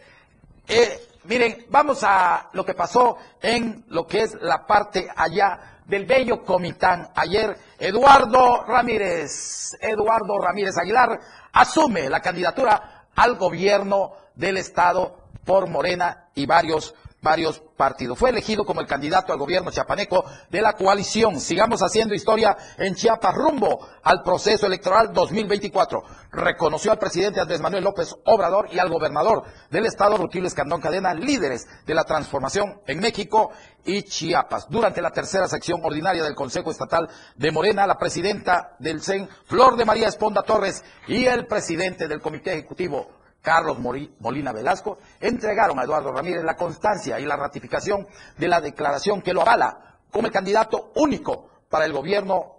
eh, 0.68 1.00
miren, 1.24 1.66
vamos 1.70 2.02
a 2.02 2.50
lo 2.52 2.64
que 2.64 2.74
pasó 2.74 3.16
en 3.40 3.84
lo 3.88 4.06
que 4.06 4.22
es 4.22 4.34
la 4.40 4.66
parte 4.66 5.08
allá 5.14 5.80
del 5.86 6.04
bello 6.04 6.44
Comitán. 6.44 7.10
Ayer 7.14 7.56
Eduardo 7.78 8.64
Ramírez, 8.66 9.76
Eduardo 9.80 10.38
Ramírez 10.38 10.76
Aguilar 10.76 11.20
asume 11.52 12.10
la 12.10 12.20
candidatura 12.20 13.06
al 13.14 13.36
gobierno 13.36 14.12
del 14.34 14.56
estado 14.56 15.16
por 15.44 15.68
Morena 15.68 16.28
y 16.34 16.46
varios 16.46 16.94
varios 17.20 17.60
partidos. 17.76 18.18
Fue 18.18 18.30
elegido 18.30 18.64
como 18.64 18.80
el 18.80 18.86
candidato 18.86 19.32
al 19.32 19.38
gobierno 19.38 19.70
chiapaneco 19.70 20.24
de 20.50 20.60
la 20.60 20.74
coalición. 20.74 21.40
Sigamos 21.40 21.82
haciendo 21.82 22.14
historia 22.14 22.56
en 22.76 22.94
Chiapas 22.94 23.34
rumbo 23.34 23.86
al 24.02 24.22
proceso 24.22 24.66
electoral 24.66 25.12
2024. 25.12 26.02
Reconoció 26.32 26.92
al 26.92 26.98
presidente 26.98 27.40
Andrés 27.40 27.60
Manuel 27.60 27.84
López 27.84 28.14
Obrador 28.24 28.68
y 28.72 28.78
al 28.78 28.88
gobernador 28.88 29.44
del 29.70 29.86
estado 29.86 30.16
Rutilio 30.16 30.46
Escandón 30.46 30.80
Cadena, 30.80 31.14
líderes 31.14 31.66
de 31.86 31.94
la 31.94 32.04
transformación 32.04 32.80
en 32.86 33.00
México 33.00 33.50
y 33.84 34.02
Chiapas. 34.02 34.68
Durante 34.68 35.02
la 35.02 35.10
tercera 35.10 35.48
sección 35.48 35.80
ordinaria 35.82 36.22
del 36.22 36.34
Consejo 36.34 36.70
Estatal 36.70 37.08
de 37.36 37.50
Morena, 37.50 37.86
la 37.86 37.98
presidenta 37.98 38.76
del 38.78 39.02
CEN, 39.02 39.28
Flor 39.46 39.76
de 39.76 39.84
María 39.84 40.08
Esponda 40.08 40.42
Torres, 40.42 40.84
y 41.06 41.24
el 41.24 41.46
presidente 41.46 42.06
del 42.06 42.20
Comité 42.20 42.52
Ejecutivo, 42.52 43.08
Carlos 43.48 43.78
Molina 43.78 44.52
Velasco, 44.52 44.98
entregaron 45.18 45.78
a 45.78 45.84
Eduardo 45.84 46.12
Ramírez 46.12 46.44
la 46.44 46.54
constancia 46.54 47.18
y 47.18 47.24
la 47.24 47.34
ratificación 47.34 48.06
de 48.36 48.46
la 48.46 48.60
declaración 48.60 49.22
que 49.22 49.32
lo 49.32 49.40
avala 49.40 50.00
como 50.12 50.26
el 50.26 50.32
candidato 50.34 50.92
único 50.96 51.48
para 51.70 51.86
el 51.86 51.94
gobierno 51.94 52.56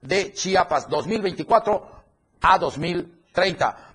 de 0.00 0.32
Chiapas 0.32 0.88
2024 0.88 2.04
a 2.40 2.56
2030. 2.56 3.94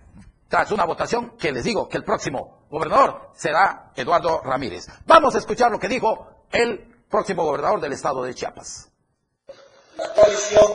Tras 0.50 0.70
una 0.74 0.84
votación 0.84 1.38
que 1.38 1.54
les 1.54 1.64
digo 1.64 1.88
que 1.88 1.96
el 1.96 2.04
próximo 2.04 2.66
gobernador 2.70 3.30
será 3.34 3.94
Eduardo 3.96 4.42
Ramírez. 4.42 4.88
Vamos 5.06 5.36
a 5.36 5.38
escuchar 5.38 5.72
lo 5.72 5.80
que 5.80 5.88
dijo 5.88 6.28
el 6.52 7.06
próximo 7.10 7.46
gobernador 7.46 7.80
del 7.80 7.94
estado 7.94 8.22
de 8.22 8.36
Chiapas. 8.36 8.92
la 9.96 10.14
coalición 10.14 10.74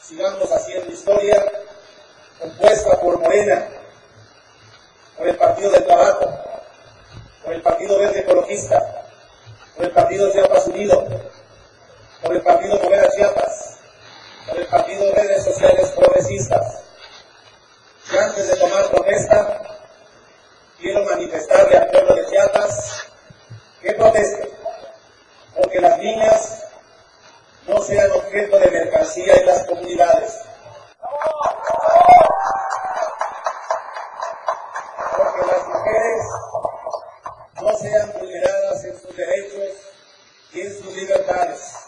Sigamos 0.00 0.48
Haciendo 0.52 0.92
Historia, 0.92 1.44
compuesta 2.38 3.00
por 3.00 3.18
Morena, 3.18 3.81
por 5.22 5.28
el 5.28 5.36
Partido 5.36 5.70
del 5.70 5.84
Trabajo, 5.84 6.38
por 7.44 7.52
el 7.52 7.62
Partido 7.62 7.96
Verde 7.96 8.20
Ecologista, 8.22 9.04
por 9.76 9.84
el 9.84 9.92
Partido 9.92 10.32
Chiapas 10.32 10.66
Unido, 10.66 11.06
por 12.20 12.34
el 12.34 12.42
Partido 12.42 12.76
Movera 12.82 13.08
Chiapas, 13.08 13.78
por 14.48 14.58
el 14.58 14.66
Partido 14.66 15.14
Redes 15.14 15.44
Sociales 15.44 15.92
Progresistas. 15.94 16.80
Y 18.12 18.16
antes 18.16 18.48
de 18.48 18.56
tomar 18.56 18.90
protesta, 18.90 19.62
quiero 20.80 21.04
manifestarle 21.04 21.76
al 21.76 21.86
pueblo 21.86 22.16
de 22.16 22.26
Chiapas 22.26 23.06
que 23.80 23.92
proteste, 23.92 24.50
porque 25.54 25.80
las 25.80 25.98
niñas 25.98 26.64
no 27.68 27.80
sean 27.80 28.10
objeto 28.10 28.58
de 28.58 28.70
mercancía 28.72 29.34
en 29.34 29.46
las 29.46 29.66
comunidades. 29.66 30.32
No 37.62 37.76
sean 37.78 38.12
vulneradas 38.18 38.84
en 38.84 39.00
sus 39.00 39.16
derechos 39.16 39.76
y 40.52 40.60
en 40.60 40.82
sus 40.82 40.96
libertades. 40.96 41.82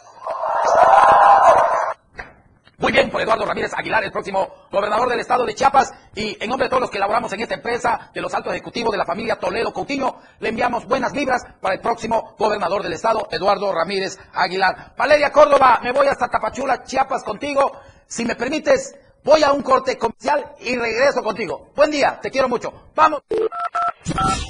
Muy 2.77 2.93
bien, 2.93 3.09
por 3.09 3.21
Eduardo 3.21 3.47
Ramírez 3.47 3.73
Aguilar, 3.75 4.05
el 4.05 4.11
próximo 4.11 4.67
gobernador 4.71 5.09
del 5.09 5.21
estado 5.21 5.47
de 5.47 5.55
Chiapas. 5.55 5.93
Y 6.15 6.37
en 6.43 6.51
nombre 6.51 6.67
de 6.67 6.71
todos 6.71 6.83
los 6.83 6.91
que 6.91 6.99
laboramos 6.99 7.33
en 7.33 7.41
esta 7.41 7.55
empresa, 7.55 8.11
de 8.13 8.21
los 8.21 8.35
altos 8.35 8.53
ejecutivos 8.53 8.93
de 8.93 8.99
la 8.99 9.07
familia 9.07 9.37
Toledo 9.37 9.73
Coutinho, 9.73 10.21
le 10.41 10.49
enviamos 10.49 10.85
buenas 10.87 11.13
vibras 11.13 11.43
para 11.61 11.77
el 11.77 11.81
próximo 11.81 12.35
gobernador 12.37 12.83
del 12.83 12.93
estado, 12.93 13.27
Eduardo 13.31 13.73
Ramírez 13.73 14.19
Aguilar. 14.35 14.95
Valeria 14.99 15.31
Córdoba, 15.31 15.81
me 15.83 15.93
voy 15.93 16.09
hasta 16.09 16.29
Tapachula, 16.29 16.83
Chiapas 16.83 17.23
contigo. 17.23 17.81
Si 18.07 18.25
me 18.25 18.35
permites, 18.35 18.95
voy 19.25 19.43
a 19.43 19.53
un 19.53 19.63
corte 19.63 19.99
comercial 19.99 20.55
y 20.61 20.77
regreso 20.77 21.23
contigo. 21.23 21.73
Buen 21.75 21.91
día, 21.91 22.21
te 22.21 22.31
quiero 22.31 22.49
mucho. 22.49 22.73
Vamos. 22.95 23.23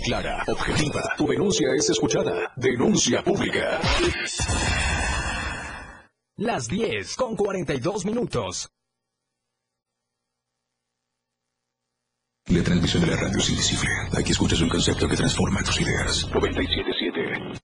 Clara, 0.04 0.44
objetiva. 0.48 1.02
Tu 1.16 1.26
denuncia 1.28 1.68
es 1.74 1.88
escuchada. 1.88 2.52
Denuncia 2.56 3.22
pública. 3.22 3.80
Las 6.36 6.66
10 6.66 7.16
con 7.16 7.36
42 7.36 8.04
minutos. 8.04 8.68
La 12.48 12.62
transmisión 12.62 13.04
de 13.04 13.10
la 13.10 13.16
radio 13.16 13.38
es 13.38 13.48
invisible. 13.48 13.88
Aquí 14.18 14.32
escuchas 14.32 14.60
un 14.60 14.68
concepto 14.68 15.08
que 15.08 15.16
transforma 15.16 15.62
tus 15.62 15.80
ideas. 15.80 16.28
977. 16.30 17.63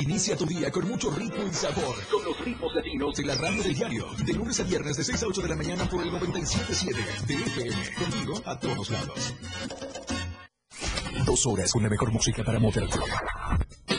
Inicia 0.00 0.34
tu 0.34 0.46
día 0.46 0.70
con 0.70 0.88
mucho 0.88 1.10
ritmo 1.10 1.46
y 1.46 1.52
sabor. 1.52 1.94
Con 2.10 2.24
los 2.24 2.40
ritmos 2.40 2.74
latinos 2.74 3.14
de 3.16 3.24
la 3.24 3.34
radio 3.34 3.62
del 3.62 3.74
diario. 3.74 4.06
De 4.24 4.32
lunes 4.32 4.58
a 4.60 4.62
viernes 4.62 4.96
de 4.96 5.04
6 5.04 5.22
a 5.22 5.26
8 5.26 5.42
de 5.42 5.48
la 5.48 5.56
mañana 5.56 5.88
por 5.88 6.02
el 6.02 6.10
97.7 6.10 7.26
de 7.26 7.34
FM. 7.34 7.94
Contigo 7.96 8.42
a 8.46 8.58
todos 8.58 8.90
lados. 8.90 9.34
Dos 11.26 11.46
horas 11.46 11.70
con 11.72 11.82
la 11.82 11.90
mejor 11.90 12.12
música 12.12 12.42
para 12.42 12.58
moverte. 12.58 12.98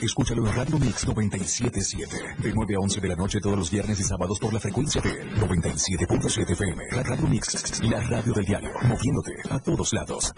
Escúchalo 0.02 0.48
en 0.48 0.56
Radio 0.56 0.80
Mix 0.80 1.08
97.7. 1.08 2.38
De 2.38 2.52
9 2.52 2.76
a 2.76 2.80
11 2.80 3.00
de 3.00 3.08
la 3.08 3.16
noche 3.16 3.40
todos 3.40 3.58
los 3.58 3.70
viernes 3.70 4.00
y 4.00 4.04
sábados 4.04 4.40
por 4.40 4.52
la 4.54 4.60
frecuencia 4.60 5.02
de 5.02 5.24
97.7 5.36 6.52
FM. 6.52 6.84
La 6.94 7.04
Radio 7.04 7.28
Mix, 7.28 7.82
la 7.84 8.02
radio 8.02 8.34
del 8.34 8.46
diario. 8.46 8.72
Moviéndote 8.82 9.34
a 9.52 9.60
todos 9.60 9.94
lados. 9.94 10.34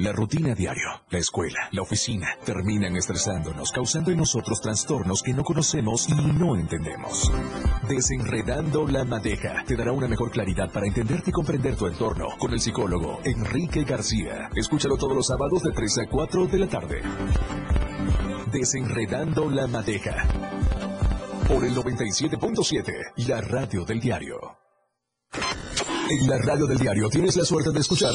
La 0.00 0.12
rutina 0.12 0.54
diario, 0.54 0.88
la 1.10 1.18
escuela, 1.18 1.68
la 1.72 1.82
oficina, 1.82 2.28
terminan 2.44 2.94
estresándonos, 2.94 3.72
causando 3.72 4.12
en 4.12 4.18
nosotros 4.18 4.60
trastornos 4.60 5.24
que 5.24 5.32
no 5.32 5.42
conocemos 5.42 6.08
y 6.08 6.14
no 6.14 6.54
entendemos. 6.54 7.32
Desenredando 7.88 8.86
la 8.86 9.04
madeja 9.04 9.64
te 9.66 9.74
dará 9.74 9.90
una 9.90 10.06
mejor 10.06 10.30
claridad 10.30 10.70
para 10.70 10.86
entenderte 10.86 11.30
y 11.30 11.32
comprender 11.32 11.74
tu 11.74 11.88
entorno 11.88 12.28
con 12.38 12.52
el 12.52 12.60
psicólogo 12.60 13.18
Enrique 13.24 13.82
García. 13.82 14.50
Escúchalo 14.54 14.96
todos 14.96 15.16
los 15.16 15.26
sábados 15.26 15.64
de 15.64 15.72
3 15.72 15.98
a 15.98 16.06
4 16.08 16.46
de 16.46 16.58
la 16.60 16.68
tarde. 16.68 17.02
Desenredando 18.52 19.50
la 19.50 19.66
madeja. 19.66 20.28
Por 21.48 21.64
el 21.64 21.74
97.7, 21.74 23.26
la 23.26 23.40
radio 23.40 23.84
del 23.84 23.98
diario. 23.98 24.58
En 26.08 26.30
la 26.30 26.38
radio 26.38 26.66
del 26.66 26.78
diario 26.78 27.10
tienes 27.10 27.36
la 27.36 27.44
suerte 27.44 27.72
de 27.72 27.80
escuchar 27.80 28.14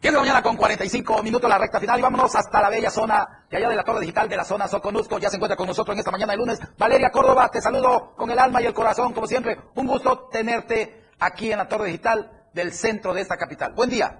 10 0.00 0.14
de 0.14 0.18
mañana 0.18 0.42
con 0.42 0.56
45 0.56 1.22
minutos 1.22 1.50
la 1.50 1.58
recta 1.58 1.78
final 1.78 1.98
y 1.98 2.02
vámonos 2.02 2.34
hasta 2.34 2.62
la 2.62 2.70
bella 2.70 2.90
zona 2.90 3.44
de 3.50 3.58
allá 3.58 3.68
de 3.68 3.76
la 3.76 3.84
torre 3.84 4.00
digital 4.00 4.30
de 4.30 4.36
la 4.36 4.44
zona 4.44 4.66
Soconusco. 4.66 5.18
Ya 5.18 5.28
se 5.28 5.36
encuentra 5.36 5.58
con 5.58 5.66
nosotros 5.66 5.94
en 5.94 5.98
esta 5.98 6.10
mañana 6.10 6.32
de 6.32 6.38
lunes. 6.38 6.58
Valeria 6.78 7.10
Córdoba, 7.10 7.50
te 7.50 7.60
saludo 7.60 8.14
con 8.16 8.30
el 8.30 8.38
alma 8.38 8.62
y 8.62 8.64
el 8.64 8.72
corazón, 8.72 9.12
como 9.12 9.26
siempre. 9.26 9.58
Un 9.74 9.86
gusto 9.86 10.28
tenerte 10.32 11.10
aquí 11.18 11.52
en 11.52 11.58
la 11.58 11.68
torre 11.68 11.88
digital 11.88 12.46
del 12.54 12.72
centro 12.72 13.12
de 13.12 13.20
esta 13.20 13.36
capital. 13.36 13.74
Buen 13.74 13.90
día. 13.90 14.18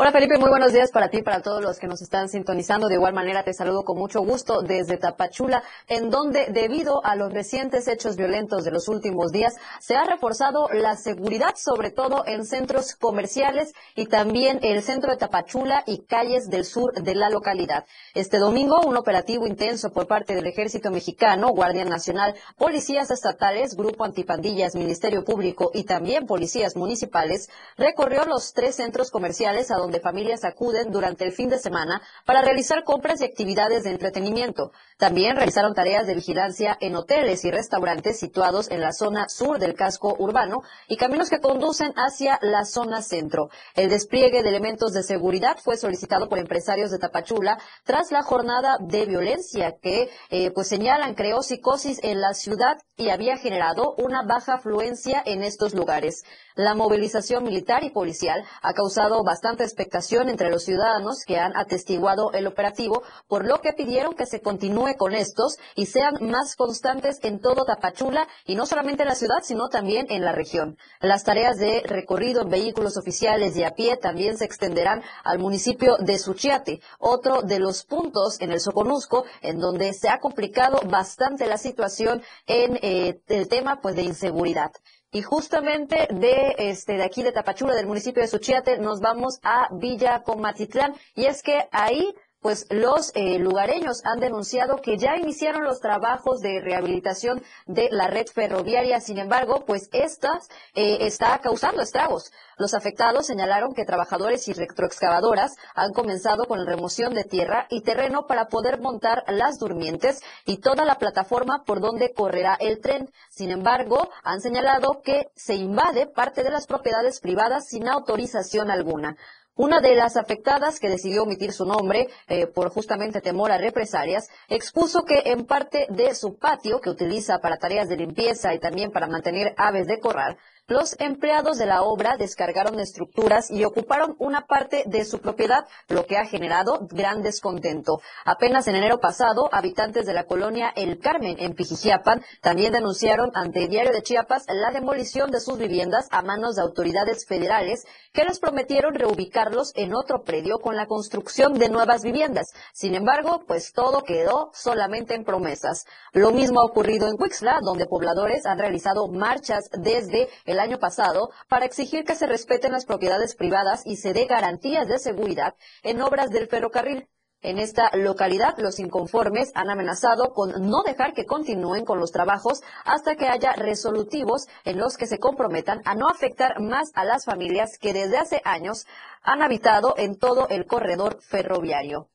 Hola 0.00 0.12
Felipe, 0.12 0.38
muy 0.38 0.48
buenos 0.48 0.72
días 0.72 0.92
para 0.92 1.08
ti 1.08 1.18
y 1.18 1.22
para 1.22 1.42
todos 1.42 1.60
los 1.60 1.80
que 1.80 1.88
nos 1.88 2.00
están 2.02 2.28
sintonizando. 2.28 2.86
De 2.86 2.94
igual 2.94 3.14
manera 3.14 3.42
te 3.42 3.52
saludo 3.52 3.82
con 3.82 3.98
mucho 3.98 4.20
gusto 4.20 4.62
desde 4.62 4.96
Tapachula, 4.96 5.64
en 5.88 6.08
donde 6.08 6.46
debido 6.52 7.04
a 7.04 7.16
los 7.16 7.32
recientes 7.32 7.88
hechos 7.88 8.14
violentos 8.14 8.62
de 8.62 8.70
los 8.70 8.86
últimos 8.86 9.32
días 9.32 9.56
se 9.80 9.96
ha 9.96 10.04
reforzado 10.04 10.68
la 10.72 10.94
seguridad, 10.94 11.56
sobre 11.56 11.90
todo 11.90 12.22
en 12.28 12.44
centros 12.44 12.94
comerciales 12.94 13.72
y 13.96 14.06
también 14.06 14.60
el 14.62 14.84
centro 14.84 15.10
de 15.10 15.16
Tapachula 15.16 15.82
y 15.84 16.04
calles 16.04 16.48
del 16.48 16.64
sur 16.64 16.92
de 16.92 17.16
la 17.16 17.28
localidad. 17.28 17.84
Este 18.14 18.38
domingo 18.38 18.78
un 18.86 18.96
operativo 18.96 19.48
intenso 19.48 19.90
por 19.90 20.06
parte 20.06 20.36
del 20.36 20.46
Ejército 20.46 20.92
Mexicano, 20.92 21.48
Guardia 21.48 21.84
Nacional, 21.84 22.36
policías 22.56 23.10
estatales, 23.10 23.74
Grupo 23.74 24.04
Antipandillas, 24.04 24.76
Ministerio 24.76 25.24
Público 25.24 25.72
y 25.74 25.82
también 25.82 26.24
policías 26.24 26.76
municipales 26.76 27.50
recorrió 27.76 28.24
los 28.26 28.52
tres 28.52 28.76
centros 28.76 29.10
comerciales 29.10 29.72
a 29.72 29.74
donde 29.74 29.87
donde 29.88 30.00
familias 30.00 30.44
acuden 30.44 30.92
durante 30.92 31.24
el 31.24 31.32
fin 31.32 31.48
de 31.48 31.58
semana 31.58 32.02
para 32.26 32.42
realizar 32.42 32.84
compras 32.84 33.22
y 33.22 33.24
actividades 33.24 33.84
de 33.84 33.90
entretenimiento. 33.90 34.70
También 34.98 35.34
realizaron 35.34 35.72
tareas 35.72 36.06
de 36.06 36.14
vigilancia 36.14 36.76
en 36.82 36.94
hoteles 36.94 37.42
y 37.46 37.50
restaurantes 37.50 38.18
situados 38.18 38.70
en 38.70 38.82
la 38.82 38.92
zona 38.92 39.30
sur 39.30 39.58
del 39.58 39.74
casco 39.74 40.14
urbano 40.18 40.60
y 40.88 40.98
caminos 40.98 41.30
que 41.30 41.40
conducen 41.40 41.94
hacia 41.96 42.38
la 42.42 42.66
zona 42.66 43.00
centro. 43.00 43.48
El 43.74 43.88
despliegue 43.88 44.42
de 44.42 44.50
elementos 44.50 44.92
de 44.92 45.02
seguridad 45.02 45.56
fue 45.56 45.78
solicitado 45.78 46.28
por 46.28 46.38
empresarios 46.38 46.90
de 46.90 46.98
Tapachula 46.98 47.58
tras 47.84 48.12
la 48.12 48.22
jornada 48.22 48.76
de 48.80 49.06
violencia 49.06 49.76
que 49.80 50.10
eh, 50.28 50.50
pues 50.50 50.68
señalan 50.68 51.14
creó 51.14 51.40
psicosis 51.42 51.98
en 52.02 52.20
la 52.20 52.34
ciudad 52.34 52.76
y 52.98 53.08
había 53.08 53.38
generado 53.38 53.94
una 53.96 54.22
baja 54.22 54.54
afluencia 54.54 55.22
en 55.24 55.42
estos 55.44 55.72
lugares. 55.72 56.24
La 56.56 56.74
movilización 56.74 57.44
militar 57.44 57.84
y 57.84 57.90
policial 57.90 58.44
ha 58.60 58.74
causado 58.74 59.22
bastante 59.22 59.62
expectación 59.78 60.28
entre 60.28 60.50
los 60.50 60.64
ciudadanos 60.64 61.22
que 61.24 61.38
han 61.38 61.56
atestiguado 61.56 62.32
el 62.32 62.48
operativo, 62.48 63.04
por 63.28 63.44
lo 63.44 63.60
que 63.60 63.72
pidieron 63.72 64.14
que 64.14 64.26
se 64.26 64.40
continúe 64.40 64.96
con 64.98 65.14
estos 65.14 65.56
y 65.76 65.86
sean 65.86 66.16
más 66.20 66.56
constantes 66.56 67.18
en 67.22 67.38
todo 67.40 67.64
Tapachula 67.64 68.26
y 68.44 68.56
no 68.56 68.66
solamente 68.66 69.04
en 69.04 69.08
la 69.08 69.14
ciudad, 69.14 69.38
sino 69.44 69.68
también 69.68 70.06
en 70.10 70.24
la 70.24 70.32
región. 70.32 70.76
Las 71.00 71.22
tareas 71.22 71.58
de 71.58 71.82
recorrido 71.84 72.42
en 72.42 72.48
vehículos 72.48 72.96
oficiales 72.96 73.56
y 73.56 73.62
a 73.62 73.74
pie 73.76 73.96
también 73.96 74.36
se 74.36 74.46
extenderán 74.46 75.02
al 75.22 75.38
municipio 75.38 75.96
de 75.98 76.18
Suchiate, 76.18 76.80
otro 76.98 77.42
de 77.42 77.60
los 77.60 77.84
puntos 77.84 78.40
en 78.40 78.50
el 78.50 78.60
Soconusco 78.60 79.26
en 79.42 79.60
donde 79.60 79.92
se 79.92 80.08
ha 80.08 80.18
complicado 80.18 80.80
bastante 80.86 81.46
la 81.46 81.56
situación 81.56 82.20
en 82.48 82.80
eh, 82.82 83.20
el 83.28 83.46
tema 83.46 83.80
pues 83.80 83.94
de 83.94 84.02
inseguridad. 84.02 84.72
Y 85.10 85.22
justamente 85.22 86.06
de 86.10 86.54
este 86.58 86.98
de 86.98 87.04
aquí 87.04 87.22
de 87.22 87.32
Tapachula, 87.32 87.74
del 87.74 87.86
municipio 87.86 88.22
de 88.22 88.28
Suchiate, 88.28 88.78
nos 88.78 89.00
vamos 89.00 89.38
a 89.42 89.68
Villa 89.72 90.22
Comatitlán. 90.22 90.94
Y 91.14 91.24
es 91.24 91.42
que 91.42 91.66
ahí 91.72 92.14
pues 92.40 92.66
los 92.70 93.12
eh, 93.14 93.38
lugareños 93.38 94.02
han 94.04 94.20
denunciado 94.20 94.76
que 94.76 94.96
ya 94.96 95.16
iniciaron 95.16 95.64
los 95.64 95.80
trabajos 95.80 96.40
de 96.40 96.60
rehabilitación 96.60 97.42
de 97.66 97.88
la 97.90 98.06
red 98.08 98.26
ferroviaria. 98.26 99.00
Sin 99.00 99.18
embargo, 99.18 99.64
pues 99.66 99.88
esta 99.92 100.38
eh, 100.74 100.98
está 101.00 101.38
causando 101.38 101.82
estragos. 101.82 102.32
Los 102.56 102.74
afectados 102.74 103.26
señalaron 103.26 103.72
que 103.72 103.84
trabajadores 103.84 104.48
y 104.48 104.52
retroexcavadoras 104.52 105.56
han 105.74 105.92
comenzado 105.92 106.44
con 106.46 106.64
la 106.64 106.70
remoción 106.70 107.14
de 107.14 107.24
tierra 107.24 107.66
y 107.70 107.82
terreno 107.82 108.26
para 108.26 108.48
poder 108.48 108.80
montar 108.80 109.24
las 109.28 109.58
durmientes 109.58 110.20
y 110.44 110.58
toda 110.58 110.84
la 110.84 110.98
plataforma 110.98 111.62
por 111.64 111.80
donde 111.80 112.12
correrá 112.12 112.56
el 112.58 112.80
tren. 112.80 113.10
Sin 113.30 113.50
embargo, 113.50 114.10
han 114.24 114.40
señalado 114.40 115.02
que 115.02 115.30
se 115.36 115.54
invade 115.54 116.06
parte 116.06 116.42
de 116.42 116.50
las 116.50 116.66
propiedades 116.66 117.20
privadas 117.20 117.68
sin 117.68 117.88
autorización 117.88 118.70
alguna. 118.70 119.16
Una 119.58 119.80
de 119.80 119.96
las 119.96 120.16
afectadas, 120.16 120.78
que 120.78 120.88
decidió 120.88 121.24
omitir 121.24 121.52
su 121.52 121.64
nombre 121.64 122.06
eh, 122.28 122.46
por 122.46 122.70
justamente 122.70 123.20
temor 123.20 123.50
a 123.50 123.58
represalias, 123.58 124.28
expuso 124.48 125.02
que 125.02 125.32
en 125.32 125.46
parte 125.46 125.88
de 125.90 126.14
su 126.14 126.38
patio, 126.38 126.80
que 126.80 126.90
utiliza 126.90 127.40
para 127.40 127.56
tareas 127.56 127.88
de 127.88 127.96
limpieza 127.96 128.54
y 128.54 128.60
también 128.60 128.92
para 128.92 129.08
mantener 129.08 129.54
aves 129.56 129.88
de 129.88 129.98
corral, 129.98 130.38
los 130.68 130.96
empleados 131.00 131.56
de 131.56 131.64
la 131.64 131.82
obra 131.82 132.16
descargaron 132.18 132.78
estructuras 132.78 133.50
y 133.50 133.64
ocuparon 133.64 134.16
una 134.18 134.46
parte 134.46 134.84
de 134.86 135.06
su 135.06 135.18
propiedad, 135.18 135.66
lo 135.88 136.04
que 136.04 136.18
ha 136.18 136.26
generado 136.26 136.86
gran 136.90 137.22
descontento. 137.22 138.02
Apenas 138.26 138.68
en 138.68 138.76
enero 138.76 139.00
pasado, 139.00 139.48
habitantes 139.50 140.04
de 140.04 140.12
la 140.12 140.24
colonia 140.24 140.70
El 140.76 140.98
Carmen 140.98 141.36
en 141.38 141.54
Pijijiapan 141.54 142.22
también 142.42 142.74
denunciaron 142.74 143.30
ante 143.34 143.64
el 143.64 143.70
diario 143.70 143.92
de 143.92 144.02
Chiapas 144.02 144.44
la 144.48 144.70
demolición 144.70 145.30
de 145.30 145.40
sus 145.40 145.56
viviendas 145.56 146.06
a 146.10 146.20
manos 146.20 146.56
de 146.56 146.62
autoridades 146.62 147.26
federales 147.26 147.86
que 148.12 148.24
les 148.24 148.38
prometieron 148.38 148.94
reubicarlos 148.94 149.72
en 149.74 149.94
otro 149.94 150.22
predio 150.22 150.58
con 150.58 150.76
la 150.76 150.86
construcción 150.86 151.54
de 151.54 151.70
nuevas 151.70 152.02
viviendas. 152.02 152.52
Sin 152.74 152.94
embargo, 152.94 153.42
pues 153.46 153.72
todo 153.72 154.02
quedó 154.02 154.50
solamente 154.52 155.14
en 155.14 155.24
promesas. 155.24 155.86
Lo 156.12 156.30
mismo 156.30 156.60
ha 156.60 156.66
ocurrido 156.66 157.08
en 157.08 157.16
Huixla, 157.18 157.60
donde 157.62 157.86
pobladores 157.86 158.44
han 158.44 158.58
realizado 158.58 159.08
marchas 159.08 159.70
desde 159.72 160.28
el 160.58 160.70
año 160.70 160.78
pasado 160.80 161.30
para 161.48 161.66
exigir 161.66 162.04
que 162.04 162.16
se 162.16 162.26
respeten 162.26 162.72
las 162.72 162.84
propiedades 162.84 163.36
privadas 163.36 163.82
y 163.86 163.96
se 163.96 164.12
dé 164.12 164.26
garantías 164.26 164.88
de 164.88 164.98
seguridad 164.98 165.54
en 165.84 166.02
obras 166.02 166.30
del 166.30 166.48
ferrocarril. 166.48 167.08
En 167.40 167.60
esta 167.60 167.96
localidad, 167.96 168.58
los 168.58 168.80
inconformes 168.80 169.52
han 169.54 169.70
amenazado 169.70 170.32
con 170.32 170.68
no 170.68 170.82
dejar 170.82 171.14
que 171.14 171.24
continúen 171.24 171.84
con 171.84 172.00
los 172.00 172.10
trabajos 172.10 172.62
hasta 172.84 173.14
que 173.14 173.28
haya 173.28 173.52
resolutivos 173.52 174.48
en 174.64 174.78
los 174.78 174.96
que 174.96 175.06
se 175.06 175.20
comprometan 175.20 175.80
a 175.84 175.94
no 175.94 176.08
afectar 176.08 176.60
más 176.60 176.90
a 176.94 177.04
las 177.04 177.24
familias 177.24 177.78
que 177.78 177.92
desde 177.92 178.18
hace 178.18 178.42
años 178.44 178.86
han 179.22 179.42
habitado 179.42 179.94
en 179.96 180.18
todo 180.18 180.48
el 180.48 180.66
corredor 180.66 181.22
ferroviario. 181.22 182.08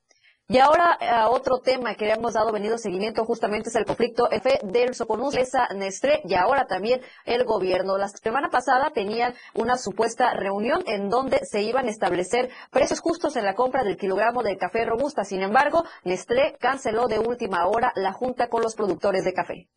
Y 0.49 0.57
ahora 0.57 0.91
a 0.91 1.29
otro 1.29 1.59
tema 1.59 1.95
que 1.95 2.11
hemos 2.11 2.33
dado 2.33 2.51
venido 2.51 2.77
seguimiento 2.77 3.23
justamente 3.23 3.69
es 3.69 3.75
el 3.75 3.85
conflicto 3.85 4.29
F 4.29 4.59
del 4.63 4.93
Soconus, 4.93 5.35
esa 5.35 5.69
Nestlé 5.73 6.21
y 6.25 6.33
ahora 6.33 6.65
también 6.65 7.01
el 7.25 7.45
gobierno. 7.45 7.97
La 7.97 8.09
semana 8.09 8.49
pasada 8.49 8.91
tenían 8.93 9.33
una 9.53 9.77
supuesta 9.77 10.33
reunión 10.33 10.83
en 10.85 11.09
donde 11.09 11.39
se 11.45 11.61
iban 11.61 11.87
a 11.87 11.91
establecer 11.91 12.49
precios 12.71 12.99
justos 12.99 13.37
en 13.37 13.45
la 13.45 13.55
compra 13.55 13.83
del 13.83 13.95
kilogramo 13.95 14.43
de 14.43 14.57
café 14.57 14.83
robusta. 14.83 15.23
Sin 15.23 15.41
embargo, 15.41 15.85
Nestlé 16.03 16.57
canceló 16.59 17.07
de 17.07 17.19
última 17.19 17.65
hora 17.65 17.93
la 17.95 18.11
junta 18.11 18.49
con 18.49 18.61
los 18.61 18.75
productores 18.75 19.23
de 19.23 19.33
café. 19.33 19.69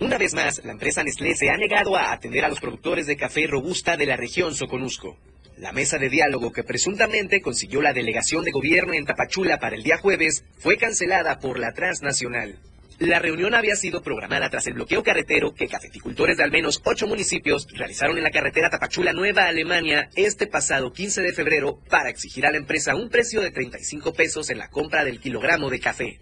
Una 0.00 0.16
vez 0.16 0.32
más, 0.32 0.64
la 0.64 0.70
empresa 0.70 1.02
Nestlé 1.02 1.34
se 1.34 1.50
ha 1.50 1.56
negado 1.56 1.96
a 1.96 2.12
atender 2.12 2.44
a 2.44 2.48
los 2.48 2.60
productores 2.60 3.08
de 3.08 3.16
café 3.16 3.48
robusta 3.48 3.96
de 3.96 4.06
la 4.06 4.16
región 4.16 4.54
Soconusco. 4.54 5.18
La 5.56 5.72
mesa 5.72 5.98
de 5.98 6.08
diálogo 6.08 6.52
que 6.52 6.62
presuntamente 6.62 7.40
consiguió 7.40 7.82
la 7.82 7.92
delegación 7.92 8.44
de 8.44 8.52
gobierno 8.52 8.94
en 8.94 9.06
Tapachula 9.06 9.58
para 9.58 9.74
el 9.74 9.82
día 9.82 9.98
jueves 9.98 10.44
fue 10.58 10.76
cancelada 10.76 11.40
por 11.40 11.58
la 11.58 11.72
transnacional. 11.72 12.60
La 13.00 13.18
reunión 13.18 13.56
había 13.56 13.74
sido 13.74 14.00
programada 14.00 14.48
tras 14.50 14.68
el 14.68 14.74
bloqueo 14.74 15.02
carretero 15.02 15.52
que 15.52 15.66
cafeticultores 15.66 16.36
de 16.36 16.44
al 16.44 16.52
menos 16.52 16.80
ocho 16.84 17.08
municipios 17.08 17.66
realizaron 17.72 18.18
en 18.18 18.22
la 18.22 18.30
carretera 18.30 18.70
Tapachula 18.70 19.12
Nueva 19.12 19.48
Alemania 19.48 20.10
este 20.14 20.46
pasado 20.46 20.92
15 20.92 21.22
de 21.22 21.32
febrero 21.32 21.80
para 21.90 22.08
exigir 22.08 22.46
a 22.46 22.52
la 22.52 22.58
empresa 22.58 22.94
un 22.94 23.08
precio 23.08 23.40
de 23.40 23.50
35 23.50 24.12
pesos 24.12 24.48
en 24.50 24.58
la 24.58 24.68
compra 24.68 25.04
del 25.04 25.18
kilogramo 25.18 25.70
de 25.70 25.80
café 25.80 26.20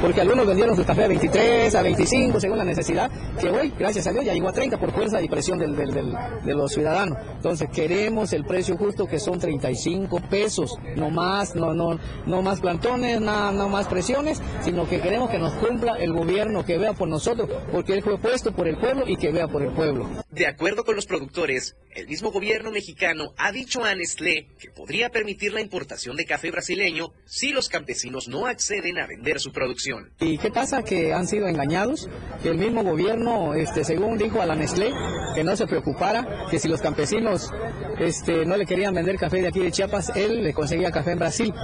porque 0.00 0.20
algunos 0.20 0.46
vendieron 0.46 0.76
su 0.76 0.84
café 0.84 1.04
a 1.04 1.08
23, 1.08 1.74
a 1.74 1.82
25 1.82 2.40
según 2.40 2.58
la 2.58 2.64
necesidad, 2.64 3.10
que 3.40 3.48
hoy, 3.48 3.72
gracias 3.78 4.06
a 4.06 4.12
Dios, 4.12 4.24
ya 4.24 4.32
llegó 4.34 4.48
a 4.48 4.52
30 4.52 4.78
por 4.78 4.92
fuerza 4.92 5.20
y 5.22 5.28
presión 5.28 5.58
del, 5.58 5.74
del- 5.76 5.92
del- 5.92 6.14
de 6.44 6.54
los 6.54 6.72
ciudadanos. 6.72 7.18
Entonces 7.36 7.68
queremos 7.72 8.32
el 8.32 8.44
precio 8.44 8.76
justo 8.76 9.06
que 9.06 9.18
son 9.18 9.38
35 9.38 10.20
pesos, 10.30 10.76
no 10.96 11.10
más, 11.10 11.54
no, 11.54 11.74
no, 11.74 11.98
no 12.26 12.42
más 12.42 12.60
plantones, 12.60 13.20
na- 13.20 13.52
no 13.52 13.68
más 13.68 13.86
presiones, 13.86 14.40
sino 14.62 14.88
que 14.88 15.00
queremos 15.00 15.30
que 15.30 15.38
nos 15.38 15.52
cumpla 15.54 15.94
el 15.98 16.12
gobierno, 16.12 16.64
que 16.64 16.78
vea 16.78 16.92
por 16.92 17.08
nosotros, 17.08 17.48
porque 17.72 17.94
él 17.94 18.02
fue 18.02 18.18
puesto 18.18 18.52
por 18.52 18.68
el 18.68 18.76
pueblo 18.76 19.04
y 19.06 19.16
que 19.16 19.32
vea 19.32 19.48
por 19.48 19.62
el 19.62 19.70
pueblo. 19.70 20.06
De 20.36 20.46
acuerdo 20.46 20.84
con 20.84 20.96
los 20.96 21.06
productores, 21.06 21.76
el 21.94 22.08
mismo 22.08 22.30
gobierno 22.30 22.70
mexicano 22.70 23.32
ha 23.38 23.52
dicho 23.52 23.82
a 23.82 23.94
Nestlé 23.94 24.48
que 24.58 24.68
podría 24.68 25.08
permitir 25.08 25.54
la 25.54 25.62
importación 25.62 26.14
de 26.14 26.26
café 26.26 26.50
brasileño 26.50 27.08
si 27.24 27.52
los 27.52 27.70
campesinos 27.70 28.28
no 28.28 28.44
acceden 28.44 28.98
a 28.98 29.06
vender 29.06 29.40
su 29.40 29.50
producción. 29.50 30.10
¿Y 30.20 30.36
qué 30.36 30.50
pasa? 30.50 30.82
Que 30.82 31.14
han 31.14 31.26
sido 31.26 31.48
engañados, 31.48 32.10
el 32.44 32.58
mismo 32.58 32.84
gobierno, 32.84 33.54
este, 33.54 33.82
según 33.82 34.18
dijo 34.18 34.42
a 34.42 34.44
la 34.44 34.56
Nestlé, 34.56 34.92
que 35.34 35.42
no 35.42 35.56
se 35.56 35.66
preocupara, 35.66 36.46
que 36.50 36.58
si 36.58 36.68
los 36.68 36.82
campesinos 36.82 37.50
este, 37.98 38.44
no 38.44 38.58
le 38.58 38.66
querían 38.66 38.92
vender 38.92 39.16
café 39.16 39.40
de 39.40 39.48
aquí 39.48 39.60
de 39.60 39.72
Chiapas, 39.72 40.12
él 40.16 40.44
le 40.44 40.52
conseguía 40.52 40.90
café 40.90 41.12
en 41.12 41.18
Brasil, 41.18 41.54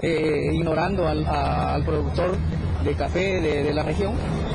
eh, 0.00 0.50
ignorando 0.52 1.08
al, 1.08 1.84
productor 1.84 2.38
de 2.84 2.94
café 2.94 3.40
de, 3.40 3.64
de 3.64 3.74
la 3.74 3.82
región, 3.82 4.14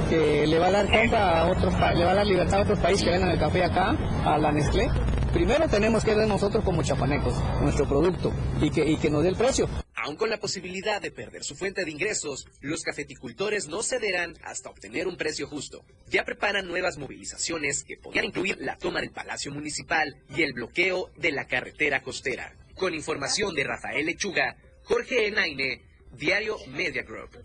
que 0.10 0.48
le 0.48 0.60
va 0.60 0.68
a 0.68 0.72
dar 0.72 0.86
compra 0.86 1.42
a 1.42 1.48
otros, 1.48 1.74
le 1.74 2.06
va 2.06 2.12
a 2.12 2.16
dar 2.16 2.26
libertad 2.26 2.60
a 2.60 2.64
otros 2.64 2.80
países 2.80 3.04
que 3.04 3.12
vendan 3.12 3.32
el 3.32 3.40
café 3.40 3.57
acá, 3.64 3.98
a 4.26 4.38
la 4.38 4.52
Nestlé. 4.52 4.90
Primero 5.34 5.68
tenemos 5.68 6.04
que 6.04 6.16
ver 6.16 6.28
nosotros 6.28 6.64
como 6.64 6.84
chapanecos, 6.84 7.36
nuestro 7.62 7.88
producto, 7.88 8.34
y 8.62 8.72
que, 8.72 8.86
y 8.90 8.98
que 8.98 9.10
nos 9.10 9.24
dé 9.24 9.30
el 9.30 9.36
precio. 9.36 9.68
Aun 9.94 10.16
con 10.16 10.30
la 10.30 10.38
posibilidad 10.38 11.02
de 11.02 11.12
perder 11.12 11.44
su 11.44 11.56
fuente 11.56 11.84
de 11.84 11.92
ingresos, 11.92 12.48
los 12.62 12.82
cafeticultores 12.84 13.68
no 13.68 13.84
cederán 13.84 14.36
hasta 14.44 14.70
obtener 14.70 15.08
un 15.08 15.18
precio 15.18 15.48
justo. 15.48 15.84
Ya 16.10 16.24
preparan 16.24 16.68
nuevas 16.68 16.98
movilizaciones 16.98 17.84
que 17.84 17.98
podrían 17.98 18.26
incluir 18.26 18.58
la 18.60 18.78
toma 18.78 19.02
del 19.02 19.12
Palacio 19.12 19.52
Municipal 19.52 20.16
y 20.36 20.44
el 20.44 20.54
bloqueo 20.54 21.10
de 21.18 21.32
la 21.32 21.46
carretera 21.46 22.02
costera. 22.02 22.56
Con 22.76 22.94
información 22.94 23.54
de 23.54 23.64
Rafael 23.64 24.06
Lechuga, 24.06 24.56
Jorge 24.84 25.28
Enaine, 25.28 25.82
Diario 26.14 26.58
Media 26.70 27.04
Group. 27.04 27.38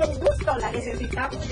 Con 0.00 0.18
gusto 0.18 0.56
la 0.56 0.72
necesitamos. 0.72 1.48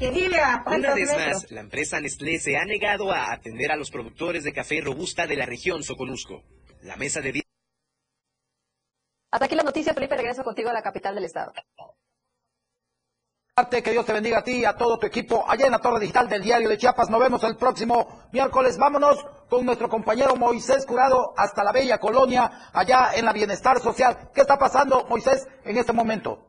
Que 0.00 0.10
vive 0.10 0.40
a 0.40 0.64
Una 0.66 0.94
vez 0.94 1.10
metros. 1.10 1.42
más, 1.42 1.50
la 1.52 1.60
empresa 1.60 2.00
Nestlé 2.00 2.40
se 2.40 2.56
ha 2.56 2.64
negado 2.64 3.12
a 3.12 3.32
atender 3.32 3.70
a 3.70 3.76
los 3.76 3.90
productores 3.92 4.42
de 4.42 4.52
café 4.52 4.80
robusta 4.80 5.28
de 5.28 5.36
la 5.36 5.46
región 5.46 5.84
Soconusco. 5.84 6.42
La 6.82 6.96
mesa 6.96 7.20
de 7.20 7.40
Hasta 9.30 9.44
aquí 9.44 9.54
la 9.54 9.62
noticia, 9.62 9.94
Felipe, 9.94 10.16
regreso 10.16 10.42
contigo 10.42 10.70
a 10.70 10.72
la 10.72 10.82
capital 10.82 11.14
del 11.14 11.24
estado. 11.24 11.52
Que 13.70 13.90
Dios 13.90 14.06
te 14.06 14.12
bendiga 14.12 14.38
a 14.38 14.44
ti 14.44 14.58
y 14.58 14.64
a 14.64 14.76
todo 14.76 14.98
tu 14.98 15.06
equipo 15.06 15.44
allá 15.48 15.66
en 15.66 15.72
la 15.72 15.80
Torre 15.80 16.00
Digital 16.00 16.28
del 16.28 16.42
Diario 16.42 16.68
de 16.68 16.78
Chiapas. 16.78 17.10
Nos 17.10 17.20
vemos 17.20 17.42
el 17.44 17.56
próximo 17.56 18.28
miércoles. 18.32 18.76
Vámonos 18.76 19.24
con 19.48 19.64
nuestro 19.64 19.88
compañero 19.88 20.34
Moisés 20.36 20.84
Curado 20.86 21.32
hasta 21.36 21.62
la 21.62 21.72
bella 21.72 21.98
colonia 21.98 22.70
allá 22.72 23.10
en 23.14 23.24
la 23.24 23.32
Bienestar 23.32 23.80
Social. 23.80 24.30
¿Qué 24.34 24.40
está 24.40 24.58
pasando, 24.58 25.06
Moisés, 25.08 25.46
en 25.64 25.76
este 25.76 25.92
momento? 25.92 26.47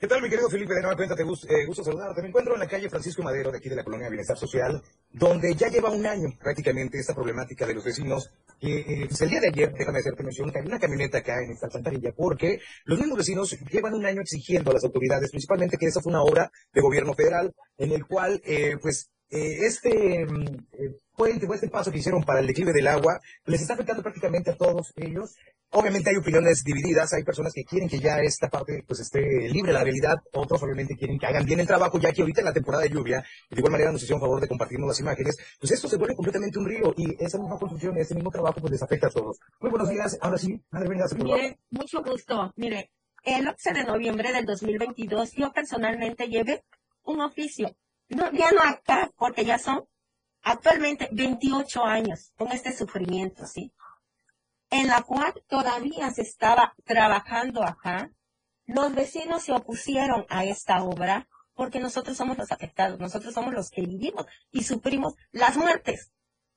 ¿Qué 0.00 0.06
tal, 0.06 0.22
mi 0.22 0.30
querido 0.30 0.48
Felipe? 0.48 0.74
De 0.74 0.80
nueva 0.80 0.96
cuenta, 0.96 1.16
te 1.16 1.24
gus- 1.24 1.44
eh, 1.50 1.66
gusto 1.66 1.82
saludarte. 1.82 2.22
Me 2.22 2.28
encuentro 2.28 2.54
en 2.54 2.60
la 2.60 2.68
calle 2.68 2.88
Francisco 2.88 3.20
Madero, 3.24 3.50
de 3.50 3.58
aquí 3.58 3.68
de 3.68 3.74
la 3.74 3.82
colonia 3.82 4.08
Bienestar 4.08 4.36
Social, 4.38 4.80
donde 5.10 5.52
ya 5.56 5.66
lleva 5.68 5.90
un 5.90 6.06
año 6.06 6.28
prácticamente 6.40 6.98
esta 7.00 7.14
problemática 7.14 7.66
de 7.66 7.74
los 7.74 7.84
vecinos. 7.84 8.30
Eh, 8.60 9.06
pues, 9.08 9.20
el 9.22 9.30
día 9.30 9.40
de 9.40 9.48
ayer, 9.48 9.72
déjame 9.76 9.98
hacerte 9.98 10.22
mención, 10.22 10.52
que 10.52 10.60
hay 10.60 10.66
una 10.66 10.78
camioneta 10.78 11.18
acá 11.18 11.42
en 11.42 11.50
esta 11.50 11.66
alcantarilla, 11.66 12.12
porque 12.16 12.60
los 12.84 12.96
mismos 13.00 13.18
vecinos 13.18 13.56
llevan 13.72 13.94
un 13.94 14.06
año 14.06 14.20
exigiendo 14.20 14.70
a 14.70 14.74
las 14.74 14.84
autoridades, 14.84 15.30
principalmente 15.30 15.76
que 15.76 15.86
esa 15.86 16.00
fue 16.00 16.10
una 16.10 16.22
obra 16.22 16.48
de 16.72 16.80
gobierno 16.80 17.12
federal, 17.14 17.52
en 17.76 17.90
el 17.90 18.06
cual, 18.06 18.40
eh, 18.44 18.76
pues, 18.80 19.10
eh, 19.30 19.66
este 19.66 20.24
mm, 20.24 20.44
eh, 20.72 20.98
puente 21.16 21.46
o 21.46 21.52
este 21.52 21.68
paso 21.68 21.90
que 21.90 21.98
hicieron 21.98 22.22
para 22.22 22.40
el 22.40 22.46
declive 22.46 22.72
del 22.72 22.86
agua 22.86 23.20
les 23.44 23.60
está 23.60 23.74
afectando 23.74 24.02
prácticamente 24.02 24.50
a 24.52 24.56
todos 24.56 24.92
ellos. 24.96 25.34
Obviamente 25.70 26.08
hay 26.08 26.16
opiniones 26.16 26.62
divididas, 26.64 27.12
hay 27.12 27.24
personas 27.24 27.52
que 27.52 27.64
quieren 27.64 27.88
que 27.88 27.98
ya 27.98 28.20
esta 28.22 28.48
parte 28.48 28.84
pues 28.86 29.00
esté 29.00 29.20
libre 29.48 29.72
la 29.72 29.84
realidad, 29.84 30.16
otros 30.32 30.62
obviamente 30.62 30.96
quieren 30.96 31.18
que 31.18 31.26
hagan 31.26 31.44
bien 31.44 31.60
el 31.60 31.66
trabajo, 31.66 31.98
ya 31.98 32.10
que 32.12 32.22
ahorita 32.22 32.40
en 32.40 32.46
la 32.46 32.52
temporada 32.54 32.84
de 32.84 32.90
lluvia, 32.90 33.22
y 33.50 33.54
de 33.54 33.60
igual 33.60 33.72
manera 33.72 33.92
nos 33.92 34.02
hicieron 34.02 34.20
favor 34.20 34.40
de 34.40 34.48
compartirnos 34.48 34.88
las 34.88 35.00
imágenes, 35.00 35.36
pues 35.60 35.72
esto 35.72 35.88
se 35.88 35.96
vuelve 35.96 36.14
completamente 36.14 36.58
un 36.58 36.66
río 36.66 36.94
y 36.96 37.22
esa 37.22 37.38
misma 37.38 37.58
construcción, 37.58 37.98
ese 37.98 38.14
mismo 38.14 38.30
trabajo 38.30 38.60
pues 38.60 38.72
les 38.72 38.82
afecta 38.82 39.08
a 39.08 39.10
todos. 39.10 39.38
Muy 39.60 39.70
buenos 39.70 39.90
días, 39.90 40.16
ahora 40.22 40.38
sí, 40.38 40.58
madre 40.70 40.88
venga. 40.88 41.04
Mire, 41.18 41.58
mucho 41.70 42.02
gusto. 42.02 42.50
Mire, 42.56 42.90
el 43.24 43.46
11 43.46 43.72
de 43.74 43.84
noviembre 43.84 44.32
del 44.32 44.46
2022 44.46 45.32
yo 45.32 45.52
personalmente 45.52 46.28
llevé 46.28 46.64
un 47.02 47.20
oficio. 47.20 47.76
No, 48.08 48.30
ya 48.32 48.50
no 48.52 48.62
acá, 48.62 49.10
porque 49.16 49.44
ya 49.44 49.58
son 49.58 49.86
actualmente 50.42 51.08
28 51.12 51.84
años 51.84 52.32
con 52.36 52.52
este 52.52 52.72
sufrimiento, 52.72 53.46
¿sí? 53.46 53.72
En 54.70 54.88
la 54.88 55.02
cual 55.02 55.34
todavía 55.46 56.10
se 56.10 56.22
estaba 56.22 56.74
trabajando 56.84 57.62
acá. 57.62 58.10
Los 58.66 58.94
vecinos 58.94 59.42
se 59.42 59.52
opusieron 59.52 60.26
a 60.28 60.44
esta 60.44 60.82
obra 60.82 61.28
porque 61.54 61.80
nosotros 61.80 62.16
somos 62.16 62.38
los 62.38 62.52
afectados, 62.52 63.00
nosotros 63.00 63.34
somos 63.34 63.52
los 63.52 63.70
que 63.70 63.82
vivimos 63.82 64.26
y 64.52 64.62
sufrimos 64.62 65.14
las 65.32 65.56
muertes. 65.56 66.12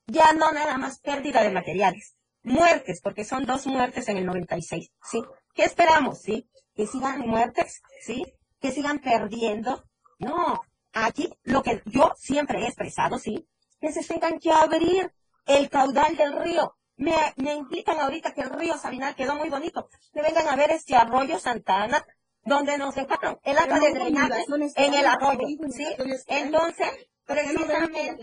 Ya 0.08 0.34
no 0.34 0.52
nada 0.52 0.78
más 0.78 0.99
pérdida 0.99 1.41
de 1.41 1.52
materiales, 1.52 2.16
muertes, 2.43 3.02
porque 3.02 3.26
son 3.26 3.45
dos 3.45 3.66
muertes 3.66 4.08
en 4.10 4.18
el 4.18 4.26
96, 4.26 4.91
¿sí? 5.04 5.24
¿Qué 5.54 5.64
esperamos, 5.64 6.22
sí? 6.22 6.47
Que 6.76 6.86
sigan 6.86 7.22
muertes, 7.22 7.82
¿sí? 8.06 8.24
Que 8.60 8.72
sigan 8.72 8.99
perdiendo. 8.99 9.84
No, 10.20 10.62
aquí 10.94 11.30
lo 11.44 11.64
que 11.64 11.82
yo 11.86 12.12
siempre 12.18 12.60
he 12.60 12.68
expresado, 12.68 13.18
¿sí? 13.18 13.48
Que 13.80 13.92
se 13.92 14.04
tengan 14.04 14.39
que 14.39 14.52
abrir 14.52 15.12
el 15.46 15.70
caudal 15.70 16.16
del 16.16 16.39
río. 16.42 16.76
Me, 16.98 17.16
me 17.38 17.56
implican 17.56 18.00
ahorita 18.00 18.34
que 18.34 18.42
el 18.42 18.52
río 18.52 18.78
Sabinal 18.78 19.16
quedó 19.16 19.36
muy 19.36 19.50
bonito. 19.50 19.89
Que 20.14 20.22
vengan 20.22 20.48
a 20.48 20.56
ver 20.56 20.72
este 20.72 20.96
arroyo 20.96 21.39
Santana, 21.39 22.06
donde 22.44 22.78
nos 22.78 22.94
dejaron 22.96 23.39
el 23.44 23.58
agua 23.58 23.80
de 23.80 23.92
drenaje 23.92 24.46
en 24.76 24.94
el 24.94 25.06
arroyo, 25.06 25.48
¿sí? 25.72 25.88
Entonces, 26.28 26.89
precisamente, 27.26 28.18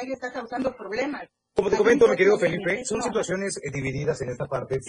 sí, 0.00 0.12
está 0.12 0.32
causando 0.32 0.76
problemas. 0.76 1.28
Como 1.54 1.70
te 1.70 1.76
comento, 1.76 2.08
mi 2.08 2.16
querido 2.16 2.36
Felipe, 2.36 2.84
son 2.84 3.00
situaciones 3.00 3.58
eh, 3.62 3.70
divididas 3.72 4.20
en 4.22 4.30
esta 4.30 4.46
parte 4.46 4.80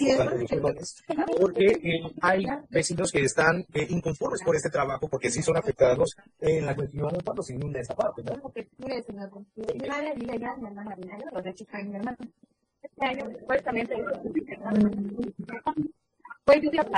porque 1.40 1.66
eh, 1.66 2.02
hay 2.20 2.44
vecinos 2.68 3.12
que 3.12 3.20
están 3.20 3.64
eh, 3.72 3.86
inconformes 3.88 4.42
por 4.42 4.56
este 4.56 4.68
trabajo, 4.68 5.08
porque 5.08 5.30
sí 5.30 5.42
son 5.42 5.56
afectados 5.56 6.16
en 6.40 6.66
la 6.66 6.74
cuestión 6.74 7.08
cuando 7.24 7.42
se 7.42 7.54
inunda 7.54 7.80
esta 7.80 7.94
parte, 7.94 8.22
¿no? 8.24 8.32
Mi 8.32 8.40
mi 8.40 8.50
mi 8.50 9.76
pues 16.44 16.62
mi 16.62 16.70
vive 16.70 16.92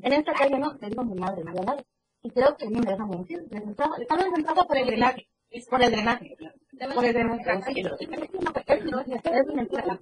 en 0.00 0.12
esta 0.12 0.32
calle 0.32 0.58
no, 0.58 0.72
le 0.80 0.88
digo 0.88 1.04
mi 1.04 1.14
madre, 1.18 1.42
nadie. 1.44 1.84
Y 2.22 2.30
creo 2.30 2.56
que 2.56 2.66
a 2.66 2.70
mí 2.70 2.80
me 2.80 2.90
dejan 2.92 3.08
mentir. 3.08 3.44
Entrando 3.50 4.66
por 4.66 4.76
el 4.76 4.86
drenaje, 4.86 5.28
por 5.68 5.82
el. 5.82 5.90
Por 6.94 7.04
el 7.04 7.12
drenaje. 7.12 7.80
Es 7.80 9.54
mentira. 9.54 9.98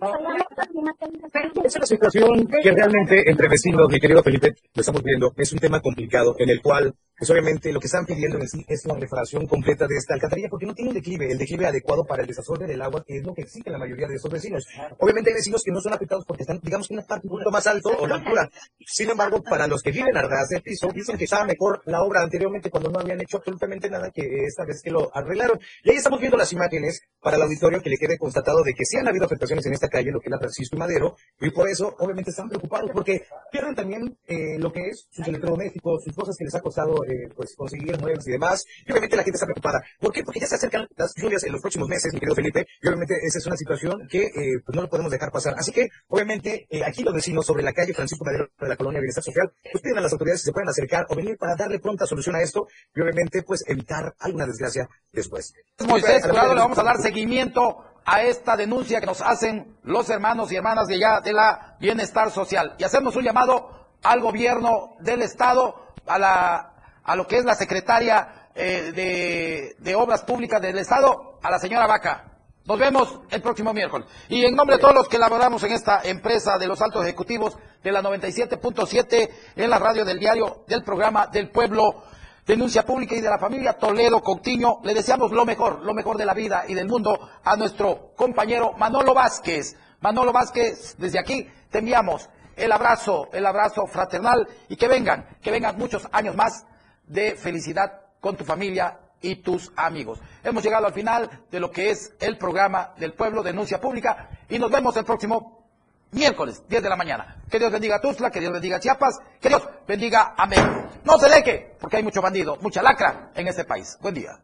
Es 1.64 1.76
una 1.76 1.86
situación 1.86 2.46
que 2.62 2.70
realmente 2.70 3.30
entre 3.30 3.48
vecinos, 3.48 3.88
mi 3.88 3.98
querido 3.98 4.22
Felipe, 4.22 4.54
lo 4.74 4.80
estamos 4.80 5.02
viendo, 5.02 5.32
es 5.36 5.52
un 5.52 5.58
tema 5.58 5.80
complicado 5.80 6.36
en 6.38 6.50
el 6.50 6.60
cual, 6.60 6.94
pues 7.16 7.30
obviamente 7.30 7.72
lo 7.72 7.80
que 7.80 7.86
están 7.86 8.04
pidiendo 8.04 8.38
en 8.38 8.46
sí 8.46 8.64
es 8.68 8.84
la 8.84 8.94
reparación 8.94 9.46
completa 9.46 9.86
de 9.86 9.96
esta 9.96 10.14
alcantarilla 10.14 10.48
porque 10.50 10.66
no 10.66 10.74
tiene 10.74 10.90
un 10.90 10.96
declive, 10.96 11.32
el 11.32 11.38
declive 11.38 11.66
adecuado 11.66 12.04
para 12.04 12.22
el 12.22 12.28
desasorde 12.28 12.66
del 12.66 12.82
agua, 12.82 13.02
que 13.06 13.16
es 13.18 13.24
lo 13.24 13.32
que 13.32 13.42
exige 13.42 13.70
la 13.70 13.78
mayoría 13.78 14.06
de 14.06 14.16
esos 14.16 14.30
vecinos. 14.30 14.66
Obviamente 14.98 15.30
hay 15.30 15.36
vecinos 15.36 15.62
que 15.64 15.72
no 15.72 15.80
son 15.80 15.94
afectados 15.94 16.26
porque 16.26 16.42
están, 16.42 16.60
digamos, 16.62 16.90
en 16.90 16.98
una 16.98 17.06
un 17.22 17.30
poquito 17.30 17.50
más 17.50 17.66
alto 17.66 17.90
o 17.98 18.06
la 18.06 18.16
altura. 18.16 18.50
Sin 18.88 19.10
embargo, 19.10 19.42
para 19.42 19.66
los 19.66 19.82
que 19.82 19.90
viven 19.90 20.16
a 20.16 20.22
ras 20.22 20.48
del 20.48 20.62
piso, 20.62 20.88
dicen 20.94 21.18
que 21.18 21.24
estaba 21.24 21.44
mejor 21.44 21.82
la 21.86 22.02
obra 22.02 22.22
anteriormente 22.22 22.70
cuando 22.70 22.88
no 22.88 23.00
habían 23.00 23.20
hecho 23.20 23.38
absolutamente 23.38 23.90
nada 23.90 24.10
que 24.10 24.22
esta 24.46 24.64
vez 24.64 24.80
que 24.80 24.92
lo 24.92 25.10
arreglaron. 25.12 25.58
Y 25.82 25.90
ahí 25.90 25.96
estamos 25.96 26.20
viendo 26.20 26.36
las 26.36 26.52
imágenes 26.52 27.02
para 27.20 27.36
el 27.36 27.42
auditorio 27.42 27.82
que 27.82 27.90
le 27.90 27.96
quede 27.96 28.16
constatado 28.16 28.62
de 28.62 28.72
que 28.74 28.84
sí 28.84 28.96
han 28.96 29.08
habido 29.08 29.24
afectaciones 29.24 29.66
en 29.66 29.72
esta 29.72 29.88
calle, 29.88 30.12
lo 30.12 30.20
que 30.20 30.28
es 30.28 30.30
la 30.30 30.38
Francisco 30.38 30.76
y 30.76 30.78
Madero, 30.78 31.16
y 31.40 31.50
por 31.50 31.68
eso 31.68 31.96
obviamente 31.98 32.30
están 32.30 32.48
preocupados 32.48 32.90
porque 32.92 33.26
pierden 33.50 33.74
también 33.74 34.16
eh, 34.28 34.56
lo 34.58 34.72
que 34.72 34.88
es 34.88 35.08
sus 35.10 35.26
electrodomésticos, 35.26 36.04
sus 36.04 36.14
cosas 36.14 36.36
que 36.38 36.44
les 36.44 36.54
ha 36.54 36.60
costado 36.60 37.04
eh, 37.04 37.28
pues 37.34 37.56
conseguir 37.56 37.98
muebles 37.98 38.26
y 38.28 38.30
demás, 38.30 38.64
y 38.86 38.92
obviamente 38.92 39.16
la 39.16 39.24
gente 39.24 39.36
está 39.36 39.46
preocupada. 39.46 39.82
¿Por 39.98 40.12
qué? 40.12 40.22
Porque 40.22 40.40
ya 40.40 40.46
se 40.46 40.54
acercan 40.54 40.86
las 40.96 41.12
lluvias 41.16 41.42
en 41.42 41.52
los 41.52 41.60
próximos 41.60 41.88
meses, 41.88 42.14
mi 42.14 42.20
querido 42.20 42.36
Felipe, 42.36 42.66
y 42.80 42.86
obviamente 42.86 43.14
esa 43.26 43.38
es 43.38 43.46
una 43.46 43.56
situación 43.56 44.06
que 44.08 44.26
eh, 44.26 44.60
pues 44.64 44.76
no 44.76 44.82
lo 44.82 44.88
podemos 44.88 45.10
dejar 45.10 45.32
pasar. 45.32 45.54
Así 45.58 45.72
que 45.72 45.88
obviamente 46.08 46.66
eh, 46.70 46.84
aquí 46.84 47.02
los 47.02 47.14
vecinos 47.14 47.44
sobre 47.44 47.62
la 47.62 47.72
calle 47.72 47.92
Francisco 47.92 48.24
Madero 48.24 48.48
de 48.60 48.68
la 48.68 48.75
colonia 48.76 49.00
Bienestar 49.00 49.24
Social, 49.24 49.52
pues 49.72 49.82
piden 49.82 49.98
a 49.98 50.00
las 50.00 50.12
autoridades 50.12 50.40
si 50.40 50.46
se 50.46 50.52
pueden 50.52 50.68
acercar 50.68 51.06
o 51.08 51.16
venir 51.16 51.36
para 51.38 51.56
darle 51.56 51.78
pronta 51.78 52.06
solución 52.06 52.36
a 52.36 52.42
esto 52.42 52.68
y 52.94 53.00
obviamente 53.00 53.42
pues 53.42 53.64
evitar 53.66 54.14
alguna 54.18 54.46
desgracia 54.46 54.88
después. 55.12 55.54
Moisés 55.86 56.24
Jurado, 56.24 56.54
le 56.54 56.60
vamos 56.60 56.78
a 56.78 56.82
dar 56.82 56.98
seguimiento 56.98 57.84
a 58.04 58.22
esta 58.22 58.56
denuncia 58.56 59.00
que 59.00 59.06
nos 59.06 59.20
hacen 59.20 59.76
los 59.82 60.08
hermanos 60.10 60.50
y 60.52 60.56
hermanas 60.56 60.86
de 60.86 60.94
allá 60.94 61.20
de 61.20 61.32
la 61.32 61.76
Bienestar 61.80 62.30
Social. 62.30 62.74
Y 62.78 62.84
hacemos 62.84 63.16
un 63.16 63.24
llamado 63.24 63.88
al 64.02 64.20
gobierno 64.20 64.96
del 65.00 65.22
Estado, 65.22 65.74
a, 66.06 66.18
la, 66.18 66.72
a 67.02 67.16
lo 67.16 67.26
que 67.26 67.38
es 67.38 67.44
la 67.44 67.56
secretaria 67.56 68.48
eh, 68.54 68.92
de, 68.94 69.76
de 69.78 69.94
Obras 69.96 70.22
Públicas 70.22 70.62
del 70.62 70.78
Estado, 70.78 71.40
a 71.42 71.50
la 71.50 71.58
señora 71.58 71.86
Vaca. 71.86 72.35
Nos 72.66 72.78
vemos 72.78 73.20
el 73.30 73.40
próximo 73.42 73.72
miércoles. 73.72 74.08
Y 74.28 74.44
en 74.44 74.56
nombre 74.56 74.76
de 74.76 74.82
todos 74.82 74.94
los 74.94 75.08
que 75.08 75.18
laboramos 75.18 75.62
en 75.62 75.72
esta 75.72 76.00
empresa 76.02 76.58
de 76.58 76.66
los 76.66 76.82
altos 76.82 77.04
ejecutivos 77.04 77.56
de 77.82 77.92
la 77.92 78.02
97.7 78.02 79.30
en 79.54 79.70
la 79.70 79.78
radio 79.78 80.04
del 80.04 80.18
diario 80.18 80.64
del 80.66 80.82
programa 80.82 81.28
del 81.28 81.50
pueblo 81.50 82.02
Denuncia 82.44 82.84
Pública 82.84 83.14
y 83.14 83.20
de 83.20 83.28
la 83.28 83.38
familia 83.38 83.72
Toledo 83.74 84.20
Coutinho, 84.20 84.80
le 84.84 84.94
deseamos 84.94 85.32
lo 85.32 85.44
mejor, 85.44 85.82
lo 85.82 85.94
mejor 85.94 86.16
de 86.16 86.24
la 86.24 86.34
vida 86.34 86.64
y 86.66 86.74
del 86.74 86.86
mundo 86.86 87.18
a 87.42 87.56
nuestro 87.56 88.12
compañero 88.16 88.72
Manolo 88.72 89.14
Vázquez. 89.14 89.76
Manolo 90.00 90.32
Vázquez, 90.32 90.96
desde 90.98 91.18
aquí 91.18 91.48
te 91.70 91.78
enviamos 91.78 92.28
el 92.56 92.72
abrazo, 92.72 93.28
el 93.32 93.46
abrazo 93.46 93.86
fraternal 93.86 94.46
y 94.68 94.76
que 94.76 94.88
vengan, 94.88 95.36
que 95.42 95.50
vengan 95.50 95.76
muchos 95.76 96.08
años 96.12 96.34
más 96.34 96.66
de 97.06 97.36
felicidad 97.36 98.00
con 98.20 98.36
tu 98.36 98.44
familia 98.44 98.98
y 99.20 99.36
tus 99.36 99.72
amigos. 99.76 100.20
Hemos 100.42 100.62
llegado 100.62 100.86
al 100.86 100.92
final 100.92 101.28
de 101.50 101.60
lo 101.60 101.70
que 101.70 101.90
es 101.90 102.14
el 102.20 102.38
programa 102.38 102.94
del 102.98 103.12
pueblo 103.12 103.42
Denuncia 103.42 103.80
Pública 103.80 104.28
y 104.48 104.58
nos 104.58 104.70
vemos 104.70 104.96
el 104.96 105.04
próximo 105.04 105.66
miércoles, 106.12 106.62
10 106.68 106.82
de 106.82 106.88
la 106.88 106.96
mañana. 106.96 107.42
Que 107.50 107.58
Dios 107.58 107.72
bendiga 107.72 107.96
a 107.96 108.00
Tuzla, 108.00 108.30
que 108.30 108.40
Dios 108.40 108.52
bendiga 108.52 108.76
a 108.76 108.80
Chiapas, 108.80 109.18
que 109.40 109.48
Dios 109.48 109.68
bendiga 109.86 110.34
a 110.36 110.46
México. 110.46 110.88
No 111.04 111.18
se 111.18 111.28
deje, 111.28 111.76
porque 111.80 111.96
hay 111.96 112.02
mucho 112.02 112.22
bandido, 112.22 112.56
mucha 112.60 112.82
lacra 112.82 113.30
en 113.34 113.48
este 113.48 113.64
país. 113.64 113.98
Buen 114.00 114.14
día. 114.14 114.40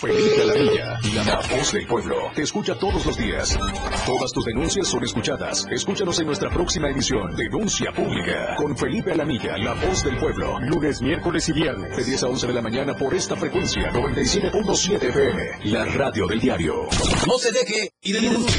Felipe 0.00 0.40
Alamilla, 0.40 0.98
la 1.26 1.36
voz 1.54 1.72
del 1.72 1.86
pueblo, 1.86 2.16
te 2.34 2.40
escucha 2.40 2.74
todos 2.78 3.04
los 3.04 3.18
días. 3.18 3.58
Todas 4.06 4.32
tus 4.32 4.46
denuncias 4.46 4.88
son 4.88 5.04
escuchadas. 5.04 5.66
Escúchanos 5.70 6.18
en 6.20 6.26
nuestra 6.26 6.48
próxima 6.48 6.88
edición, 6.88 7.36
Denuncia 7.36 7.92
Pública, 7.92 8.56
con 8.56 8.74
Felipe 8.78 9.12
Alamilla, 9.12 9.58
la 9.58 9.74
voz 9.74 10.02
del 10.02 10.16
pueblo. 10.16 10.58
Lunes, 10.60 11.02
miércoles 11.02 11.46
y 11.50 11.52
viernes, 11.52 11.94
de 11.98 12.04
10 12.04 12.22
a 12.22 12.28
11 12.28 12.46
de 12.46 12.54
la 12.54 12.62
mañana 12.62 12.96
por 12.96 13.12
esta 13.12 13.36
frecuencia, 13.36 13.92
97.7 13.92 15.02
FM, 15.02 15.70
la 15.70 15.84
radio 15.84 16.26
del 16.26 16.40
diario. 16.40 16.88
No 17.26 17.36
se 17.36 17.52
deje 17.52 17.92
y 18.00 18.12
denuncie. 18.12 18.58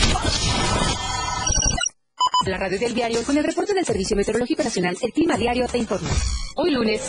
La 2.45 2.57
radio 2.57 2.79
del 2.79 2.95
diario 2.95 3.23
con 3.23 3.37
el 3.37 3.43
reporte 3.43 3.73
del 3.73 3.85
Servicio 3.85 4.15
Meteorológico 4.17 4.63
Nacional, 4.63 4.97
el 4.99 5.13
clima 5.13 5.37
diario 5.37 5.67
te 5.67 5.77
informa. 5.77 6.09
Hoy 6.55 6.71
lunes, 6.71 7.01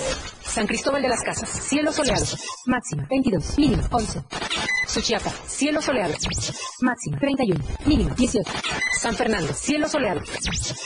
San 0.43 0.67
Cristóbal 0.67 1.01
de 1.01 1.09
las 1.09 1.23
Casas, 1.23 1.49
cielo 1.49 1.91
soleado, 1.91 2.27
máxima 2.67 3.07
22, 3.09 3.59
mínimo 3.59 3.83
11. 3.91 4.21
Suchiapa, 4.87 5.31
cielo 5.47 5.81
soleado, 5.81 6.13
máxima 6.83 7.19
31, 7.19 7.65
mínimo 7.87 8.15
18. 8.15 8.51
San 9.01 9.15
Fernando, 9.15 9.55
cielo 9.55 9.89
soleado, 9.89 10.21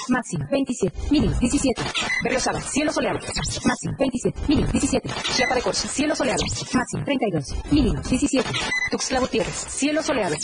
máxima 0.09 0.47
27, 0.49 0.97
mínimo 1.11 1.36
17. 1.40 1.82
Berriosaba, 2.22 2.61
cielo 2.61 2.92
soleado, 2.92 3.18
máxima 3.64 3.97
27, 3.99 4.40
mínimo 4.47 4.70
17. 4.70 5.09
Chiapa 5.34 5.55
de 5.57 5.62
Corzo, 5.62 5.88
cielo 5.88 6.14
soleado, 6.14 6.44
máxima 6.72 7.05
32, 7.05 7.72
mínimo 7.72 8.01
17. 8.01 8.49
Tuxtla 8.92 9.20
Gutiérrez, 9.20 9.66
cielo 9.70 10.03
soleado, 10.05 10.36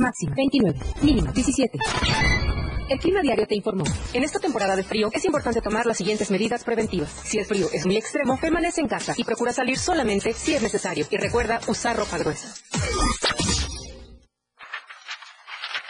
máxima 0.00 0.34
29, 0.34 0.78
mínimo 1.02 1.30
17. 1.32 1.78
El 2.88 2.98
Clima 2.98 3.22
Diario 3.22 3.46
te 3.46 3.54
informó. 3.54 3.84
En 4.12 4.24
esta 4.24 4.38
temporada 4.38 4.76
de 4.76 4.82
frío 4.82 5.08
es 5.12 5.24
importante 5.24 5.60
tomar 5.62 5.86
las 5.86 5.96
siguientes 5.96 6.30
medidas 6.30 6.64
preventivas. 6.64 7.10
Si 7.24 7.38
el 7.38 7.46
frío 7.46 7.66
es 7.72 7.86
muy 7.86 7.96
extremo, 7.96 8.38
permanece 8.38 8.80
en 8.82 8.88
casa 8.88 9.14
y 9.16 9.24
procura 9.24 9.52
salir 9.52 9.78
solamente 9.78 10.34
si 10.34 10.54
es 10.54 10.62
necesario. 10.62 11.06
Y 11.10 11.16
recuerda 11.16 11.60
usar 11.66 11.96
ropa 11.96 12.18
gruesa. 12.18 12.54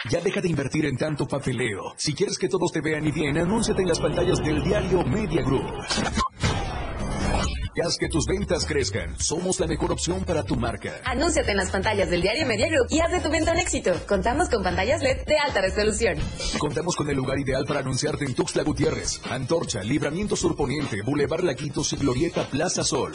Ya 0.09 0.21
deja 0.21 0.39
de 0.39 0.49
invertir 0.49 0.85
en 0.85 0.97
tanto 0.97 1.27
papeleo. 1.27 1.93
Si 1.97 2.13
quieres 2.13 2.37
que 2.37 2.47
todos 2.47 2.71
te 2.71 2.79
vean 2.79 3.05
y 3.05 3.11
bien, 3.11 3.37
anúnciate 3.37 3.81
en 3.81 3.87
las 3.89 3.99
pantallas 3.99 4.37
del 4.39 4.63
diario 4.63 5.03
Media 5.03 5.41
Group. 5.41 5.65
Y 7.75 7.81
haz 7.81 7.97
que 7.97 8.07
tus 8.07 8.25
ventas 8.25 8.65
crezcan. 8.65 9.19
Somos 9.19 9.59
la 9.59 9.67
mejor 9.67 9.91
opción 9.91 10.23
para 10.23 10.43
tu 10.43 10.55
marca. 10.55 11.01
Anúnciate 11.03 11.51
en 11.51 11.57
las 11.57 11.71
pantallas 11.71 12.09
del 12.09 12.21
diario 12.21 12.45
Media 12.45 12.67
Group 12.67 12.87
y 12.89 13.01
haz 13.01 13.11
de 13.11 13.19
tu 13.19 13.29
venta 13.29 13.51
un 13.51 13.57
éxito. 13.57 13.91
Contamos 14.07 14.49
con 14.49 14.63
pantallas 14.63 15.01
LED 15.01 15.25
de 15.25 15.37
alta 15.37 15.61
resolución. 15.61 16.17
Contamos 16.57 16.95
con 16.95 17.09
el 17.09 17.17
lugar 17.17 17.37
ideal 17.37 17.65
para 17.65 17.81
anunciarte 17.81 18.23
en 18.23 18.33
Tuxtla 18.33 18.63
Gutiérrez, 18.63 19.19
Antorcha, 19.29 19.83
Libramiento 19.83 20.35
Surponiente, 20.35 21.01
Boulevard 21.03 21.43
Laquitos 21.43 21.91
y 21.93 21.97
Glorieta 21.97 22.47
Plaza 22.47 22.83
Sol. 22.83 23.11